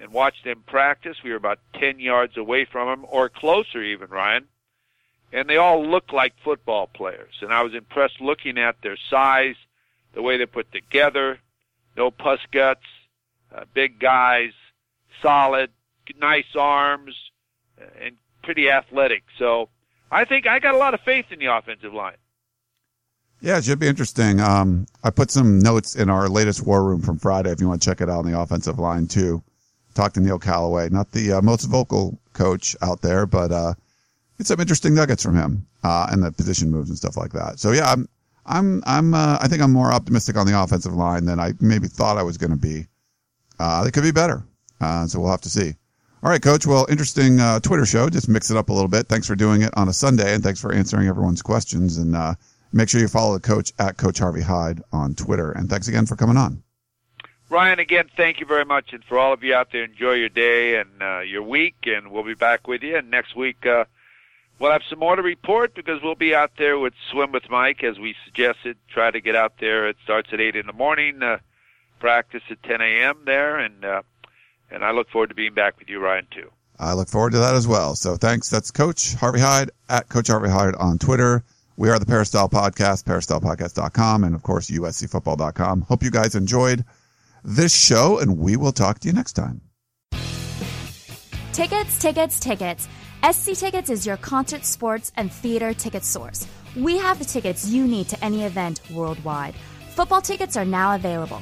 and 0.00 0.12
watch 0.12 0.42
them 0.44 0.64
practice. 0.66 1.18
We 1.22 1.30
were 1.30 1.36
about 1.36 1.60
10 1.74 2.00
yards 2.00 2.36
away 2.36 2.64
from 2.64 2.88
them, 2.88 3.06
or 3.08 3.28
closer 3.28 3.82
even, 3.82 4.08
Ryan. 4.08 4.46
And 5.32 5.48
they 5.48 5.58
all 5.58 5.86
looked 5.86 6.12
like 6.12 6.32
football 6.42 6.88
players. 6.88 7.34
And 7.40 7.52
I 7.52 7.62
was 7.62 7.74
impressed 7.74 8.20
looking 8.20 8.58
at 8.58 8.82
their 8.82 8.96
size, 9.10 9.54
the 10.12 10.22
way 10.22 10.38
they 10.38 10.46
put 10.46 10.72
together, 10.72 11.38
no 11.96 12.10
puss 12.10 12.40
guts, 12.50 12.86
uh, 13.54 13.64
big 13.74 14.00
guys, 14.00 14.52
solid, 15.22 15.70
nice 16.18 16.56
arms, 16.56 17.14
and 18.00 18.16
pretty 18.42 18.70
athletic. 18.70 19.22
So 19.38 19.68
I 20.10 20.24
think 20.24 20.46
I 20.46 20.58
got 20.58 20.74
a 20.74 20.78
lot 20.78 20.94
of 20.94 21.00
faith 21.00 21.26
in 21.30 21.38
the 21.38 21.46
offensive 21.46 21.94
line. 21.94 22.16
Yeah, 23.40 23.58
it 23.58 23.64
should 23.64 23.78
be 23.78 23.88
interesting. 23.88 24.38
Um, 24.40 24.86
I 25.02 25.10
put 25.10 25.30
some 25.30 25.58
notes 25.60 25.96
in 25.96 26.10
our 26.10 26.28
latest 26.28 26.66
war 26.66 26.84
room 26.84 27.00
from 27.00 27.18
Friday 27.18 27.50
if 27.50 27.60
you 27.60 27.68
want 27.68 27.80
to 27.80 27.88
check 27.88 28.00
it 28.00 28.10
out 28.10 28.18
on 28.24 28.30
the 28.30 28.38
offensive 28.38 28.78
line 28.78 29.06
too 29.06 29.42
talk 29.94 30.12
to 30.14 30.20
Neil 30.20 30.38
Callaway, 30.38 30.88
not 30.88 31.12
the 31.12 31.32
uh, 31.32 31.42
most 31.42 31.64
vocal 31.64 32.18
coach 32.32 32.76
out 32.82 33.00
there, 33.02 33.26
but 33.26 33.52
uh, 33.52 33.74
get 34.38 34.46
some 34.46 34.60
interesting 34.60 34.94
nuggets 34.94 35.22
from 35.22 35.36
him 35.36 35.66
uh, 35.84 36.08
and 36.10 36.22
the 36.22 36.32
position 36.32 36.70
moves 36.70 36.88
and 36.88 36.98
stuff 36.98 37.16
like 37.16 37.32
that. 37.32 37.58
So 37.58 37.72
yeah, 37.72 37.90
I'm 37.90 38.08
I'm 38.46 38.82
I'm 38.86 39.14
uh, 39.14 39.38
I 39.40 39.48
think 39.48 39.62
I'm 39.62 39.72
more 39.72 39.92
optimistic 39.92 40.36
on 40.36 40.46
the 40.46 40.60
offensive 40.60 40.94
line 40.94 41.24
than 41.24 41.38
I 41.38 41.52
maybe 41.60 41.88
thought 41.88 42.16
I 42.16 42.22
was 42.22 42.38
going 42.38 42.50
to 42.50 42.56
be. 42.56 42.86
Uh, 43.58 43.84
they 43.84 43.90
could 43.90 44.02
be 44.02 44.10
better, 44.10 44.42
uh, 44.80 45.06
so 45.06 45.20
we'll 45.20 45.30
have 45.30 45.42
to 45.42 45.50
see. 45.50 45.74
All 46.22 46.30
right, 46.30 46.40
Coach. 46.42 46.66
Well, 46.66 46.86
interesting 46.90 47.40
uh, 47.40 47.60
Twitter 47.60 47.86
show. 47.86 48.08
Just 48.08 48.28
mix 48.28 48.50
it 48.50 48.56
up 48.56 48.68
a 48.68 48.72
little 48.72 48.88
bit. 48.88 49.08
Thanks 49.08 49.26
for 49.26 49.34
doing 49.34 49.62
it 49.62 49.76
on 49.76 49.88
a 49.88 49.92
Sunday, 49.92 50.34
and 50.34 50.42
thanks 50.42 50.60
for 50.60 50.72
answering 50.72 51.08
everyone's 51.08 51.42
questions. 51.42 51.98
And 51.98 52.14
uh, 52.14 52.34
make 52.72 52.88
sure 52.88 53.00
you 53.00 53.08
follow 53.08 53.34
the 53.34 53.40
coach 53.40 53.72
at 53.78 53.96
Coach 53.96 54.18
Harvey 54.18 54.42
Hyde 54.42 54.82
on 54.92 55.14
Twitter. 55.14 55.52
And 55.52 55.68
thanks 55.68 55.88
again 55.88 56.06
for 56.06 56.16
coming 56.16 56.36
on. 56.36 56.62
Ryan, 57.48 57.80
again, 57.80 58.08
thank 58.16 58.38
you 58.38 58.46
very 58.46 58.64
much. 58.64 58.92
And 58.92 59.02
for 59.02 59.18
all 59.18 59.32
of 59.32 59.42
you 59.42 59.54
out 59.54 59.72
there, 59.72 59.82
enjoy 59.82 60.12
your 60.12 60.28
day 60.28 60.76
and 60.76 61.02
uh, 61.02 61.20
your 61.20 61.42
week, 61.42 61.74
and 61.84 62.12
we'll 62.12 62.22
be 62.22 62.34
back 62.34 62.68
with 62.68 62.82
you. 62.82 62.96
And 62.96 63.10
next 63.10 63.34
week, 63.34 63.66
uh, 63.66 63.86
we'll 64.60 64.70
have 64.70 64.82
some 64.88 65.00
more 65.00 65.16
to 65.16 65.22
report 65.22 65.74
because 65.74 66.00
we'll 66.00 66.14
be 66.14 66.32
out 66.32 66.52
there 66.58 66.78
with 66.78 66.94
Swim 67.10 67.32
with 67.32 67.50
Mike, 67.50 67.82
as 67.82 67.98
we 67.98 68.14
suggested. 68.24 68.76
Try 68.88 69.10
to 69.10 69.20
get 69.20 69.34
out 69.34 69.54
there. 69.58 69.88
It 69.88 69.96
starts 70.04 70.30
at 70.32 70.40
8 70.40 70.54
in 70.54 70.66
the 70.66 70.72
morning, 70.72 71.24
uh, 71.24 71.38
practice 71.98 72.42
at 72.50 72.62
10 72.62 72.80
a.m. 72.80 73.22
there, 73.26 73.58
and, 73.58 73.84
uh, 73.84 74.02
and 74.70 74.84
I 74.84 74.92
look 74.92 75.10
forward 75.10 75.30
to 75.30 75.34
being 75.34 75.54
back 75.54 75.76
with 75.80 75.88
you, 75.88 75.98
Ryan, 75.98 76.28
too. 76.30 76.50
I 76.78 76.94
look 76.94 77.08
forward 77.08 77.32
to 77.32 77.38
that 77.38 77.54
as 77.54 77.66
well. 77.66 77.94
So 77.94 78.16
thanks. 78.16 78.48
That's 78.48 78.70
Coach 78.70 79.14
Harvey 79.14 79.40
Hyde 79.40 79.70
at 79.90 80.08
Coach 80.08 80.28
Harvey 80.28 80.48
Hyde 80.48 80.74
on 80.76 80.98
Twitter. 80.98 81.44
We 81.80 81.88
are 81.88 81.98
the 81.98 82.04
Peristyle 82.04 82.50
Podcast, 82.50 83.04
peristylepodcast.com, 83.04 84.24
and 84.24 84.34
of 84.34 84.42
course, 84.42 84.68
USCfootball.com. 84.68 85.80
Hope 85.80 86.02
you 86.02 86.10
guys 86.10 86.34
enjoyed 86.34 86.84
this 87.42 87.74
show, 87.74 88.18
and 88.18 88.36
we 88.36 88.54
will 88.54 88.72
talk 88.72 88.98
to 88.98 89.08
you 89.08 89.14
next 89.14 89.32
time. 89.32 89.62
Tickets, 91.54 91.98
tickets, 91.98 92.38
tickets. 92.38 92.86
SC 93.32 93.54
Tickets 93.54 93.88
is 93.88 94.04
your 94.04 94.18
concert, 94.18 94.66
sports, 94.66 95.10
and 95.16 95.32
theater 95.32 95.72
ticket 95.72 96.04
source. 96.04 96.46
We 96.76 96.98
have 96.98 97.18
the 97.18 97.24
tickets 97.24 97.70
you 97.70 97.86
need 97.86 98.10
to 98.10 98.22
any 98.22 98.44
event 98.44 98.82
worldwide. 98.90 99.54
Football 99.94 100.20
tickets 100.20 100.58
are 100.58 100.66
now 100.66 100.96
available. 100.96 101.40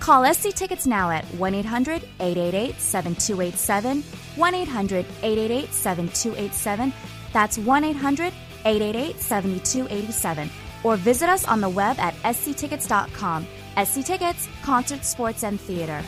Call 0.00 0.24
SC 0.32 0.54
Tickets 0.54 0.86
now 0.86 1.10
at 1.10 1.26
1 1.34 1.54
800 1.56 2.04
888 2.20 2.80
7287. 2.80 4.02
1 4.36 4.54
800 4.54 5.04
888 5.22 5.74
7287. 5.74 6.92
That's 7.34 7.58
1 7.58 7.84
800 7.84 8.32
888 8.64 9.20
7287. 9.20 10.50
Or 10.82 10.96
visit 10.96 11.28
us 11.28 11.46
on 11.46 11.60
the 11.60 11.68
web 11.68 11.98
at 11.98 12.14
sctickets.com. 12.34 13.46
SC 13.82 14.04
Tickets, 14.04 14.48
concert, 14.62 15.04
sports, 15.04 15.42
and 15.42 15.60
theater. 15.60 16.02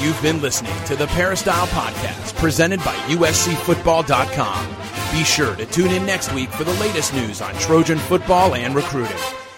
You've 0.00 0.20
been 0.20 0.42
listening 0.42 0.74
to 0.84 0.96
the 0.96 1.06
Peristyle 1.06 1.66
Podcast 1.68 2.36
presented 2.36 2.78
by 2.80 2.94
USCFootball.com. 3.08 5.16
Be 5.16 5.24
sure 5.24 5.56
to 5.56 5.64
tune 5.64 5.92
in 5.92 6.04
next 6.04 6.34
week 6.34 6.50
for 6.50 6.64
the 6.64 6.74
latest 6.74 7.14
news 7.14 7.40
on 7.40 7.54
Trojan 7.54 7.98
football 7.98 8.54
and 8.54 8.74
recruiting. 8.74 9.16